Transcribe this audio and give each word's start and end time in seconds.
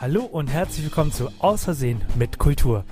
Hallo 0.00 0.22
und 0.22 0.46
herzlich 0.46 0.84
willkommen 0.84 1.10
zu 1.10 1.28
Außersehen 1.40 2.02
mit 2.14 2.38
Kultur. 2.38 2.84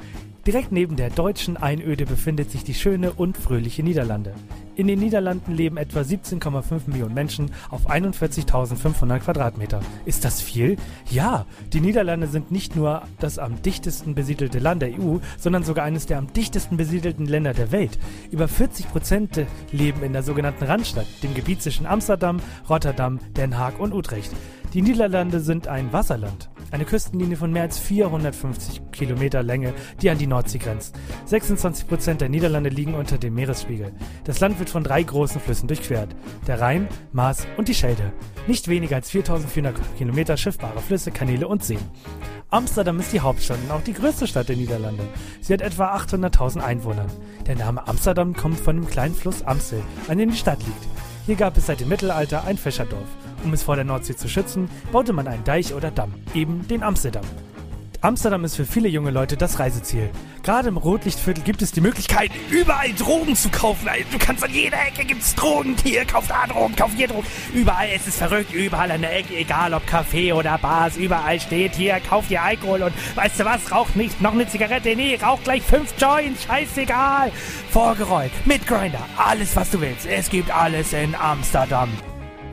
Direkt 0.44 0.72
neben 0.72 0.96
der 0.96 1.08
deutschen 1.08 1.56
Einöde 1.56 2.04
befindet 2.04 2.50
sich 2.50 2.64
die 2.64 2.74
schöne 2.74 3.12
und 3.12 3.36
fröhliche 3.36 3.84
Niederlande. 3.84 4.34
In 4.74 4.88
den 4.88 4.98
Niederlanden 4.98 5.54
leben 5.54 5.76
etwa 5.76 6.00
17,5 6.00 6.82
Millionen 6.86 7.14
Menschen 7.14 7.52
auf 7.70 7.88
41.500 7.88 9.20
Quadratmeter. 9.20 9.80
Ist 10.04 10.24
das 10.24 10.42
viel? 10.42 10.78
Ja, 11.08 11.46
die 11.72 11.80
Niederlande 11.80 12.26
sind 12.26 12.50
nicht 12.50 12.74
nur 12.74 13.02
das 13.20 13.38
am 13.38 13.62
dichtesten 13.62 14.16
besiedelte 14.16 14.58
Land 14.58 14.82
der 14.82 14.90
EU, 15.00 15.18
sondern 15.38 15.62
sogar 15.62 15.84
eines 15.84 16.06
der 16.06 16.18
am 16.18 16.32
dichtesten 16.32 16.76
besiedelten 16.76 17.26
Länder 17.26 17.54
der 17.54 17.70
Welt. 17.70 18.00
Über 18.32 18.48
40 18.48 18.90
Prozent 18.90 19.46
leben 19.70 20.02
in 20.02 20.12
der 20.12 20.24
sogenannten 20.24 20.64
Randstadt, 20.64 21.06
dem 21.22 21.34
Gebiet 21.34 21.62
zwischen 21.62 21.86
Amsterdam, 21.86 22.40
Rotterdam, 22.68 23.20
Den 23.36 23.56
Haag 23.56 23.78
und 23.78 23.94
Utrecht. 23.94 24.32
Die 24.72 24.82
Niederlande 24.82 25.40
sind 25.40 25.68
ein 25.68 25.92
Wasserland. 25.92 26.50
Eine 26.72 26.84
Küstenlinie 26.84 27.36
von 27.36 27.52
mehr 27.52 27.62
als 27.62 27.78
450 27.78 28.82
Kilometer 28.90 29.42
Länge, 29.42 29.72
die 30.02 30.10
an 30.10 30.18
die 30.18 30.26
Nordsee 30.26 30.58
grenzt. 30.58 30.96
26 31.26 31.86
Prozent 31.86 32.20
der 32.20 32.28
Niederlande 32.28 32.70
liegen 32.70 32.94
unter 32.94 33.18
dem 33.18 33.34
Meeresspiegel. 33.34 33.92
Das 34.24 34.40
Land 34.40 34.58
wird 34.58 34.68
von 34.68 34.82
drei 34.82 35.02
großen 35.02 35.40
Flüssen 35.40 35.68
durchquert. 35.68 36.14
Der 36.46 36.60
Rhein, 36.60 36.88
Maas 37.12 37.46
und 37.56 37.68
die 37.68 37.74
Schelde. 37.74 38.12
Nicht 38.48 38.68
weniger 38.68 38.96
als 38.96 39.10
4400 39.10 39.74
Kilometer 39.96 40.36
schiffbare 40.36 40.80
Flüsse, 40.80 41.12
Kanäle 41.12 41.46
und 41.46 41.64
Seen. 41.64 41.80
Amsterdam 42.50 42.98
ist 43.00 43.12
die 43.12 43.20
Hauptstadt 43.20 43.58
und 43.64 43.70
auch 43.70 43.82
die 43.82 43.92
größte 43.92 44.26
Stadt 44.26 44.48
der 44.48 44.56
Niederlande. 44.56 45.04
Sie 45.40 45.52
hat 45.52 45.62
etwa 45.62 45.96
800.000 45.96 46.60
Einwohner. 46.60 47.06
Der 47.46 47.56
Name 47.56 47.86
Amsterdam 47.86 48.34
kommt 48.34 48.58
von 48.58 48.76
dem 48.76 48.88
kleinen 48.88 49.14
Fluss 49.14 49.42
Amstel, 49.42 49.82
an 50.08 50.18
dem 50.18 50.30
die 50.30 50.36
Stadt 50.36 50.58
liegt. 50.64 50.88
Hier 51.26 51.36
gab 51.36 51.56
es 51.56 51.66
seit 51.66 51.80
dem 51.80 51.88
Mittelalter 51.88 52.44
ein 52.44 52.58
Fischerdorf. 52.58 53.08
Um 53.44 53.52
es 53.52 53.62
vor 53.62 53.76
der 53.76 53.84
Nordsee 53.84 54.16
zu 54.16 54.28
schützen, 54.28 54.68
baute 54.92 55.12
man 55.12 55.28
einen 55.28 55.44
Deich 55.44 55.74
oder 55.74 55.90
Damm, 55.90 56.14
eben 56.34 56.66
den 56.68 56.82
Amsterdam. 56.82 57.24
Amsterdam 58.06 58.44
ist 58.44 58.56
für 58.56 58.66
viele 58.66 58.88
junge 58.88 59.10
Leute 59.10 59.36
das 59.36 59.58
Reiseziel. 59.58 60.10
Gerade 60.42 60.68
im 60.68 60.76
Rotlichtviertel 60.76 61.42
gibt 61.42 61.60
es 61.60 61.72
die 61.72 61.80
Möglichkeit, 61.80 62.30
überall 62.50 62.92
Drogen 62.92 63.34
zu 63.34 63.48
kaufen. 63.48 63.88
Also, 63.88 64.04
Du 64.12 64.18
kannst 64.18 64.44
an 64.44 64.52
jeder 64.52 64.78
Ecke 64.86 65.04
gibt's 65.04 65.34
Drogen. 65.34 65.74
Hier, 65.82 66.04
kauf 66.04 66.28
da 66.28 66.46
Drogen, 66.46 66.76
kauf 66.76 66.92
hier 66.96 67.08
Drogen. 67.08 67.26
Überall, 67.52 67.88
es 67.94 68.06
ist 68.06 68.18
verrückt, 68.18 68.52
überall 68.52 68.90
an 68.90 69.00
der 69.00 69.16
Ecke, 69.16 69.36
egal 69.36 69.74
ob 69.74 69.82
Café 69.88 70.32
oder 70.34 70.56
Bars, 70.58 70.96
überall 70.96 71.40
steht 71.40 71.74
hier, 71.74 71.98
kauf 72.08 72.28
dir 72.28 72.42
Alkohol 72.42 72.82
und 72.82 72.92
weißt 73.16 73.40
du 73.40 73.44
was, 73.44 73.72
rauch 73.72 73.92
nicht 73.94 74.20
noch 74.20 74.34
eine 74.34 74.46
Zigarette, 74.46 74.94
nee, 74.94 75.18
rauch 75.20 75.42
gleich 75.42 75.62
fünf 75.62 75.92
Joints, 75.98 76.44
scheißegal. 76.44 77.32
Vorgerollt, 77.70 78.30
mit 78.44 78.66
Grinder, 78.66 79.04
alles 79.16 79.56
was 79.56 79.70
du 79.70 79.80
willst. 79.80 80.06
Es 80.06 80.30
gibt 80.30 80.50
alles 80.50 80.92
in 80.92 81.14
Amsterdam. 81.14 81.88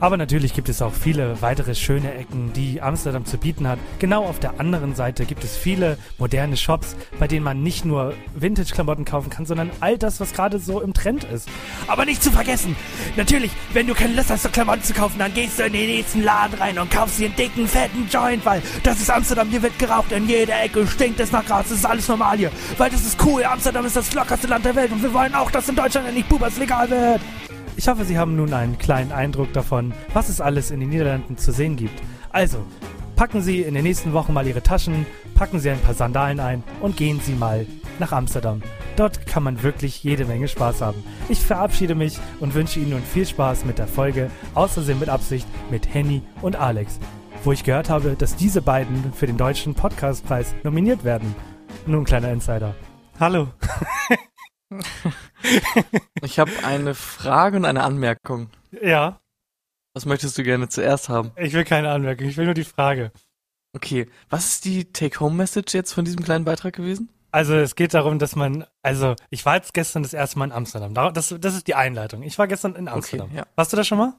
Aber 0.03 0.17
natürlich 0.17 0.53
gibt 0.53 0.67
es 0.67 0.81
auch 0.81 0.91
viele 0.91 1.41
weitere 1.41 1.75
schöne 1.75 2.13
Ecken, 2.13 2.51
die 2.51 2.81
Amsterdam 2.81 3.23
zu 3.23 3.37
bieten 3.37 3.65
hat. 3.69 3.79
Genau 3.99 4.25
auf 4.25 4.37
der 4.37 4.59
anderen 4.59 4.95
Seite 4.95 5.23
gibt 5.23 5.45
es 5.45 5.55
viele 5.55 5.97
moderne 6.17 6.57
Shops, 6.57 6.97
bei 7.19 7.27
denen 7.29 7.45
man 7.45 7.63
nicht 7.63 7.85
nur 7.85 8.13
Vintage-Klamotten 8.35 9.05
kaufen 9.05 9.29
kann, 9.29 9.45
sondern 9.45 9.71
all 9.79 9.97
das, 9.97 10.19
was 10.19 10.33
gerade 10.33 10.59
so 10.59 10.81
im 10.81 10.93
Trend 10.93 11.23
ist. 11.23 11.47
Aber 11.87 12.03
nicht 12.03 12.21
zu 12.21 12.31
vergessen, 12.31 12.75
natürlich, 13.15 13.51
wenn 13.71 13.87
du 13.87 13.93
keine 13.93 14.13
Lust 14.13 14.29
hast, 14.29 14.43
so 14.43 14.49
Klamotten 14.49 14.83
zu 14.83 14.93
kaufen, 14.93 15.19
dann 15.19 15.33
gehst 15.33 15.57
du 15.57 15.63
in 15.63 15.71
den 15.71 15.87
nächsten 15.87 16.21
Laden 16.21 16.59
rein 16.59 16.77
und 16.79 16.91
kaufst 16.91 17.19
dir 17.19 17.27
einen 17.27 17.37
dicken, 17.37 17.65
fetten 17.65 18.09
Joint, 18.11 18.45
weil 18.45 18.61
das 18.83 18.99
ist 18.99 19.09
Amsterdam, 19.09 19.47
hier 19.51 19.61
wird 19.61 19.79
geraucht, 19.79 20.11
in 20.11 20.27
jeder 20.27 20.61
Ecke 20.61 20.85
stinkt 20.85 21.21
es 21.21 21.31
nach 21.31 21.45
Gras, 21.45 21.69
das 21.69 21.77
ist 21.77 21.85
alles 21.85 22.09
normal 22.09 22.37
hier. 22.37 22.51
Weil 22.77 22.89
das 22.89 23.05
ist 23.05 23.23
cool, 23.25 23.45
Amsterdam 23.45 23.85
ist 23.85 23.95
das 23.95 24.13
lockerste 24.13 24.47
Land 24.47 24.65
der 24.65 24.75
Welt 24.75 24.91
und 24.91 25.01
wir 25.01 25.13
wollen 25.13 25.33
auch, 25.33 25.49
dass 25.49 25.69
in 25.69 25.77
Deutschland 25.77 26.09
endlich 26.09 26.25
Bubas 26.25 26.57
legal 26.57 26.89
wird. 26.89 27.21
Ich 27.75 27.87
hoffe, 27.87 28.05
Sie 28.05 28.17
haben 28.17 28.35
nun 28.35 28.53
einen 28.53 28.77
kleinen 28.77 29.11
Eindruck 29.11 29.51
davon, 29.53 29.93
was 30.13 30.29
es 30.29 30.39
alles 30.39 30.71
in 30.71 30.79
den 30.79 30.89
Niederlanden 30.89 31.37
zu 31.37 31.51
sehen 31.51 31.75
gibt. 31.75 32.01
Also, 32.29 32.59
packen 33.15 33.41
Sie 33.41 33.61
in 33.61 33.73
den 33.73 33.83
nächsten 33.83 34.13
Wochen 34.13 34.33
mal 34.33 34.47
Ihre 34.47 34.61
Taschen, 34.61 35.05
packen 35.33 35.59
Sie 35.59 35.69
ein 35.69 35.79
paar 35.79 35.95
Sandalen 35.95 36.39
ein 36.39 36.63
und 36.81 36.97
gehen 36.97 37.19
Sie 37.19 37.33
mal 37.33 37.65
nach 37.99 38.11
Amsterdam. 38.11 38.61
Dort 38.95 39.25
kann 39.25 39.43
man 39.43 39.63
wirklich 39.63 40.03
jede 40.03 40.25
Menge 40.25 40.47
Spaß 40.47 40.81
haben. 40.81 41.03
Ich 41.29 41.39
verabschiede 41.39 41.95
mich 41.95 42.19
und 42.39 42.53
wünsche 42.53 42.79
Ihnen 42.79 42.91
nun 42.91 43.01
viel 43.01 43.25
Spaß 43.25 43.65
mit 43.65 43.79
der 43.79 43.87
Folge 43.87 44.29
Außersehen 44.53 44.99
mit 44.99 45.09
Absicht 45.09 45.47
mit 45.71 45.91
Henny 45.93 46.21
und 46.41 46.55
Alex, 46.55 46.99
wo 47.43 47.51
ich 47.51 47.63
gehört 47.63 47.89
habe, 47.89 48.15
dass 48.17 48.35
diese 48.35 48.61
beiden 48.61 49.13
für 49.13 49.25
den 49.25 49.37
deutschen 49.37 49.73
Podcastpreis 49.73 50.53
nominiert 50.63 51.03
werden. 51.03 51.35
Nun 51.87 52.01
ein 52.01 52.05
kleiner 52.05 52.31
Insider. 52.31 52.75
Hallo. 53.19 53.47
Ich 56.21 56.39
habe 56.39 56.51
eine 56.63 56.95
Frage 56.95 57.57
und 57.57 57.65
eine 57.65 57.83
Anmerkung. 57.83 58.49
Ja, 58.81 59.19
Was 59.93 60.05
möchtest 60.05 60.37
du 60.37 60.43
gerne 60.43 60.69
zuerst 60.69 61.09
haben? 61.09 61.31
ich 61.37 61.53
will 61.53 61.63
keine 61.65 61.91
Anmerkung, 61.91 62.27
ich 62.27 62.37
will 62.37 62.45
nur 62.45 62.53
die 62.53 62.63
Frage. 62.63 63.11
Okay, 63.75 64.07
was 64.29 64.45
ist 64.45 64.65
die 64.65 64.85
Take-Home-Message 64.91 65.73
jetzt 65.73 65.93
von 65.93 66.05
diesem 66.05 66.23
kleinen 66.23 66.45
Beitrag 66.45 66.73
gewesen? 66.75 67.09
Also 67.31 67.55
es 67.55 67.75
geht 67.75 67.93
darum, 67.95 68.19
dass 68.19 68.35
man, 68.35 68.65
also 68.83 69.15
ich 69.31 69.43
war 69.45 69.55
jetzt 69.55 69.73
gestern 69.73 70.03
das 70.03 70.13
erste 70.13 70.37
Mal 70.37 70.45
in 70.45 70.51
Amsterdam. 70.51 70.93
Da- 70.93 71.11
Das, 71.11 71.33
das 71.39 71.55
ist 71.55 71.67
die 71.67 71.73
Einleitung. 71.75 72.21
Ich 72.21 72.37
war 72.37 72.47
gestern 72.47 72.75
in 72.75 72.87
Amsterdam. 72.87 73.31
ja. 73.33 73.45
Warst 73.55 73.73
du 73.73 73.77
da 73.77 73.83
schon 73.83 73.97
mal? 73.97 74.13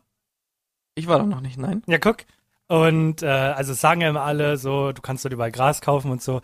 Ich 0.96 1.06
war 1.06 1.18
da 1.18 1.24
noch 1.24 1.40
nicht, 1.40 1.56
nein. 1.56 1.82
Ja, 1.86 1.98
guck. 1.98 2.18
Und 2.66 3.22
äh, 3.22 3.26
also 3.28 3.72
es 3.72 3.80
sagen 3.80 4.00
ja 4.00 4.08
immer 4.08 4.22
alle 4.22 4.56
so, 4.56 4.90
du 4.92 5.02
kannst 5.02 5.24
dort 5.24 5.34
überall 5.34 5.52
Gras 5.52 5.80
kaufen 5.80 6.10
und 6.10 6.22
so. 6.22 6.40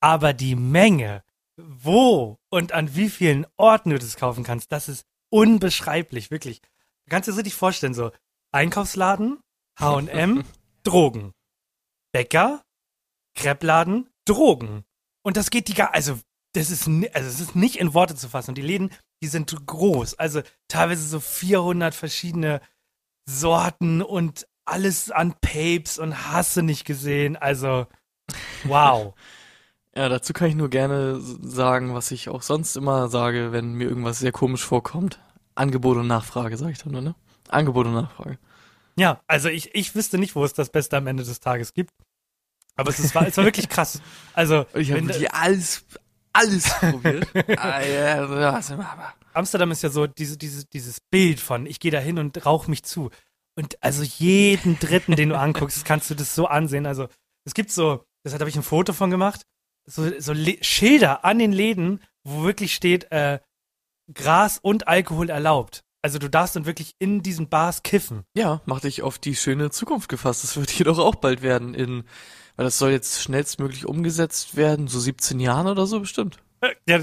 Aber 0.00 0.32
die 0.32 0.56
Menge, 0.56 1.22
wo 1.56 2.38
und 2.54 2.70
an 2.70 2.94
wie 2.94 3.10
vielen 3.10 3.46
Orten 3.56 3.90
du 3.90 3.98
das 3.98 4.16
kaufen 4.16 4.44
kannst, 4.44 4.70
das 4.70 4.88
ist 4.88 5.04
unbeschreiblich, 5.28 6.30
wirklich. 6.30 6.60
Du 6.60 7.10
kannst 7.10 7.26
dir 7.26 7.32
das 7.32 7.38
richtig 7.38 7.56
vorstellen, 7.56 7.94
so 7.94 8.12
Einkaufsladen, 8.52 9.40
H&M, 9.80 10.44
Drogen. 10.84 11.32
Bäcker, 12.12 12.62
Kreppladen, 13.34 14.08
Drogen. 14.24 14.84
Und 15.24 15.36
das 15.36 15.50
geht 15.50 15.66
die 15.66 15.74
gar, 15.74 15.94
also 15.94 16.20
das 16.52 16.70
ist, 16.70 16.86
also 16.86 17.28
es 17.28 17.40
ist 17.40 17.56
nicht 17.56 17.76
in 17.76 17.92
Worte 17.92 18.14
zu 18.14 18.28
fassen. 18.28 18.52
Und 18.52 18.58
die 18.58 18.62
Läden, 18.62 18.90
die 19.20 19.26
sind 19.26 19.66
groß. 19.66 20.14
Also 20.14 20.42
teilweise 20.68 21.02
so 21.02 21.18
400 21.18 21.92
verschiedene 21.92 22.60
Sorten 23.28 24.00
und 24.00 24.46
alles 24.64 25.10
an 25.10 25.34
Papes 25.40 25.98
und 25.98 26.30
hast 26.30 26.56
du 26.56 26.62
nicht 26.62 26.84
gesehen. 26.84 27.36
Also, 27.36 27.88
wow. 28.62 29.12
Ja, 29.96 30.08
dazu 30.08 30.32
kann 30.32 30.48
ich 30.48 30.54
nur 30.56 30.70
gerne 30.70 31.20
sagen, 31.20 31.94
was 31.94 32.10
ich 32.10 32.28
auch 32.28 32.42
sonst 32.42 32.76
immer 32.76 33.08
sage, 33.08 33.52
wenn 33.52 33.74
mir 33.74 33.88
irgendwas 33.88 34.18
sehr 34.18 34.32
komisch 34.32 34.64
vorkommt. 34.64 35.20
Angebot 35.54 35.96
und 35.96 36.08
Nachfrage, 36.08 36.56
sage 36.56 36.72
ich 36.72 36.78
dann 36.78 36.92
nur, 36.92 37.00
ne? 37.00 37.14
Angebot 37.48 37.86
und 37.86 37.94
Nachfrage. 37.94 38.38
Ja, 38.96 39.20
also 39.28 39.48
ich, 39.48 39.74
ich 39.74 39.94
wüsste 39.94 40.18
nicht, 40.18 40.34
wo 40.34 40.44
es 40.44 40.52
das 40.52 40.70
Beste 40.70 40.96
am 40.96 41.06
Ende 41.06 41.22
des 41.22 41.38
Tages 41.40 41.74
gibt. 41.74 41.92
Aber 42.76 42.90
es, 42.90 42.98
ist, 42.98 43.14
war, 43.14 43.26
es 43.26 43.36
war 43.36 43.44
wirklich 43.44 43.68
krass. 43.68 44.00
Also, 44.34 44.66
Ich 44.74 44.90
habe 44.90 45.06
wirklich 45.06 45.32
alles, 45.32 45.84
alles 46.32 46.68
probiert. 46.70 47.28
ah, 47.58 47.80
ja, 47.80 48.60
Amsterdam 49.32 49.70
ist 49.70 49.82
ja 49.82 49.90
so 49.90 50.08
diese, 50.08 50.36
diese, 50.36 50.64
dieses 50.66 51.00
Bild 51.00 51.38
von, 51.38 51.66
ich 51.66 51.78
gehe 51.78 51.92
da 51.92 51.98
hin 51.98 52.18
und 52.18 52.44
rauch 52.44 52.66
mich 52.66 52.82
zu. 52.82 53.10
Und 53.56 53.80
also 53.80 54.02
jeden 54.02 54.78
dritten, 54.80 55.14
den 55.14 55.28
du 55.28 55.38
anguckst, 55.38 55.84
kannst 55.84 56.10
du 56.10 56.14
das 56.14 56.34
so 56.34 56.46
ansehen. 56.46 56.86
Also 56.86 57.08
es 57.44 57.54
gibt 57.54 57.70
so, 57.70 58.04
deshalb 58.24 58.40
habe 58.40 58.50
ich 58.50 58.56
ein 58.56 58.64
Foto 58.64 58.92
von 58.92 59.10
gemacht, 59.10 59.42
so, 59.86 60.08
so 60.18 60.32
Le 60.32 60.56
Schilder 60.62 61.24
an 61.24 61.38
den 61.38 61.52
Läden, 61.52 62.00
wo 62.24 62.42
wirklich 62.42 62.74
steht, 62.74 63.10
äh, 63.12 63.40
Gras 64.12 64.58
und 64.58 64.88
Alkohol 64.88 65.30
erlaubt. 65.30 65.84
Also 66.02 66.18
du 66.18 66.28
darfst 66.28 66.54
dann 66.54 66.66
wirklich 66.66 66.96
in 66.98 67.22
diesen 67.22 67.48
Bars 67.48 67.82
kiffen. 67.82 68.24
Ja, 68.36 68.60
mach 68.66 68.80
dich 68.80 69.02
auf 69.02 69.18
die 69.18 69.34
schöne 69.34 69.70
Zukunft 69.70 70.08
gefasst. 70.10 70.44
Das 70.44 70.56
wird 70.56 70.70
jedoch 70.78 70.98
auch 70.98 71.14
bald 71.14 71.42
werden 71.42 71.74
in, 71.74 72.04
weil 72.56 72.64
das 72.64 72.78
soll 72.78 72.90
jetzt 72.90 73.22
schnellstmöglich 73.22 73.86
umgesetzt 73.86 74.56
werden, 74.56 74.86
so 74.86 75.00
17 75.00 75.40
Jahren 75.40 75.66
oder 75.66 75.86
so 75.86 76.00
bestimmt. 76.00 76.38
Äh, 76.60 76.74
Ja, 76.86 77.00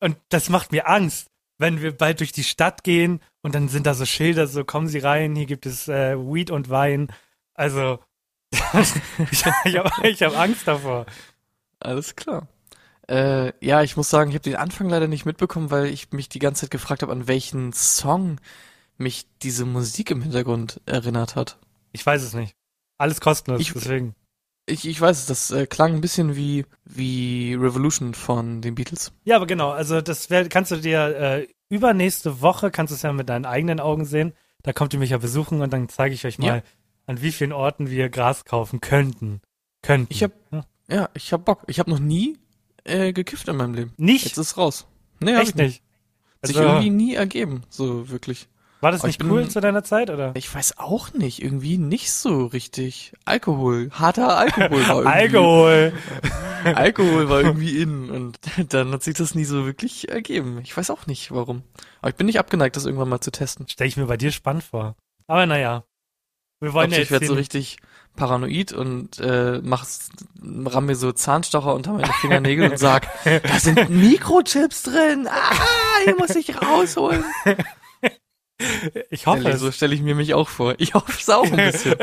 und 0.00 0.16
das 0.28 0.50
macht 0.50 0.72
mir 0.72 0.88
Angst, 0.88 1.28
wenn 1.58 1.80
wir 1.80 1.96
bald 1.96 2.20
durch 2.20 2.32
die 2.32 2.44
Stadt 2.44 2.84
gehen 2.84 3.20
und 3.42 3.54
dann 3.54 3.68
sind 3.68 3.86
da 3.86 3.94
so 3.94 4.04
Schilder, 4.04 4.46
so 4.46 4.64
kommen 4.64 4.88
Sie 4.88 4.98
rein, 4.98 5.34
hier 5.36 5.46
gibt 5.46 5.64
es 5.64 5.88
äh, 5.88 6.16
Weed 6.18 6.50
und 6.50 6.68
Wein. 6.68 7.08
Also 7.54 7.98
ich, 8.52 9.44
ich 9.64 9.78
habe 9.78 10.08
ich 10.08 10.22
hab 10.22 10.36
Angst 10.38 10.68
davor. 10.68 11.06
Alles 11.84 12.16
klar. 12.16 12.48
Äh, 13.08 13.52
ja, 13.64 13.82
ich 13.82 13.96
muss 13.96 14.08
sagen, 14.08 14.30
ich 14.30 14.34
habe 14.36 14.42
den 14.44 14.56
Anfang 14.56 14.88
leider 14.88 15.06
nicht 15.08 15.26
mitbekommen, 15.26 15.70
weil 15.70 15.86
ich 15.86 16.10
mich 16.12 16.28
die 16.30 16.38
ganze 16.38 16.62
Zeit 16.62 16.70
gefragt 16.70 17.02
habe, 17.02 17.12
an 17.12 17.28
welchen 17.28 17.72
Song 17.72 18.40
mich 18.96 19.26
diese 19.42 19.66
Musik 19.66 20.10
im 20.10 20.22
Hintergrund 20.22 20.80
erinnert 20.86 21.36
hat. 21.36 21.58
Ich 21.92 22.04
weiß 22.04 22.22
es 22.22 22.32
nicht. 22.34 22.54
Alles 22.96 23.20
kostenlos, 23.20 23.60
Ich- 23.60 23.72
deswegen. 23.72 24.14
Ich, 24.66 24.88
ich 24.88 24.98
weiß, 24.98 25.26
das 25.26 25.50
äh, 25.50 25.66
klang 25.66 25.92
ein 25.94 26.00
bisschen 26.00 26.36
wie, 26.36 26.64
wie 26.86 27.52
Revolution 27.54 28.14
von 28.14 28.62
den 28.62 28.74
Beatles. 28.74 29.12
Ja, 29.24 29.36
aber 29.36 29.46
genau, 29.46 29.72
also 29.72 30.00
das 30.00 30.30
wär, 30.30 30.48
kannst 30.48 30.70
du 30.70 30.76
dir 30.76 31.00
äh, 31.20 31.48
übernächste 31.68 32.40
Woche, 32.40 32.70
kannst 32.70 32.90
du 32.90 32.94
es 32.94 33.02
ja 33.02 33.12
mit 33.12 33.28
deinen 33.28 33.44
eigenen 33.44 33.78
Augen 33.78 34.06
sehen. 34.06 34.32
Da 34.62 34.72
kommt 34.72 34.94
ihr 34.94 34.98
mich 34.98 35.10
ja 35.10 35.18
besuchen 35.18 35.60
und 35.60 35.70
dann 35.70 35.90
zeige 35.90 36.14
ich 36.14 36.24
euch 36.24 36.38
mal, 36.38 36.46
Ja. 36.46 36.62
an 37.04 37.20
wie 37.20 37.30
vielen 37.30 37.52
Orten 37.52 37.90
wir 37.90 38.08
Gras 38.08 38.46
kaufen 38.46 38.80
könnten. 38.80 39.42
Könnten. 39.82 40.10
Ich 40.10 40.22
hab- 40.22 40.32
ja. 40.50 40.64
Ja, 40.88 41.08
ich 41.14 41.32
hab 41.32 41.44
Bock. 41.44 41.62
Ich 41.66 41.78
habe 41.78 41.90
noch 41.90 41.98
nie 41.98 42.38
äh, 42.84 43.12
gekifft 43.12 43.48
in 43.48 43.56
meinem 43.56 43.74
Leben. 43.74 43.92
Nicht? 43.96 44.24
Jetzt 44.26 44.38
ist 44.38 44.56
raus. 44.56 44.86
Nee, 45.20 45.34
hab 45.34 45.42
Echt 45.42 45.50
ich 45.50 45.54
nicht. 45.56 45.66
nicht. 45.66 45.82
Sich 46.42 46.56
Also- 46.58 46.68
irgendwie 46.68 46.90
nie 46.90 47.14
ergeben, 47.14 47.62
so 47.70 48.08
wirklich. 48.10 48.48
War 48.80 48.92
das 48.92 49.00
Aber 49.00 49.08
nicht 49.08 49.22
ich 49.22 49.30
cool 49.30 49.40
bin- 49.42 49.50
zu 49.50 49.62
deiner 49.62 49.82
Zeit, 49.82 50.10
oder? 50.10 50.32
Ich 50.36 50.54
weiß 50.54 50.76
auch 50.76 51.14
nicht, 51.14 51.42
irgendwie 51.42 51.78
nicht 51.78 52.12
so 52.12 52.44
richtig. 52.44 53.14
Alkohol, 53.24 53.88
harter 53.92 54.36
Alkohol 54.36 54.70
war 54.86 54.96
irgendwie. 54.96 55.08
Alkohol. 55.08 55.92
Alkohol 56.64 57.28
war 57.30 57.40
irgendwie 57.40 57.80
in 57.80 58.10
und 58.10 58.38
dann 58.74 58.92
hat 58.92 59.02
sich 59.02 59.14
das 59.14 59.34
nie 59.34 59.44
so 59.44 59.64
wirklich 59.64 60.10
ergeben. 60.10 60.60
Ich 60.62 60.76
weiß 60.76 60.90
auch 60.90 61.06
nicht 61.06 61.30
warum. 61.32 61.62
Aber 62.02 62.10
ich 62.10 62.16
bin 62.16 62.26
nicht 62.26 62.38
abgeneigt, 62.38 62.76
das 62.76 62.84
irgendwann 62.84 63.08
mal 63.08 63.20
zu 63.22 63.30
testen. 63.30 63.64
Stell 63.70 63.86
ich 63.86 63.96
mir 63.96 64.04
bei 64.06 64.18
dir 64.18 64.32
spannend 64.32 64.64
vor. 64.64 64.96
Aber 65.28 65.46
naja. 65.46 65.84
Wir 66.60 66.74
wollen 66.74 66.90
ja 66.90 66.96
ich 66.98 67.04
jetzt 67.04 67.10
werde 67.10 67.26
so 67.26 67.34
richtig 67.34 67.78
paranoid 68.16 68.72
und 68.72 69.18
äh, 69.18 69.60
mach, 69.62 69.86
ramm 70.42 70.86
mir 70.86 70.96
so 70.96 71.12
Zahnstocher 71.12 71.74
unter 71.74 71.92
meine 71.92 72.12
Fingernägel 72.20 72.70
und 72.70 72.78
sag, 72.78 73.08
da 73.42 73.58
sind 73.58 73.90
Mikrochips 73.90 74.84
drin. 74.84 75.28
Ah, 75.28 76.04
hier 76.04 76.16
muss 76.16 76.34
ich 76.36 76.60
rausholen. 76.60 77.24
Ich 79.10 79.26
hoffe 79.26 79.44
Ehrlich, 79.44 79.60
so 79.60 79.72
stelle 79.72 79.94
ich 79.94 80.02
mir 80.02 80.14
mich 80.14 80.34
auch 80.34 80.48
vor. 80.48 80.74
Ich 80.78 80.94
hoffe 80.94 81.12
es 81.18 81.28
auch 81.28 81.50
ein 81.50 81.56
bisschen. 81.56 81.96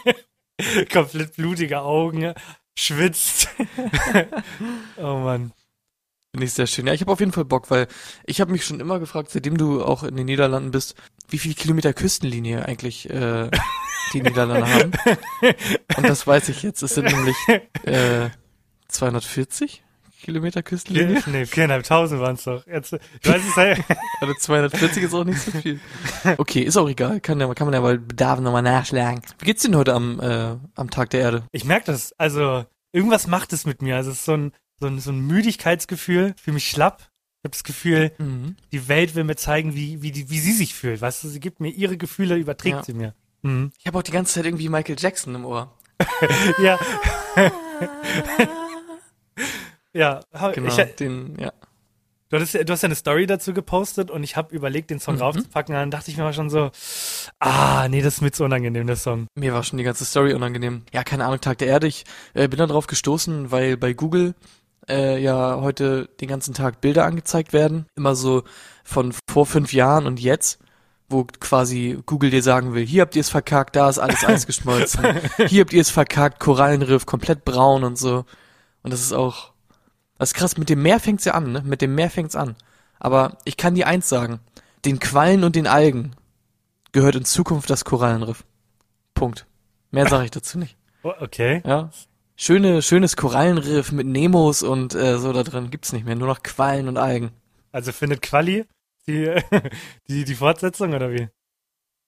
Komplett 0.92 1.36
blutige 1.36 1.80
Augen, 1.80 2.32
schwitzt. 2.78 3.48
oh 4.96 5.18
Mann. 5.18 5.52
Finde 6.32 6.46
ich 6.46 6.52
sehr 6.52 6.66
schön. 6.66 6.86
Ja, 6.86 6.92
ich 6.92 7.00
habe 7.00 7.12
auf 7.12 7.20
jeden 7.20 7.32
Fall 7.32 7.44
Bock, 7.44 7.70
weil 7.70 7.88
ich 8.24 8.40
habe 8.40 8.52
mich 8.52 8.64
schon 8.64 8.80
immer 8.80 8.98
gefragt, 8.98 9.30
seitdem 9.30 9.56
du 9.56 9.82
auch 9.82 10.02
in 10.02 10.16
den 10.16 10.26
Niederlanden 10.26 10.70
bist, 10.70 10.94
wie 11.28 11.38
viel 11.38 11.54
Kilometer 11.54 11.92
Küstenlinie 11.92 12.66
eigentlich 12.66 13.08
äh, 13.10 13.50
die 14.12 14.22
Niederlande 14.22 14.68
haben. 14.68 14.92
Und 15.96 16.08
das 16.08 16.26
weiß 16.26 16.48
ich 16.48 16.62
jetzt. 16.62 16.82
Es 16.82 16.94
sind 16.94 17.06
nämlich 17.06 17.36
äh, 17.84 18.30
240 18.88 19.82
Kilometer 20.22 20.62
Küstenlinie. 20.62 21.22
Nee, 21.26 21.46
viereinhalbtausend 21.46 22.20
waren 22.20 22.34
es 22.34 22.44
doch. 22.44 22.66
Jetzt, 22.66 22.94
ich 22.94 23.28
weiß 23.28 23.42
es 23.48 23.56
halt. 23.56 23.84
Also 24.20 24.32
240 24.34 25.02
ist 25.02 25.14
auch 25.14 25.24
nicht 25.24 25.40
so 25.40 25.50
viel. 25.52 25.78
Okay, 26.38 26.62
ist 26.62 26.76
auch 26.76 26.88
egal. 26.88 27.20
Kann, 27.20 27.38
ja, 27.38 27.52
kann 27.54 27.66
man 27.66 27.74
ja 27.74 27.80
bei 27.80 27.98
Bedarf 27.98 28.40
nochmal 28.40 28.62
nachschlagen. 28.62 29.20
Wie 29.38 29.44
geht's 29.44 29.62
denn 29.62 29.76
heute 29.76 29.92
am, 29.92 30.18
äh, 30.20 30.56
am 30.74 30.90
Tag 30.90 31.10
der 31.10 31.20
Erde? 31.20 31.44
Ich 31.52 31.64
merke 31.64 31.86
das. 31.86 32.14
Also, 32.18 32.64
irgendwas 32.92 33.26
macht 33.26 33.52
es 33.52 33.66
mit 33.66 33.82
mir. 33.82 33.96
Also, 33.96 34.10
es 34.10 34.18
ist 34.18 34.24
so 34.24 34.32
ein, 34.32 34.52
so 34.80 34.86
ein, 34.86 34.98
so 35.00 35.12
ein 35.12 35.20
Müdigkeitsgefühl. 35.20 36.32
Ich 36.34 36.42
fühle 36.42 36.54
mich 36.54 36.68
schlapp. 36.68 37.10
Ich 37.46 37.48
habe 37.48 37.54
das 37.58 37.62
Gefühl, 37.64 38.10
Mhm. 38.18 38.56
die 38.72 38.88
Welt 38.88 39.14
will 39.14 39.22
mir 39.22 39.36
zeigen, 39.36 39.76
wie, 39.76 40.02
wie, 40.02 40.10
die, 40.10 40.28
wie 40.30 40.40
sie 40.40 40.50
sich 40.52 40.74
fühlt. 40.74 41.00
Weißt 41.00 41.22
du, 41.22 41.28
sie 41.28 41.38
gibt 41.38 41.60
mir 41.60 41.68
ihre 41.70 41.96
Gefühle, 41.96 42.34
überträgt 42.34 42.76
Ja. 42.78 42.82
sie 42.82 42.92
mir. 42.94 43.14
Mhm. 43.42 43.70
Ich 43.78 43.86
habe 43.86 43.96
auch 43.98 44.02
die 44.02 44.10
ganze 44.10 44.34
Zeit 44.34 44.46
irgendwie 44.46 44.68
Michael 44.68 44.96
Jackson 44.98 45.32
im 45.36 45.44
Ohr. 45.44 45.72
Ja. 46.60 46.76
ja, 49.92 50.20
Genau, 50.54 50.68
ich, 50.76 50.96
den, 50.96 51.36
ja. 51.38 51.52
du, 52.30 52.36
hattest, 52.36 52.54
ja- 52.54 52.64
du 52.64 52.72
hast 52.72 52.82
ja 52.82 52.86
eine 52.88 52.96
Story 52.96 53.26
dazu 53.26 53.54
gepostet 53.54 54.10
und 54.10 54.22
ich 54.24 54.36
habe 54.36 54.54
überlegt, 54.54 54.90
den 54.90 54.98
Song 54.98 55.14
Mhm. 55.16 55.20
raufzupacken. 55.22 55.72
Dann 55.74 55.90
dachte 55.92 56.10
ich 56.10 56.16
mir 56.16 56.24
mal 56.24 56.32
schon 56.32 56.50
so, 56.50 56.70
ah, 57.38 57.86
nee, 57.88 58.02
das 58.02 58.14
ist 58.14 58.20
mir 58.22 58.32
zu 58.32 58.42
unangenehm, 58.44 58.86
der 58.88 58.96
Song. 58.96 59.26
Mir 59.36 59.52
war 59.54 59.62
schon 59.62 59.78
die 59.78 59.84
ganze 59.84 60.04
Story 60.04 60.34
unangenehm. 60.34 60.82
Ja, 60.92 61.04
keine 61.04 61.24
Ahnung, 61.26 61.40
Tag 61.40 61.58
der 61.58 61.68
Erde. 61.68 61.86
Ich 61.86 62.04
äh, 62.34 62.48
bin 62.48 62.58
da 62.58 62.66
drauf 62.66 62.86
gestoßen, 62.88 63.50
weil 63.52 63.76
bei 63.76 63.92
Google 63.92 64.34
äh, 64.88 65.20
ja 65.22 65.60
heute 65.60 66.08
den 66.20 66.28
ganzen 66.28 66.54
Tag 66.54 66.80
Bilder 66.80 67.04
angezeigt 67.04 67.52
werden. 67.52 67.86
Immer 67.96 68.14
so 68.14 68.44
von 68.84 69.14
vor 69.28 69.46
fünf 69.46 69.72
Jahren 69.72 70.06
und 70.06 70.20
jetzt, 70.20 70.60
wo 71.08 71.24
quasi 71.24 71.98
Google 72.06 72.30
dir 72.30 72.42
sagen 72.42 72.74
will, 72.74 72.84
hier 72.86 73.02
habt 73.02 73.16
ihr 73.16 73.20
es 73.20 73.30
verkackt, 73.30 73.76
da 73.76 73.88
ist 73.88 73.98
alles 73.98 74.24
Eis 74.26 74.46
geschmolzen. 74.46 75.04
hier 75.46 75.62
habt 75.62 75.72
ihr 75.72 75.80
es 75.80 75.90
verkackt, 75.90 76.40
Korallenriff, 76.40 77.06
komplett 77.06 77.44
braun 77.44 77.84
und 77.84 77.98
so. 77.98 78.24
Und 78.82 78.92
das 78.92 79.00
ist 79.00 79.12
auch, 79.12 79.52
das 80.18 80.30
ist 80.30 80.34
krass, 80.34 80.56
mit 80.56 80.68
dem 80.68 80.82
Meer 80.82 81.00
fängt's 81.00 81.24
ja 81.24 81.34
an, 81.34 81.52
ne? 81.52 81.62
Mit 81.64 81.82
dem 81.82 81.94
Meer 81.94 82.10
fängt's 82.10 82.36
an. 82.36 82.56
Aber 82.98 83.38
ich 83.44 83.56
kann 83.56 83.74
dir 83.74 83.86
eins 83.86 84.08
sagen, 84.08 84.40
den 84.84 85.00
Quallen 85.00 85.44
und 85.44 85.56
den 85.56 85.66
Algen 85.66 86.12
gehört 86.92 87.16
in 87.16 87.24
Zukunft 87.24 87.68
das 87.68 87.84
Korallenriff. 87.84 88.44
Punkt. 89.14 89.46
Mehr 89.90 90.08
sage 90.08 90.24
ich 90.24 90.30
dazu 90.30 90.58
nicht. 90.58 90.76
Oh, 91.02 91.12
okay. 91.20 91.62
Ja. 91.64 91.90
Schöne, 92.36 92.82
schönes 92.82 93.16
Korallenriff 93.16 93.92
mit 93.92 94.06
Nemos 94.06 94.62
und 94.62 94.94
äh, 94.94 95.18
so 95.18 95.32
da 95.32 95.42
drin 95.42 95.70
gibt's 95.70 95.92
nicht 95.92 96.04
mehr. 96.04 96.16
Nur 96.16 96.28
noch 96.28 96.42
Quallen 96.42 96.86
und 96.88 96.98
Algen. 96.98 97.30
Also 97.72 97.92
findet 97.92 98.20
Quali 98.20 98.66
die, 99.06 99.34
die, 100.08 100.24
die 100.24 100.34
Fortsetzung 100.34 100.92
oder 100.92 101.10
wie? 101.12 101.28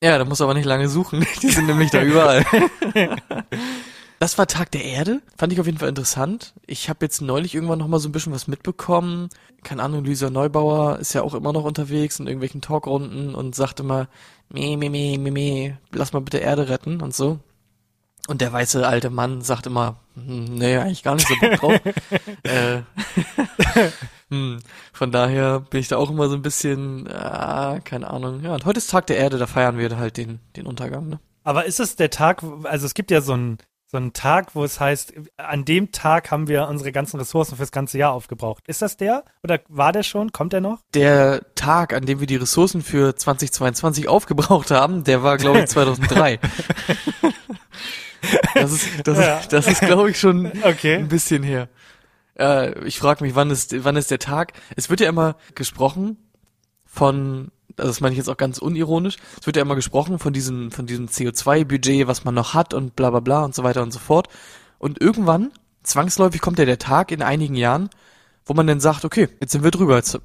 Ja, 0.02 0.18
da 0.18 0.24
muss 0.24 0.40
aber 0.40 0.54
nicht 0.54 0.66
lange 0.66 0.88
suchen. 0.88 1.26
Die 1.42 1.48
sind 1.48 1.66
nämlich 1.66 1.90
da 1.90 2.02
überall. 2.02 2.44
Das 4.20 4.36
war 4.36 4.48
Tag 4.48 4.72
der 4.72 4.82
Erde. 4.82 5.22
Fand 5.36 5.52
ich 5.52 5.60
auf 5.60 5.66
jeden 5.66 5.78
Fall 5.78 5.88
interessant. 5.88 6.52
Ich 6.66 6.88
habe 6.88 7.04
jetzt 7.04 7.22
neulich 7.22 7.54
irgendwann 7.54 7.78
noch 7.78 7.86
mal 7.86 8.00
so 8.00 8.08
ein 8.08 8.12
bisschen 8.12 8.32
was 8.32 8.48
mitbekommen. 8.48 9.28
Keine 9.62 9.80
Ahnung, 9.84 10.04
Lisa 10.04 10.28
Neubauer 10.28 10.98
ist 10.98 11.12
ja 11.12 11.22
auch 11.22 11.34
immer 11.34 11.52
noch 11.52 11.62
unterwegs 11.62 12.18
in 12.18 12.26
irgendwelchen 12.26 12.60
Talkrunden 12.60 13.36
und 13.36 13.54
sagt 13.54 13.78
immer, 13.78 14.08
meh, 14.48 14.76
meh, 14.76 14.88
meh, 14.88 15.18
meh, 15.18 15.30
meh, 15.30 15.74
lass 15.92 16.12
mal 16.12 16.18
bitte 16.18 16.38
Erde 16.38 16.68
retten 16.68 17.00
und 17.00 17.14
so. 17.14 17.38
Und 18.26 18.40
der 18.40 18.52
weiße 18.52 18.84
alte 18.84 19.08
Mann 19.08 19.40
sagt 19.40 19.66
immer, 19.66 20.00
nee, 20.26 20.76
eigentlich 20.76 21.02
gar 21.02 21.14
nicht 21.14 21.28
so 21.28 21.34
Bock 21.40 21.52
drauf. 21.52 21.80
äh, 22.42 22.82
hm, 24.30 24.60
von 24.92 25.12
daher 25.12 25.60
bin 25.60 25.80
ich 25.80 25.88
da 25.88 25.96
auch 25.96 26.10
immer 26.10 26.28
so 26.28 26.34
ein 26.34 26.42
bisschen, 26.42 27.08
ah, 27.12 27.80
keine 27.84 28.10
Ahnung. 28.10 28.42
Ja, 28.42 28.54
und 28.54 28.64
heute 28.64 28.78
ist 28.78 28.90
Tag 28.90 29.06
der 29.06 29.16
Erde, 29.16 29.38
da 29.38 29.46
feiern 29.46 29.78
wir 29.78 29.96
halt 29.96 30.16
den, 30.16 30.40
den 30.56 30.66
Untergang, 30.66 31.08
ne? 31.08 31.20
Aber 31.44 31.64
ist 31.64 31.80
es 31.80 31.96
der 31.96 32.10
Tag, 32.10 32.42
also 32.64 32.84
es 32.84 32.94
gibt 32.94 33.10
ja 33.10 33.20
so 33.20 33.32
einen 33.32 33.58
so 33.90 33.96
einen 33.96 34.12
Tag, 34.12 34.54
wo 34.54 34.64
es 34.64 34.78
heißt, 34.80 35.14
an 35.38 35.64
dem 35.64 35.92
Tag 35.92 36.30
haben 36.30 36.46
wir 36.46 36.68
unsere 36.68 36.92
ganzen 36.92 37.18
Ressourcen 37.18 37.56
fürs 37.56 37.72
ganze 37.72 37.96
Jahr 37.96 38.12
aufgebraucht. 38.12 38.68
Ist 38.68 38.82
das 38.82 38.98
der? 38.98 39.24
Oder 39.42 39.60
war 39.68 39.92
der 39.92 40.02
schon? 40.02 40.30
Kommt 40.30 40.52
der 40.52 40.60
noch? 40.60 40.80
Der 40.92 41.40
Tag, 41.54 41.94
an 41.94 42.04
dem 42.04 42.20
wir 42.20 42.26
die 42.26 42.36
Ressourcen 42.36 42.82
für 42.82 43.16
2022 43.16 44.06
aufgebraucht 44.06 44.70
haben, 44.70 45.04
der 45.04 45.22
war, 45.22 45.38
glaube 45.38 45.60
ich, 45.60 45.66
2003. 45.68 46.38
das 48.54 48.72
ist, 48.72 48.88
das 49.04 49.18
Ja. 49.18 49.38
ist, 49.38 49.52
das 49.52 49.66
ist, 49.66 49.80
glaube 49.80 50.10
ich, 50.10 50.18
schon 50.20 50.50
Okay. 50.62 50.96
ein 50.96 51.08
bisschen 51.08 51.42
her. 51.42 51.68
Äh, 52.38 52.84
ich 52.84 52.98
frage 52.98 53.24
mich, 53.24 53.34
wann 53.34 53.50
ist, 53.50 53.84
wann 53.84 53.96
ist 53.96 54.10
der 54.10 54.18
Tag? 54.18 54.52
Es 54.76 54.90
wird 54.90 55.00
ja 55.00 55.08
immer 55.08 55.36
gesprochen 55.54 56.16
von, 56.84 57.50
also 57.76 57.88
das 57.90 58.00
meine 58.00 58.12
ich 58.12 58.18
jetzt 58.18 58.28
auch 58.28 58.36
ganz 58.36 58.58
unironisch, 58.58 59.16
es 59.40 59.46
wird 59.46 59.56
ja 59.56 59.62
immer 59.62 59.74
gesprochen 59.76 60.18
von 60.18 60.32
diesem, 60.32 60.70
von 60.70 60.86
diesem 60.86 61.06
CO2-Budget, 61.06 62.06
was 62.06 62.24
man 62.24 62.34
noch 62.34 62.54
hat 62.54 62.74
und 62.74 62.96
bla 62.96 63.10
bla 63.10 63.20
bla 63.20 63.44
und 63.44 63.54
so 63.54 63.62
weiter 63.62 63.82
und 63.82 63.92
so 63.92 63.98
fort. 63.98 64.28
Und 64.78 65.00
irgendwann, 65.00 65.50
zwangsläufig 65.82 66.40
kommt 66.40 66.58
ja 66.58 66.64
der 66.64 66.78
Tag 66.78 67.10
in 67.12 67.22
einigen 67.22 67.54
Jahren, 67.54 67.90
wo 68.46 68.54
man 68.54 68.66
dann 68.66 68.80
sagt, 68.80 69.04
okay, 69.04 69.28
jetzt 69.40 69.52
sind 69.52 69.64
wir 69.64 69.70
drüber, 69.70 69.96
jetzt, 69.96 70.18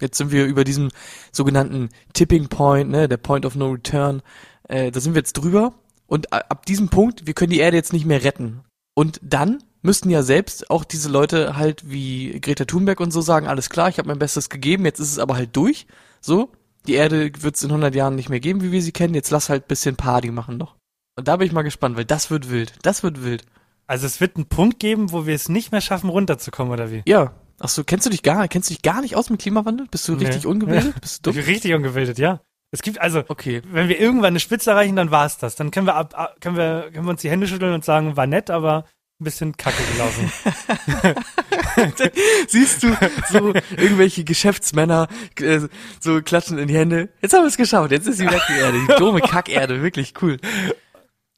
jetzt 0.00 0.18
sind 0.18 0.32
wir 0.32 0.46
über 0.46 0.64
diesem 0.64 0.88
sogenannten 1.32 1.90
Tipping 2.12 2.48
Point, 2.48 2.90
ne, 2.90 3.08
der 3.08 3.18
Point 3.18 3.46
of 3.46 3.54
No 3.54 3.70
Return, 3.70 4.22
äh, 4.68 4.90
da 4.90 5.00
sind 5.00 5.14
wir 5.14 5.20
jetzt 5.20 5.34
drüber 5.34 5.74
und 6.08 6.32
a- 6.32 6.38
ab 6.48 6.66
diesem 6.66 6.88
Punkt, 6.88 7.26
wir 7.26 7.34
können 7.34 7.50
die 7.52 7.60
Erde 7.60 7.76
jetzt 7.76 7.92
nicht 7.92 8.06
mehr 8.06 8.24
retten. 8.24 8.62
Und 8.94 9.20
dann 9.22 9.62
müssten 9.82 10.10
ja 10.10 10.22
selbst 10.22 10.70
auch 10.70 10.82
diese 10.84 11.08
Leute 11.08 11.56
halt 11.56 11.88
wie 11.88 12.40
Greta 12.40 12.64
Thunberg 12.64 12.98
und 12.98 13.12
so 13.12 13.20
sagen, 13.20 13.46
alles 13.46 13.70
klar, 13.70 13.88
ich 13.88 13.98
habe 13.98 14.08
mein 14.08 14.18
Bestes 14.18 14.48
gegeben, 14.50 14.84
jetzt 14.84 14.98
ist 14.98 15.12
es 15.12 15.18
aber 15.20 15.36
halt 15.36 15.54
durch, 15.54 15.86
so, 16.20 16.50
die 16.88 16.94
Erde 16.94 17.30
wird 17.40 17.54
es 17.56 17.62
in 17.62 17.70
100 17.70 17.94
Jahren 17.94 18.16
nicht 18.16 18.28
mehr 18.28 18.40
geben, 18.40 18.60
wie 18.62 18.72
wir 18.72 18.82
sie 18.82 18.90
kennen, 18.92 19.14
jetzt 19.14 19.30
lass 19.30 19.48
halt 19.48 19.68
bisschen 19.68 19.94
Party 19.94 20.30
machen 20.32 20.56
noch. 20.56 20.74
Und 21.16 21.28
da 21.28 21.36
bin 21.36 21.46
ich 21.46 21.52
mal 21.52 21.62
gespannt, 21.62 21.96
weil 21.96 22.04
das 22.04 22.30
wird 22.30 22.50
wild, 22.50 22.72
das 22.82 23.02
wird 23.04 23.22
wild. 23.22 23.44
Also 23.86 24.06
es 24.06 24.20
wird 24.20 24.36
einen 24.36 24.46
Punkt 24.46 24.80
geben, 24.80 25.12
wo 25.12 25.26
wir 25.26 25.34
es 25.34 25.48
nicht 25.48 25.70
mehr 25.72 25.80
schaffen, 25.80 26.10
runterzukommen, 26.10 26.72
oder 26.72 26.90
wie? 26.90 27.02
Ja, 27.06 27.32
ach 27.60 27.68
so, 27.68 27.84
kennst 27.84 28.04
du 28.06 28.10
dich 28.10 28.22
gar, 28.22 28.46
kennst 28.48 28.68
du 28.70 28.74
dich 28.74 28.82
gar 28.82 29.00
nicht 29.00 29.16
aus 29.16 29.30
mit 29.30 29.40
Klimawandel? 29.40 29.86
Bist 29.90 30.06
du 30.08 30.14
Nee. 30.16 30.26
richtig 30.26 30.46
ungebildet? 30.46 31.00
Bist 31.00 31.24
du 31.26 31.30
dumm? 31.32 31.40
Richtig 31.42 31.74
ungebildet, 31.74 32.18
ja. 32.18 32.40
Es 32.70 32.82
gibt 32.82 33.00
also, 33.00 33.24
Okay. 33.28 33.62
wenn 33.70 33.88
wir 33.88 33.98
irgendwann 33.98 34.28
eine 34.28 34.40
Spitze 34.40 34.70
erreichen, 34.70 34.96
dann 34.96 35.10
war 35.10 35.24
es 35.26 35.38
das. 35.38 35.56
Dann 35.56 35.70
können 35.70 35.86
wir, 35.86 35.94
ab, 35.94 36.14
ab, 36.16 36.36
können 36.40 36.56
wir, 36.56 36.90
können 36.92 37.06
wir 37.06 37.10
uns 37.10 37.22
die 37.22 37.30
Hände 37.30 37.46
schütteln 37.46 37.72
und 37.72 37.84
sagen, 37.84 38.16
war 38.16 38.26
nett, 38.26 38.50
aber 38.50 38.84
ein 39.20 39.24
bisschen 39.24 39.56
kacke 39.56 39.82
gelaufen. 39.92 40.30
Siehst 42.48 42.82
du 42.82 42.96
so 43.30 43.52
irgendwelche 43.76 44.22
Geschäftsmänner 44.22 45.08
äh, 45.40 45.60
so 45.98 46.22
klatschen 46.22 46.58
in 46.58 46.68
die 46.68 46.76
Hände. 46.76 47.08
Jetzt 47.20 47.32
haben 47.32 47.42
wir 47.42 47.48
es 47.48 47.56
geschafft. 47.56 47.90
Jetzt 47.90 48.06
ist 48.06 48.18
sie 48.18 48.26
weg, 48.26 48.40
die 48.48 48.60
Erde. 48.60 48.78
Die 48.78 48.94
dumme 48.96 49.20
Kackerde. 49.20 49.82
Wirklich 49.82 50.14
cool. 50.22 50.36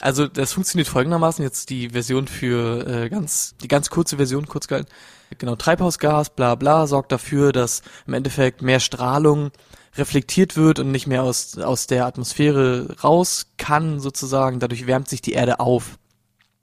Also 0.00 0.26
das 0.26 0.52
funktioniert 0.52 0.88
folgendermaßen. 0.88 1.42
Jetzt 1.44 1.70
die 1.70 1.90
Version 1.90 2.26
für 2.26 2.86
äh, 2.86 3.08
ganz, 3.08 3.54
die 3.62 3.68
ganz 3.68 3.88
kurze 3.88 4.16
Version, 4.16 4.46
kurz 4.46 4.66
gehalten. 4.66 4.90
Genau, 5.38 5.56
Treibhausgas, 5.56 6.30
bla 6.30 6.56
bla, 6.56 6.86
sorgt 6.86 7.12
dafür, 7.12 7.52
dass 7.52 7.82
im 8.06 8.14
Endeffekt 8.14 8.62
mehr 8.62 8.80
Strahlung 8.80 9.52
reflektiert 9.96 10.56
wird 10.56 10.78
und 10.78 10.90
nicht 10.90 11.06
mehr 11.06 11.22
aus, 11.22 11.58
aus 11.58 11.86
der 11.86 12.06
Atmosphäre 12.06 12.96
raus 13.02 13.52
kann, 13.56 14.00
sozusagen. 14.00 14.60
Dadurch 14.60 14.86
wärmt 14.86 15.08
sich 15.08 15.20
die 15.20 15.32
Erde 15.32 15.60
auf. 15.60 15.98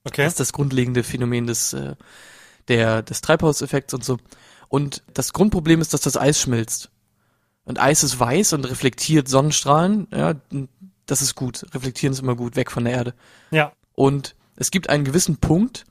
Okay. 0.03 0.23
Das 0.23 0.33
ist 0.33 0.39
das 0.39 0.53
grundlegende 0.53 1.03
Phänomen 1.03 1.47
des, 1.47 1.73
äh, 1.73 1.95
der, 2.67 3.01
des 3.01 3.21
Treibhauseffekts 3.21 3.93
und 3.93 4.05
so. 4.05 4.17
Und 4.69 5.03
das 5.13 5.33
Grundproblem 5.33 5.81
ist, 5.81 5.93
dass 5.93 6.01
das 6.01 6.17
Eis 6.17 6.39
schmilzt. 6.41 6.89
Und 7.65 7.79
Eis 7.79 8.03
ist 8.03 8.19
weiß 8.19 8.53
und 8.53 8.65
reflektiert 8.65 9.27
Sonnenstrahlen. 9.27 10.07
Ja, 10.13 10.35
das 11.05 11.21
ist 11.21 11.35
gut. 11.35 11.65
Reflektieren 11.73 12.13
ist 12.13 12.19
immer 12.19 12.35
gut, 12.35 12.55
weg 12.55 12.71
von 12.71 12.85
der 12.85 12.93
Erde. 12.93 13.13
Ja. 13.51 13.73
Und 13.93 14.35
es 14.55 14.71
gibt 14.71 14.89
einen 14.89 15.03
gewissen 15.03 15.37
Punkt, 15.37 15.85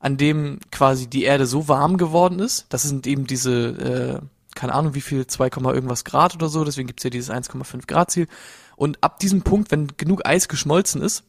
an 0.00 0.16
dem 0.16 0.58
quasi 0.72 1.06
die 1.06 1.24
Erde 1.24 1.46
so 1.46 1.68
warm 1.68 1.98
geworden 1.98 2.40
ist. 2.40 2.66
Das 2.70 2.82
sind 2.82 3.06
eben 3.06 3.26
diese, 3.26 4.20
äh, 4.20 4.26
keine 4.54 4.74
Ahnung 4.74 4.94
wie 4.94 5.00
viel, 5.00 5.26
2, 5.26 5.48
irgendwas 5.72 6.04
Grad 6.04 6.34
oder 6.34 6.48
so. 6.48 6.64
Deswegen 6.64 6.86
gibt's 6.86 7.04
ja 7.04 7.10
dieses 7.10 7.30
1,5 7.30 7.86
Grad 7.86 8.10
Ziel. 8.10 8.26
Und 8.76 9.02
ab 9.02 9.18
diesem 9.18 9.42
Punkt, 9.42 9.70
wenn 9.70 9.88
genug 9.96 10.26
Eis 10.26 10.48
geschmolzen 10.48 11.02
ist, 11.02 11.24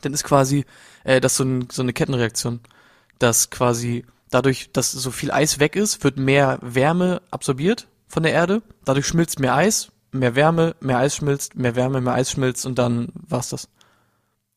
dann 0.00 0.12
ist 0.12 0.24
quasi 0.24 0.64
äh, 1.04 1.20
das 1.20 1.36
so, 1.36 1.44
ein, 1.44 1.68
so 1.70 1.82
eine 1.82 1.92
Kettenreaktion, 1.92 2.60
dass 3.18 3.50
quasi 3.50 4.04
dadurch, 4.30 4.70
dass 4.72 4.92
so 4.92 5.10
viel 5.10 5.30
Eis 5.30 5.60
weg 5.60 5.76
ist, 5.76 6.02
wird 6.02 6.18
mehr 6.18 6.58
Wärme 6.60 7.22
absorbiert 7.30 7.86
von 8.08 8.22
der 8.22 8.32
Erde. 8.32 8.62
Dadurch 8.84 9.06
schmilzt 9.06 9.38
mehr 9.38 9.54
Eis, 9.54 9.92
mehr 10.10 10.34
Wärme, 10.34 10.74
mehr 10.80 10.98
Eis 10.98 11.16
schmilzt, 11.16 11.54
mehr 11.54 11.76
Wärme, 11.76 12.00
mehr 12.00 12.14
Eis 12.14 12.30
schmilzt 12.30 12.66
und 12.66 12.78
dann 12.78 13.08
war's 13.14 13.50
das. 13.50 13.68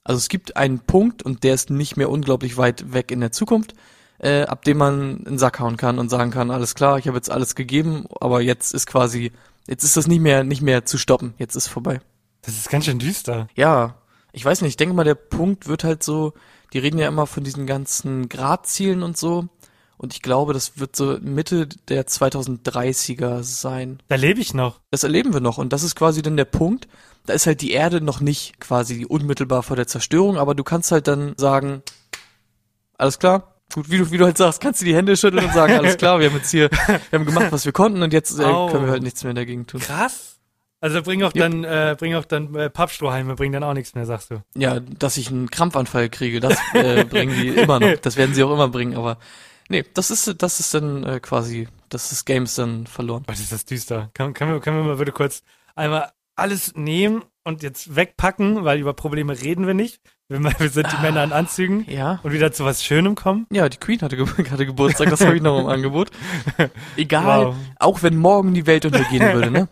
Also 0.04 0.20
es 0.20 0.30
gibt 0.30 0.56
einen 0.56 0.80
Punkt 0.80 1.22
und 1.22 1.44
der 1.44 1.54
ist 1.54 1.70
nicht 1.70 1.98
mehr 1.98 2.10
unglaublich 2.10 2.58
weit 2.58 2.94
weg 2.94 3.12
in 3.12 3.20
der 3.20 3.34
Zukunft, 3.34 3.74
äh, 4.20 4.44
ab 4.44 4.66
dem 4.66 4.78
man 4.78 5.18
in 5.18 5.26
den 5.26 5.38
Sack 5.38 5.60
hauen 5.60 5.78
kann 5.78 6.00
und 6.00 6.10
sagen 6.10 6.32
kann, 6.32 6.52
alles 6.52 6.76
klar, 6.76 6.98
ich 6.98 7.08
habe 7.08 7.18
jetzt 7.18 7.32
alles 7.32 7.56
gegeben, 7.56 8.06
aber 8.20 8.42
jetzt 8.42 8.74
ist 8.74 8.88
quasi, 8.88 9.32
jetzt 9.68 9.84
ist 9.84 9.98
das 9.98 10.08
nicht 10.08 10.22
mehr 10.22 10.44
nicht 10.44 10.62
mehr 10.62 10.86
zu 10.86 10.98
stoppen, 10.98 11.34
jetzt 11.38 11.56
ist 11.56 11.68
vorbei. 11.68 12.00
Das 12.42 12.56
ist 12.56 12.70
ganz 12.70 12.86
schön 12.86 13.00
düster. 13.00 13.48
Ja, 13.56 13.96
ich 14.32 14.44
weiß 14.46 14.62
nicht, 14.62 14.72
ich 14.72 14.78
denke 14.78 14.96
mal, 14.96 15.04
der 15.04 15.16
Punkt 15.16 15.68
wird 15.68 15.84
halt 15.84 16.04
so, 16.04 16.34
die 16.74 16.80
reden 16.80 17.00
ja 17.00 17.08
immer 17.08 17.28
von 17.28 17.44
diesen 17.44 17.66
ganzen 17.66 18.30
Gradzielen 18.30 19.04
und 19.04 19.18
so. 19.18 19.48
Und 19.98 20.14
ich 20.14 20.22
glaube, 20.22 20.54
das 20.54 20.78
wird 20.78 20.96
so 20.96 21.18
Mitte 21.22 21.68
der 21.90 22.06
2030er 22.06 23.42
sein. 23.42 24.00
Da 24.08 24.16
lebe 24.16 24.40
ich 24.40 24.54
noch. 24.54 24.80
Das 24.92 25.04
erleben 25.04 25.34
wir 25.34 25.40
noch. 25.40 25.58
Und 25.58 25.74
das 25.74 25.82
ist 25.82 25.96
quasi 25.96 26.22
dann 26.22 26.38
der 26.38 26.46
Punkt. 26.46 26.88
Da 27.26 27.34
ist 27.34 27.48
halt 27.48 27.62
die 27.62 27.72
Erde 27.72 28.00
noch 28.00 28.20
nicht 28.20 28.60
quasi 28.60 29.06
unmittelbar 29.06 29.64
vor 29.64 29.76
der 29.76 29.88
Zerstörung, 29.88 30.38
aber 30.38 30.54
du 30.54 30.64
kannst 30.64 30.92
halt 30.92 31.08
dann 31.08 31.34
sagen, 31.38 31.82
alles 32.98 33.18
klar. 33.18 33.57
Gut, 33.74 33.90
wie 33.92 33.98
du, 33.98 34.12
wie 34.12 34.18
du 34.18 34.26
halt 34.26 34.38
sagst, 34.38 34.62
kannst 34.62 34.82
du 34.82 34.86
die 34.86 34.96
Hände 34.96 35.18
schütteln 35.18 35.46
und 35.46 35.54
sagen, 35.54 35.74
alles 35.74 35.98
klar, 35.98 36.20
wir 36.20 36.30
haben 36.30 36.38
jetzt 36.38 36.52
hier, 36.52 36.70
wir 36.72 37.20
haben 37.20 37.26
gemacht, 37.26 37.52
was 37.52 37.66
wir 37.66 37.74
konnten 37.74 38.02
und 38.02 38.14
jetzt 38.14 38.40
äh, 38.40 38.44
können 38.44 38.86
wir 38.86 38.92
halt 38.92 39.04
nichts 39.04 39.24
mehr 39.24 39.34
dagegen 39.34 39.68
tun. 39.68 39.82
Krass. 39.82 40.38
Also 40.80 41.02
bring 41.02 41.24
auch 41.24 41.34
Jupp. 41.34 41.40
dann, 41.40 41.64
äh, 41.64 41.96
bring 41.98 42.14
auch 42.16 42.26
dann 42.26 42.54
äh, 42.56 42.70
Pappstrohhalme, 42.70 43.36
bring 43.36 43.52
dann 43.52 43.64
auch 43.64 43.74
nichts 43.74 43.96
mehr, 43.96 44.06
sagst 44.06 44.32
du. 44.32 44.44
Ja, 44.56 44.80
dass 44.80 45.18
ich 45.18 45.30
einen 45.30 45.50
Krampfanfall 45.50 46.10
kriege, 46.10 46.40
das 46.40 46.58
äh, 46.74 47.04
bringen 47.04 47.36
die 47.36 47.50
immer 47.50 47.80
noch. 47.80 47.98
Das 48.02 48.16
werden 48.16 48.36
sie 48.36 48.44
auch 48.44 48.54
immer 48.54 48.68
bringen, 48.68 48.96
aber 48.96 49.18
nee, 49.70 49.84
das 49.96 50.12
ist 50.12 50.42
das 50.42 50.60
ist 50.60 50.74
dann 50.74 51.04
äh, 51.04 51.20
quasi, 51.20 51.68
das 51.90 52.12
ist 52.12 52.26
Games 52.26 52.56
dann 52.56 52.86
verloren. 52.86 53.24
Was 53.28 53.40
ist 53.40 53.52
das 53.52 53.66
düster? 53.66 54.12
Kann, 54.14 54.34
können, 54.34 54.54
wir, 54.54 54.60
können 54.60 54.78
wir 54.78 54.84
mal 54.84 54.98
bitte 54.98 55.12
kurz 55.12 55.42
einmal 55.76 56.12
alles 56.36 56.76
nehmen 56.76 57.24
und 57.44 57.64
jetzt 57.64 57.96
wegpacken, 57.96 58.64
weil 58.64 58.80
über 58.80 58.94
Probleme 58.94 59.40
reden 59.42 59.66
wir 59.66 59.74
nicht. 59.74 60.00
Wir, 60.30 60.44
wir 60.44 60.70
sind 60.70 60.88
die 60.92 61.02
Männer 61.02 61.24
in 61.24 61.32
Anzügen 61.32 61.86
Ja. 61.90 62.20
und 62.24 62.34
wieder 62.34 62.52
zu 62.52 62.66
was 62.66 62.84
Schönem 62.84 63.16
kommen. 63.16 63.48
Ja, 63.52 63.70
die 63.70 63.78
Queen 63.78 64.02
hatte, 64.02 64.18
Ge 64.18 64.26
hatte 64.52 64.66
Geburtstag, 64.66 65.10
das 65.10 65.22
habe 65.22 65.36
ich 65.38 65.42
noch 65.42 65.58
im 65.60 65.68
Angebot. 65.68 66.12
Egal, 66.98 67.48
Wow. 67.48 67.56
auch 67.80 68.04
wenn 68.04 68.18
morgen 68.18 68.54
die 68.54 68.66
Welt 68.66 68.86
untergehen 68.86 69.22
würde, 69.34 69.52
ne? 69.52 69.68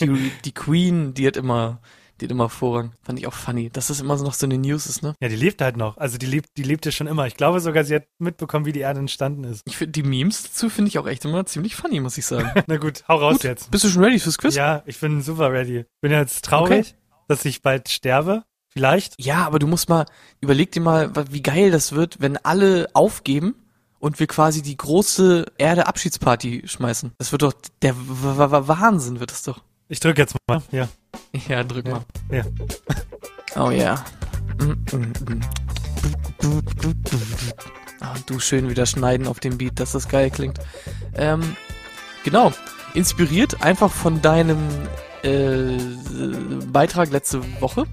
Die, 0.00 0.32
die 0.44 0.52
Queen, 0.52 1.12
die 1.14 1.26
hat 1.26 1.36
immer, 1.36 1.80
die 2.20 2.24
hat 2.26 2.30
immer 2.32 2.48
Vorrang. 2.48 2.92
Fand 3.02 3.18
ich 3.18 3.26
auch 3.26 3.34
funny, 3.34 3.68
dass 3.70 3.88
das 3.88 4.00
immer 4.00 4.16
so 4.16 4.24
noch 4.24 4.32
so 4.34 4.46
eine 4.46 4.56
News 4.56 4.86
ist, 4.86 5.02
ne? 5.02 5.14
Ja, 5.20 5.28
die 5.28 5.36
lebt 5.36 5.60
halt 5.60 5.76
noch. 5.76 5.98
Also 5.98 6.16
die 6.16 6.26
lebt, 6.26 6.48
die 6.56 6.62
lebte 6.62 6.90
schon 6.90 7.06
immer. 7.06 7.26
Ich 7.26 7.36
glaube 7.36 7.60
sogar, 7.60 7.84
sie 7.84 7.94
hat 7.96 8.04
mitbekommen, 8.18 8.64
wie 8.64 8.72
die 8.72 8.80
Erde 8.80 9.00
entstanden 9.00 9.44
ist. 9.44 9.60
Ich 9.66 9.76
finde 9.76 9.92
die 9.92 10.02
Memes 10.04 10.42
dazu 10.44 10.70
finde 10.70 10.88
ich 10.88 10.98
auch 10.98 11.06
echt 11.06 11.24
immer 11.26 11.44
ziemlich 11.44 11.76
funny, 11.76 12.00
muss 12.00 12.16
ich 12.16 12.24
sagen. 12.26 12.50
Na 12.66 12.78
gut, 12.78 13.04
hau 13.08 13.16
raus 13.16 13.34
Gut, 13.34 13.44
jetzt. 13.44 13.70
bist 13.70 13.84
du 13.84 13.88
schon 13.88 14.02
ready 14.02 14.18
fürs 14.18 14.38
Quiz? 14.38 14.54
Ja, 14.54 14.82
ich 14.86 14.98
bin 15.00 15.20
super 15.20 15.52
ready. 15.52 15.84
Bin 16.00 16.12
jetzt 16.12 16.44
traurig, 16.46 16.94
dass 17.28 17.44
ich 17.44 17.60
bald 17.62 17.88
sterbe. 17.90 18.44
Vielleicht. 18.76 19.14
Ja, 19.20 19.46
aber 19.46 19.60
du 19.60 19.68
musst 19.68 19.88
mal, 19.88 20.04
überleg 20.40 20.72
dir 20.72 20.80
mal, 20.80 21.12
wie 21.30 21.42
geil 21.42 21.70
das 21.70 21.92
wird, 21.92 22.20
wenn 22.20 22.36
alle 22.38 22.88
aufgeben 22.92 23.54
und 24.00 24.18
wir 24.18 24.26
quasi 24.26 24.62
die 24.62 24.76
große 24.76 25.46
Erde-Abschiedsparty 25.58 26.64
schmeißen. 26.66 27.12
Das 27.18 27.30
wird 27.30 27.42
doch, 27.42 27.54
der 27.82 27.94
Wahnsinn 27.96 29.20
wird 29.20 29.30
das 29.30 29.44
doch. 29.44 29.62
Ich 29.88 30.00
drücke 30.00 30.22
jetzt 30.22 30.34
mal. 30.48 30.62
Ja. 30.72 30.88
Ja, 31.48 31.62
drück 31.62 31.86
mal. 31.86 32.04
Ja. 32.30 32.44
Oh 33.56 33.70
ja. 33.70 34.04
Ah, 38.00 38.14
du 38.26 38.40
schön 38.40 38.68
wieder 38.68 38.86
schneiden 38.86 39.28
auf 39.28 39.38
dem 39.38 39.56
Beat, 39.56 39.78
dass 39.78 39.92
das 39.92 40.08
geil 40.08 40.30
klingt. 40.30 40.58
Ähm, 41.14 41.56
genau. 42.24 42.52
Inspiriert 42.94 43.62
einfach 43.62 43.92
von 43.92 44.20
deinem 44.20 44.58
äh, 45.22 45.78
Beitrag 46.66 47.10
letzte 47.10 47.40
Woche 47.60 47.86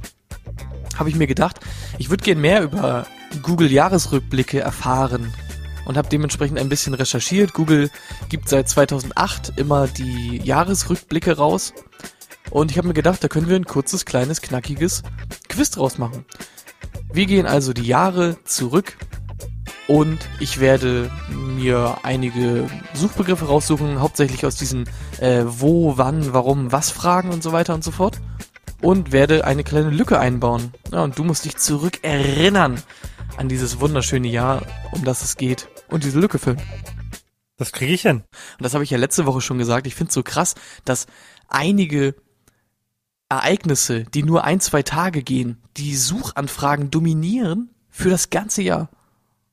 habe 0.98 1.10
ich 1.10 1.15
mir 1.15 1.27
gedacht, 1.27 1.60
ich 1.98 2.10
würde 2.10 2.24
gern 2.24 2.39
mehr 2.39 2.63
über 2.63 3.05
Google 3.41 3.71
Jahresrückblicke 3.71 4.60
erfahren 4.60 5.33
und 5.86 5.98
habe 5.98 6.10
dementsprechend 6.10 6.60
ein 6.60 6.69
bisschen 6.69 6.93
recherchiert. 6.93 7.53
Google 7.53 7.89
gibt 8.29 8.50
seit 8.50 8.69
2008 8.69 9.53
immer 9.57 9.88
die 9.88 10.38
Jahresrückblicke 10.43 11.38
raus 11.38 11.74
und 12.50 12.71
ich 12.71 12.77
habe 12.77 12.88
mir 12.88 12.93
gedacht, 12.93 13.24
da 13.24 13.27
können 13.27 13.48
wir 13.48 13.55
ein 13.55 13.65
kurzes, 13.65 14.05
kleines, 14.05 14.41
knackiges 14.41 15.03
Quiz 15.48 15.71
draus 15.71 15.98
machen. 15.98 16.25
Wir 17.13 17.25
gehen 17.25 17.45
also 17.45 17.74
die 17.74 17.86
Jahre 17.86 18.38
zurück 18.43 18.98
und 19.88 20.19
ich 20.39 20.60
werde 20.60 21.10
mir 21.29 21.98
einige 22.03 22.69
Suchbegriffe 22.93 23.45
raussuchen, 23.45 24.00
hauptsächlich 24.00 24.45
aus 24.45 24.55
diesen 24.55 24.88
äh, 25.19 25.43
wo, 25.45 25.98
wann, 25.98 26.33
warum, 26.33 26.71
was 26.71 26.91
Fragen 26.91 27.29
und 27.29 27.43
so 27.43 27.51
weiter 27.51 27.74
und 27.74 27.83
so 27.83 27.91
fort. 27.91 28.10
Und 28.81 29.11
werde 29.11 29.45
eine 29.45 29.63
kleine 29.63 29.89
Lücke 29.89 30.19
einbauen. 30.19 30.73
Ja, 30.91 31.03
und 31.03 31.17
du 31.17 31.23
musst 31.23 31.45
dich 31.45 31.57
zurückerinnern 31.57 32.81
an 33.38 33.47
dieses 33.47 33.79
wunderschöne 33.79 34.27
Jahr, 34.27 34.63
um 34.91 35.03
das 35.03 35.21
es 35.21 35.38
geht. 35.38 35.67
Und 35.88 36.03
diese 36.03 36.19
Lücke 36.19 36.39
füllen. 36.39 36.61
Das 37.57 37.71
kriege 37.71 37.93
ich 37.93 38.01
hin. 38.01 38.23
Und 38.57 38.63
das 38.63 38.73
habe 38.73 38.83
ich 38.83 38.89
ja 38.89 38.97
letzte 38.97 39.25
Woche 39.25 39.41
schon 39.41 39.59
gesagt. 39.59 39.85
Ich 39.85 39.93
finde 39.93 40.09
es 40.09 40.15
so 40.15 40.23
krass, 40.23 40.55
dass 40.83 41.05
einige 41.47 42.15
Ereignisse, 43.29 44.03
die 44.03 44.23
nur 44.23 44.43
ein, 44.43 44.59
zwei 44.59 44.81
Tage 44.81 45.21
gehen, 45.21 45.61
die 45.77 45.95
Suchanfragen 45.95 46.89
dominieren 46.89 47.69
für 47.89 48.09
das 48.09 48.29
ganze 48.29 48.61
Jahr. 48.61 48.89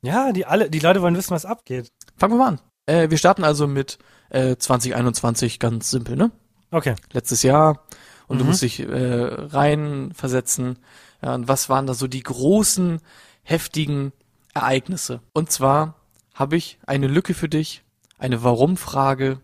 Ja, 0.02 0.32
die 0.32 0.47
alle, 0.47 0.70
die 0.70 0.78
Leute 0.78 1.02
wollen 1.02 1.16
wissen, 1.16 1.32
was 1.32 1.44
abgeht. 1.44 1.92
Fangen 2.16 2.35
wir 2.35 2.38
mal 2.38 2.49
an. 2.49 2.61
Äh, 2.87 3.11
wir 3.11 3.18
starten 3.18 3.44
also 3.44 3.66
mit 3.66 3.99
äh, 4.30 4.56
2021 4.56 5.58
ganz 5.58 5.90
simpel, 5.90 6.16
ne? 6.16 6.30
Okay. 6.70 6.94
Letztes 7.12 7.42
Jahr. 7.42 7.85
Und 8.28 8.38
du 8.38 8.44
Mhm. 8.44 8.50
musst 8.50 8.62
dich 8.62 8.80
äh, 8.80 9.25
reinversetzen. 9.25 10.78
Ja, 11.23 11.35
und 11.35 11.49
was 11.49 11.68
waren 11.68 11.87
da 11.87 11.94
so 11.94 12.06
die 12.06 12.23
großen, 12.23 13.00
heftigen 13.42 14.12
Ereignisse? 14.54 15.20
Und 15.32 15.50
zwar 15.50 15.94
habe 16.35 16.56
ich 16.56 16.78
eine 16.87 17.08
Lücke 17.08 17.35
für 17.35 17.49
dich, 17.49 17.82
eine 18.18 18.44
Warum-Frage. 18.44 19.40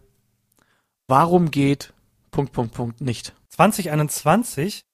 Warum 1.08 1.50
geht 1.50 1.92
Punkt, 2.30 2.52
Punkt, 2.52 2.74
Punkt 2.74 3.00
nicht? 3.00 3.34
2021 3.50 4.84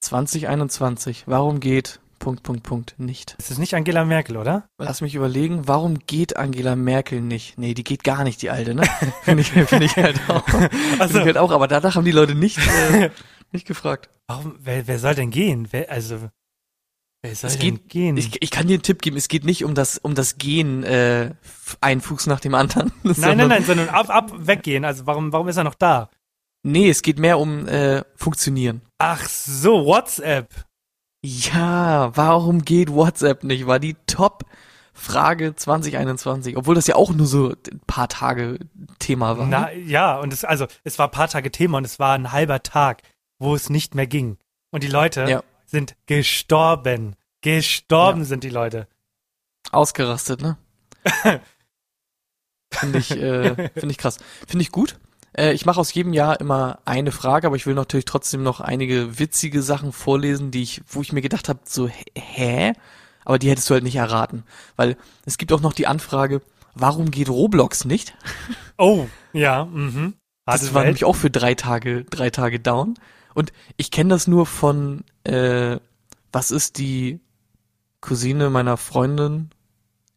2021. 0.00 1.24
Warum 1.26 1.60
geht 1.60 2.00
Punkt, 2.18 2.42
Punkt, 2.42 2.62
Punkt 2.62 2.94
nicht? 2.98 3.36
ist 3.38 3.50
es 3.50 3.58
nicht 3.58 3.74
Angela 3.74 4.04
Merkel, 4.04 4.36
oder? 4.36 4.68
Lass 4.78 5.00
mich 5.00 5.14
überlegen, 5.14 5.68
warum 5.68 5.98
geht 6.06 6.36
Angela 6.36 6.76
Merkel 6.76 7.20
nicht? 7.20 7.56
Nee, 7.58 7.74
die 7.74 7.84
geht 7.84 8.04
gar 8.04 8.24
nicht, 8.24 8.42
die 8.42 8.50
alte, 8.50 8.74
ne? 8.74 8.82
Finde 9.22 9.42
ich, 9.42 9.50
finde 9.50 9.84
ich 9.84 9.96
halt 9.96 10.20
auch. 10.28 10.44
Also, 10.98 11.18
ich 11.20 11.24
halt 11.24 11.38
auch, 11.38 11.50
aber 11.50 11.68
danach 11.68 11.94
haben 11.96 12.04
die 12.04 12.10
Leute 12.12 12.34
nicht, 12.34 12.58
äh, 12.58 13.10
nicht 13.52 13.66
gefragt. 13.66 14.10
warum, 14.26 14.56
wer, 14.58 14.86
wer 14.86 14.98
soll 14.98 15.14
denn 15.14 15.30
gehen? 15.30 15.68
Wer, 15.70 15.90
also, 15.90 16.28
wer 17.22 17.34
soll 17.34 17.50
Es 17.50 17.58
denn 17.58 17.74
geht- 17.76 17.88
gehen? 17.88 18.16
Ich, 18.16 18.42
ich 18.42 18.50
kann 18.50 18.66
dir 18.66 18.74
einen 18.74 18.82
Tipp 18.82 19.00
geben, 19.02 19.16
es 19.16 19.28
geht 19.28 19.44
nicht 19.44 19.64
um 19.64 19.74
das, 19.74 19.98
um 19.98 20.14
das 20.14 20.38
Gehen, 20.38 20.82
äh, 20.84 21.34
ein 21.80 22.00
Fuß 22.00 22.26
nach 22.26 22.40
dem 22.40 22.54
anderen. 22.54 22.92
nein, 23.02 23.14
sondern- 23.14 23.36
nein, 23.38 23.48
nein, 23.48 23.64
sondern 23.64 23.88
ab, 23.90 24.10
ab, 24.10 24.32
weggehen. 24.36 24.84
Also, 24.84 25.06
warum, 25.06 25.32
warum 25.32 25.48
ist 25.48 25.56
er 25.56 25.64
noch 25.64 25.74
da? 25.76 26.10
Nee, 26.64 26.90
es 26.90 27.02
geht 27.02 27.18
mehr 27.20 27.38
um, 27.38 27.68
äh, 27.68 28.02
funktionieren. 28.16 28.82
Ach 28.98 29.24
so, 29.28 29.86
WhatsApp. 29.86 30.48
Ja, 31.24 32.16
warum 32.16 32.62
geht 32.62 32.92
WhatsApp 32.92 33.42
nicht? 33.44 33.66
War 33.66 33.78
die 33.80 33.96
Top-Frage 34.06 35.56
2021. 35.56 36.56
Obwohl 36.56 36.74
das 36.76 36.86
ja 36.86 36.94
auch 36.94 37.10
nur 37.12 37.26
so 37.26 37.50
ein 37.50 37.80
paar 37.86 38.08
Tage 38.08 38.58
Thema 38.98 39.36
war. 39.36 39.44
ne? 39.46 39.50
Na, 39.50 39.72
ja, 39.72 40.18
und 40.18 40.32
es, 40.32 40.44
also, 40.44 40.66
es 40.84 40.98
war 40.98 41.08
ein 41.08 41.12
paar 41.12 41.28
Tage 41.28 41.50
Thema 41.50 41.78
und 41.78 41.84
es 41.84 41.98
war 41.98 42.14
ein 42.14 42.30
halber 42.32 42.62
Tag, 42.62 43.02
wo 43.38 43.54
es 43.54 43.68
nicht 43.70 43.94
mehr 43.94 44.06
ging. 44.06 44.38
Und 44.70 44.82
die 44.84 44.88
Leute 44.88 45.24
Ja. 45.28 45.42
sind 45.66 45.96
gestorben. 46.06 47.16
Gestorben 47.40 48.20
Ja. 48.20 48.24
sind 48.26 48.44
die 48.44 48.50
Leute. 48.50 48.86
Ausgerastet, 49.72 50.40
ne? 50.40 50.56
Finde 52.72 52.98
ich, 52.98 53.10
äh, 53.12 53.54
finde 53.70 53.90
ich 53.90 53.98
krass. 53.98 54.18
Finde 54.46 54.62
ich 54.62 54.70
gut. 54.70 54.98
Äh, 55.38 55.52
ich 55.52 55.64
mache 55.64 55.80
aus 55.80 55.94
jedem 55.94 56.12
Jahr 56.12 56.40
immer 56.40 56.80
eine 56.84 57.12
Frage, 57.12 57.46
aber 57.46 57.56
ich 57.56 57.66
will 57.66 57.74
natürlich 57.74 58.04
trotzdem 58.04 58.42
noch 58.42 58.60
einige 58.60 59.18
witzige 59.18 59.62
Sachen 59.62 59.92
vorlesen, 59.92 60.50
die 60.50 60.62
ich, 60.62 60.82
wo 60.88 61.00
ich 61.00 61.12
mir 61.12 61.22
gedacht 61.22 61.48
habe, 61.48 61.60
so, 61.64 61.88
hä? 62.16 62.72
aber 63.24 63.38
die 63.38 63.50
hättest 63.50 63.68
du 63.68 63.74
halt 63.74 63.84
nicht 63.84 63.96
erraten. 63.96 64.42
Weil 64.76 64.96
es 65.26 65.38
gibt 65.38 65.52
auch 65.52 65.60
noch 65.60 65.74
die 65.74 65.86
Anfrage, 65.86 66.40
warum 66.74 67.10
geht 67.10 67.28
Roblox 67.28 67.84
nicht? 67.84 68.14
Oh, 68.80 69.08
ja, 69.32 69.64
mhm. 69.64 70.14
Das 70.46 70.72
war 70.72 70.84
nämlich 70.84 71.04
auch 71.04 71.16
für 71.16 71.30
drei 71.30 71.56
Tage, 71.56 72.04
drei 72.04 72.30
Tage 72.30 72.60
down. 72.60 72.94
Und 73.34 73.52
ich 73.76 73.90
kenne 73.90 74.10
das 74.10 74.28
nur 74.28 74.46
von, 74.46 75.02
äh, 75.24 75.78
was 76.30 76.52
ist 76.52 76.78
die 76.78 77.18
Cousine 78.00 78.50
meiner 78.50 78.76
Freundin? 78.76 79.50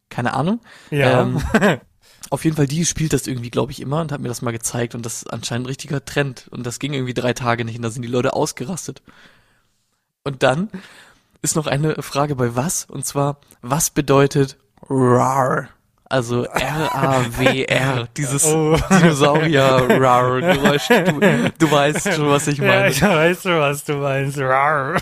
Keine 0.09 0.35
Ahnung. 0.35 0.61
Ja. 0.91 1.23
Ähm, 1.23 1.41
Auf 2.31 2.43
jeden 2.45 2.55
Fall, 2.55 2.65
die 2.65 2.85
spielt 2.85 3.13
das 3.13 3.27
irgendwie, 3.27 3.51
glaube 3.51 3.71
ich, 3.73 3.81
immer 3.81 4.01
und 4.01 4.11
hat 4.11 4.21
mir 4.21 4.29
das 4.29 4.41
mal 4.41 4.51
gezeigt 4.51 4.95
und 4.95 5.05
das 5.05 5.17
ist 5.17 5.31
anscheinend 5.31 5.65
ein 5.65 5.67
richtiger 5.67 6.03
Trend. 6.03 6.47
Und 6.49 6.65
das 6.65 6.79
ging 6.79 6.93
irgendwie 6.93 7.13
drei 7.13 7.33
Tage 7.33 7.63
nicht 7.65 7.75
und 7.75 7.83
da 7.83 7.89
sind 7.91 8.01
die 8.01 8.07
Leute 8.07 8.33
ausgerastet. 8.33 9.03
Und 10.23 10.41
dann 10.41 10.69
ist 11.41 11.55
noch 11.55 11.67
eine 11.67 12.01
Frage 12.01 12.35
bei 12.35 12.55
was? 12.55 12.85
Und 12.85 13.05
zwar, 13.05 13.41
was 13.61 13.89
bedeutet 13.89 14.57
RAR? 14.89 15.67
Also 16.05 16.43
R-A-W-R, 16.45 18.07
dieses 18.17 18.45
Oh. 18.45 18.77
Dinosaurier-RAR-Geräusch. 18.89 20.87
Du, 20.87 21.51
du 21.57 21.71
weißt 21.71 22.13
schon, 22.13 22.29
was 22.29 22.47
ich 22.47 22.57
ja, 22.59 22.65
meine. 22.67 22.89
ich 22.89 23.01
weiß 23.01 23.43
schon, 23.43 23.59
was 23.59 23.83
du 23.85 23.93
meinst. 23.95 24.37
Rar. 24.39 25.01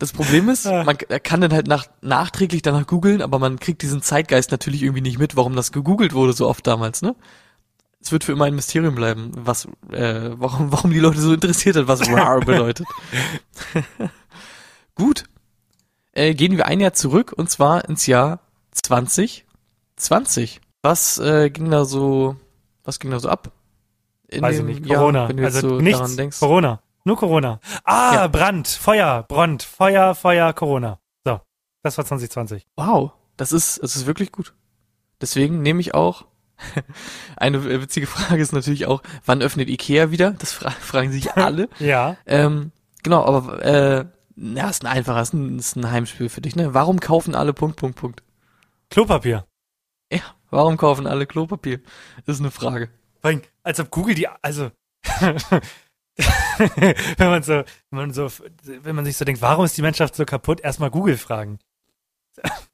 Das 0.00 0.12
Problem 0.14 0.48
ist, 0.48 0.64
man 0.64 0.96
kann 0.96 1.42
dann 1.42 1.52
halt 1.52 1.66
nach, 1.66 1.86
nachträglich 2.00 2.62
danach 2.62 2.86
googeln, 2.86 3.20
aber 3.20 3.38
man 3.38 3.60
kriegt 3.60 3.82
diesen 3.82 4.00
Zeitgeist 4.00 4.50
natürlich 4.50 4.82
irgendwie 4.82 5.02
nicht 5.02 5.18
mit, 5.18 5.36
warum 5.36 5.54
das 5.54 5.72
gegoogelt 5.72 6.14
wurde 6.14 6.32
so 6.32 6.48
oft 6.48 6.66
damals, 6.66 7.02
ne? 7.02 7.14
Es 8.00 8.10
wird 8.10 8.24
für 8.24 8.32
immer 8.32 8.46
ein 8.46 8.54
Mysterium 8.54 8.94
bleiben, 8.94 9.30
was, 9.36 9.66
äh, 9.92 10.30
warum, 10.32 10.72
warum 10.72 10.90
die 10.90 11.00
Leute 11.00 11.20
so 11.20 11.34
interessiert 11.34 11.76
hat, 11.76 11.86
was 11.86 12.08
RAR 12.08 12.40
bedeutet. 12.46 12.86
Gut. 14.94 15.24
Äh, 16.12 16.32
gehen 16.32 16.56
wir 16.56 16.66
ein 16.66 16.80
Jahr 16.80 16.94
zurück, 16.94 17.34
und 17.36 17.50
zwar 17.50 17.86
ins 17.86 18.06
Jahr 18.06 18.40
2020. 18.72 20.62
Was 20.80 21.18
äh, 21.18 21.50
ging 21.50 21.70
da 21.70 21.84
so, 21.84 22.36
was 22.84 23.00
ging 23.00 23.10
da 23.10 23.20
so 23.20 23.28
ab? 23.28 23.52
In 24.28 24.40
Weiß 24.40 24.60
ich 24.60 24.64
nicht. 24.64 24.88
Corona. 24.88 25.28
wenn 25.28 25.36
du 25.36 25.42
jetzt 25.42 25.56
also 25.56 25.68
so 25.68 25.80
nichts. 25.82 25.98
daran 25.98 26.16
denkst. 26.16 26.40
Corona. 26.40 26.80
Nur 27.10 27.16
Corona. 27.18 27.58
Ah, 27.82 28.14
Ja. 28.14 28.26
Brand, 28.28 28.68
Feuer, 28.68 29.24
Brand, 29.24 29.64
Feuer, 29.64 30.14
Feuer, 30.14 30.52
Corona. 30.52 31.00
So, 31.24 31.40
das 31.82 31.98
war 31.98 32.04
2020. 32.04 32.68
Wow, 32.76 33.10
das 33.36 33.50
ist, 33.50 33.82
das 33.82 33.96
ist 33.96 34.06
wirklich 34.06 34.30
gut. 34.30 34.54
Deswegen 35.20 35.60
nehme 35.60 35.80
ich 35.80 35.92
auch. 35.92 36.26
Eine 37.36 37.64
witzige 37.64 38.06
Frage 38.06 38.40
ist 38.40 38.52
natürlich 38.52 38.86
auch, 38.86 39.02
wann 39.26 39.42
öffnet 39.42 39.68
Ikea 39.68 40.12
wieder? 40.12 40.30
Das 40.38 40.52
fra 40.52 40.70
fragen 40.80 41.10
sich 41.10 41.32
alle. 41.36 41.68
Ja. 41.80 42.16
ähm, 42.26 42.70
genau, 43.02 43.24
aber 43.24 43.60
äh, 43.64 44.04
ja, 44.36 44.70
ist 44.70 44.84
ein 44.84 44.86
einfacher, 44.86 45.20
ist 45.22 45.32
ein, 45.34 45.58
ist 45.58 45.74
ein 45.74 45.90
Heimspiel 45.90 46.28
für 46.28 46.42
dich, 46.42 46.54
ne? 46.54 46.74
Warum 46.74 47.00
kaufen 47.00 47.34
alle 47.34 47.52
Punkt, 47.52 47.74
Punkt, 47.76 47.96
Punkt? 47.98 48.22
Klopapier. 48.88 49.46
Ja, 50.12 50.20
warum 50.50 50.76
kaufen 50.76 51.08
alle 51.08 51.26
Klopapier? 51.26 51.80
Ist 52.26 52.38
eine 52.38 52.52
Frage. 52.52 52.88
Vor 53.20 53.30
allem, 53.30 53.42
als 53.64 53.80
ob 53.80 53.90
Google 53.90 54.14
die, 54.14 54.28
also, 54.42 54.70
wenn 56.18 57.30
man 57.30 57.42
so, 57.42 57.62
wenn 57.90 57.98
man 57.98 58.12
so, 58.12 58.28
wenn 58.64 58.96
man 58.96 59.04
sich 59.04 59.16
so 59.16 59.24
denkt, 59.24 59.42
warum 59.42 59.64
ist 59.64 59.76
die 59.76 59.82
Menschheit 59.82 60.14
so 60.14 60.24
kaputt, 60.24 60.60
erstmal 60.60 60.90
Google 60.90 61.16
fragen. 61.16 61.58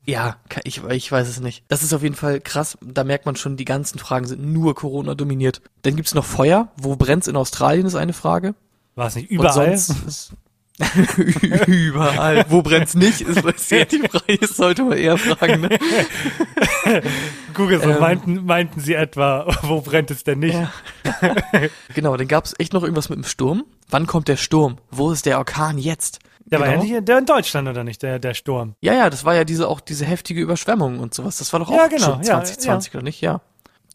Ja, 0.05 0.37
ich, 0.65 0.85
ich 0.85 1.11
weiß 1.11 1.27
es 1.29 1.41
nicht. 1.41 1.65
Das 1.69 1.83
ist 1.83 1.93
auf 1.93 2.03
jeden 2.03 2.15
Fall 2.15 2.41
krass. 2.41 2.79
Da 2.81 3.03
merkt 3.05 3.27
man 3.27 3.37
schon, 3.37 3.57
die 3.57 3.65
ganzen 3.65 3.99
Fragen 3.99 4.27
sind 4.27 4.45
nur 4.45 4.75
Corona 4.75 5.15
dominiert. 5.15 5.61
Dann 5.83 5.97
gibt's 5.97 6.15
noch 6.15 6.25
Feuer. 6.25 6.69
Wo 6.77 6.95
brennt's 6.95 7.27
in 7.27 7.37
Australien, 7.37 7.87
ist 7.87 7.97
eine 7.97 8.13
Frage. 8.13 8.55
War 8.95 9.09
es 9.09 9.17
nicht 9.17 9.31
überall? 9.31 9.77
Sonst 9.77 10.33
überall. 11.67 12.45
Wo 12.49 12.63
brennt's 12.63 12.95
nicht, 12.95 13.23
ist, 13.23 13.45
ist 13.45 13.71
ja 13.71 13.85
die 13.85 14.01
Frage, 14.01 14.47
sollte 14.47 14.83
man 14.85 14.99
eher 14.99 15.17
fragen. 15.17 15.63
Ne? 15.63 15.79
Google, 17.55 17.81
so 17.83 17.91
Ähm. 17.91 18.01
meinten, 18.01 18.45
meinten 18.45 18.81
sie 18.81 18.95
etwa, 18.95 19.47
wo 19.63 19.81
brennt 19.81 20.11
es 20.11 20.25
denn 20.25 20.41
nicht? 20.41 20.55
Ja. 20.55 20.71
Genau, 21.95 22.17
dann 22.17 22.29
gab's 22.29 22.55
echt 22.59 22.73
noch 22.73 22.83
irgendwas 22.83 23.09
mit 23.09 23.17
dem 23.19 23.25
Sturm. 23.25 23.65
Wann 23.89 24.07
kommt 24.07 24.29
der 24.29 24.37
Sturm? 24.37 24.77
Wo 24.91 25.11
ist 25.13 25.27
der 25.27 25.39
Orkan 25.39 25.79
jetzt? 25.79 26.19
Der 26.45 26.61
war 26.61 26.67
ja 26.67 26.73
Genau. 26.75 26.85
nicht, 26.85 27.09
der 27.09 27.19
in 27.19 27.27
Deutschland 27.27 27.69
oder 27.69 27.83
nicht, 27.83 28.03
der, 28.03 28.19
der 28.19 28.35
Sturm. 28.35 28.75
Ja, 28.81 28.93
ja, 28.93 29.11
das 29.11 29.25
war 29.25 29.35
ja 29.35 29.45
diese 29.45 29.69
auch 29.69 29.81
diese 29.81 30.05
heftige 30.05 30.41
Überschwemmung 30.41 31.01
und 31.01 31.15
sowas. 31.15 31.39
Das 31.39 31.53
war 31.53 31.61
doch 31.61 31.71
auch 31.71 31.77
Ja, 31.77 31.87
genau, 31.89 32.05
schon 32.05 32.19
ja, 32.23 32.43
2020 32.45 32.95
oder 32.95 33.03
nicht? 33.03 33.21
Ja. 33.21 33.41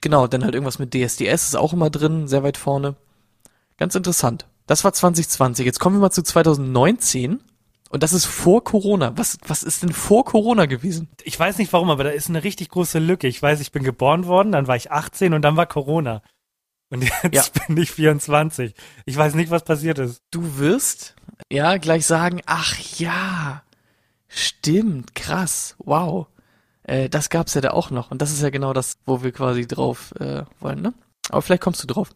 Genau, 0.02 0.28
dann 0.28 0.44
halt 0.44 0.56
irgendwas 0.56 0.80
mit 0.80 0.94
DSDS 0.94 1.48
ist 1.50 1.56
auch 1.56 1.74
immer 1.74 1.89
drin, 1.89 2.28
sehr 2.28 2.44
weit 2.44 2.58
vorne. 2.58 2.96
Ganz 3.78 3.96
interessant. 3.96 4.48
Das 4.72 4.86
war 4.86 4.94
2020. 4.94 5.66
Jetzt 5.66 5.82
kommen 5.82 5.98
wir 5.98 6.00
mal 6.00 6.12
zu 6.12 6.24
2019 6.24 7.44
und 7.90 8.04
das 8.04 8.14
ist 8.14 8.24
vor 8.24 8.64
Corona. 8.64 9.12
Was 9.18 9.38
was 9.46 9.64
ist 9.64 9.84
denn 9.84 9.92
vor 9.92 10.24
Corona 10.24 10.66
gewesen? 10.66 11.10
Ich 11.26 11.38
weiß 11.38 11.58
nicht 11.58 11.74
warum, 11.74 11.90
aber 11.90 12.06
da 12.06 12.12
ist 12.12 12.30
eine 12.30 12.46
richtig 12.46 12.70
große 12.70 13.00
Lücke. 13.00 13.28
Ich 13.28 13.42
weiß, 13.42 13.60
ich 13.60 13.74
bin 13.74 13.84
geboren 13.84 14.28
worden, 14.28 14.54
dann 14.54 14.68
war 14.68 14.78
ich 14.78 14.90
18 14.90 15.34
und 15.34 15.42
dann 15.42 15.58
war 15.58 15.66
Corona. 15.66 16.22
Und 16.90 17.04
jetzt 17.34 17.58
Ja. 17.58 17.66
bin 17.68 17.76
ich 17.76 17.92
24. 17.92 18.74
Ich 19.06 19.18
weiß 19.18 19.34
nicht, 19.36 19.52
was 19.52 19.66
passiert 19.66 20.00
ist. 20.00 20.22
Du 20.32 20.58
wirst 20.58 21.18
ja 21.52 21.76
gleich 21.76 22.06
sagen, 22.06 22.40
ach 22.46 22.78
ja, 22.98 23.64
stimmt, 24.30 25.16
krass, 25.16 25.76
wow. 25.80 26.28
Äh, 26.84 27.10
das 27.10 27.30
gab's 27.30 27.56
ja 27.56 27.60
da 27.60 27.72
auch 27.72 27.90
noch 27.92 28.10
und 28.10 28.22
das 28.22 28.32
ist 28.32 28.42
ja 28.42 28.52
genau 28.52 28.72
das, 28.72 29.00
wo 29.06 29.22
wir 29.22 29.34
quasi 29.34 29.68
drauf 29.68 30.14
äh, 30.18 30.44
wollen, 30.62 30.82
ne? 30.82 30.94
Aber 31.28 31.42
vielleicht 31.42 31.62
kommst 31.62 31.84
du 31.84 31.88
drauf. 31.88 32.12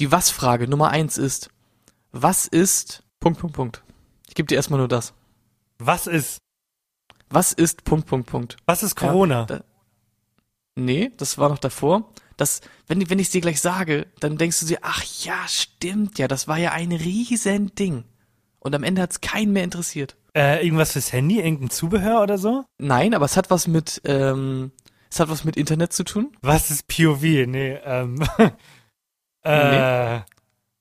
Die 0.00 0.12
Was-Frage 0.12 0.68
Nummer 0.68 0.90
eins 0.90 1.16
ist, 1.16 1.48
was 2.12 2.46
ist 2.46 3.02
Punkt, 3.20 3.40
Punkt, 3.40 3.56
Punkt. 3.56 3.82
Ich 4.28 4.34
gebe 4.34 4.46
dir 4.46 4.56
erstmal 4.56 4.78
nur 4.78 4.88
das. 4.88 5.12
Was 5.78 6.06
ist? 6.06 6.38
Was 7.30 7.52
ist 7.52 7.84
Punkt, 7.84 8.06
Punkt, 8.06 8.28
Punkt. 8.28 8.56
Was 8.66 8.82
ist 8.82 8.94
Corona? 8.96 9.44
da- 9.44 9.64
Nee, 10.76 11.10
das 11.16 11.38
war 11.38 11.48
noch 11.48 11.58
davor. 11.58 12.12
Das, 12.36 12.60
wenn, 12.86 13.10
wenn 13.10 13.18
ich 13.18 13.30
dir 13.30 13.40
gleich 13.40 13.60
sage, 13.60 14.06
dann 14.20 14.38
denkst 14.38 14.60
du 14.60 14.66
dir, 14.66 14.78
ach 14.82 15.02
ja, 15.24 15.36
stimmt 15.48 16.18
ja, 16.18 16.28
das 16.28 16.46
war 16.46 16.56
ja 16.56 16.70
ein 16.70 16.92
riesen 16.92 17.74
Ding. 17.74 18.04
Und 18.60 18.74
am 18.76 18.84
Ende 18.84 19.02
hat's 19.02 19.20
keinen 19.20 19.52
mehr 19.52 19.64
interessiert. 19.64 20.16
äh, 20.36 20.64
irgendwas 20.64 20.92
fürs 20.92 21.12
Handy? 21.12 21.40
Irgendein 21.40 21.70
Zubehör 21.70 22.22
oder 22.22 22.38
so? 22.38 22.64
Nein, 22.78 23.12
aber 23.14 23.24
es 23.24 23.36
hat 23.36 23.50
was 23.50 23.66
mit, 23.66 24.00
ähm, 24.04 24.70
es 25.10 25.18
hat 25.18 25.28
was 25.28 25.42
mit 25.42 25.56
Internet 25.56 25.92
zu 25.92 26.04
tun. 26.04 26.36
Was 26.42 26.70
ist 26.70 26.86
POV? 26.86 27.22
Nee, 27.22 27.72
ähm. 27.84 28.22
äh, 29.42 30.20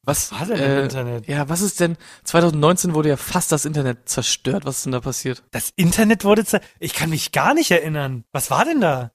Was 0.07 0.31
war 0.31 0.45
denn 0.45 0.57
äh, 0.57 0.77
im 0.77 0.83
Internet? 0.85 1.27
Ja, 1.27 1.49
was 1.49 1.61
ist 1.61 1.79
denn? 1.81 1.97
2019 2.23 2.93
wurde 2.93 3.09
ja 3.09 3.17
fast 3.17 3.51
das 3.51 3.65
Internet 3.65 4.07
zerstört. 4.07 4.65
Was 4.65 4.77
ist 4.77 4.85
denn 4.85 4.93
da 4.93 5.01
passiert? 5.01 5.43
Das 5.51 5.71
Internet 5.75 6.23
wurde 6.23 6.45
zer 6.45 6.61
Ich 6.79 6.93
kann 6.93 7.09
mich 7.09 7.31
gar 7.33 7.53
nicht 7.53 7.69
erinnern. 7.71 8.23
Was 8.31 8.49
war 8.49 8.63
denn 8.63 8.79
da? 8.81 9.11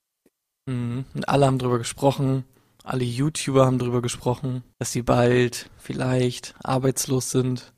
Mhm. 0.67 1.07
Und 1.15 1.29
alle 1.29 1.47
haben 1.47 1.59
drüber 1.59 1.79
gesprochen. 1.79 2.45
Alle 2.85 3.05
YouTuber 3.05 3.65
haben 3.65 3.79
drüber 3.79 4.03
gesprochen, 4.03 4.63
dass 4.79 4.93
sie 4.93 5.03
bald 5.03 5.71
vielleicht 5.79 6.55
arbeitslos 6.63 7.31
sind. 7.31 7.73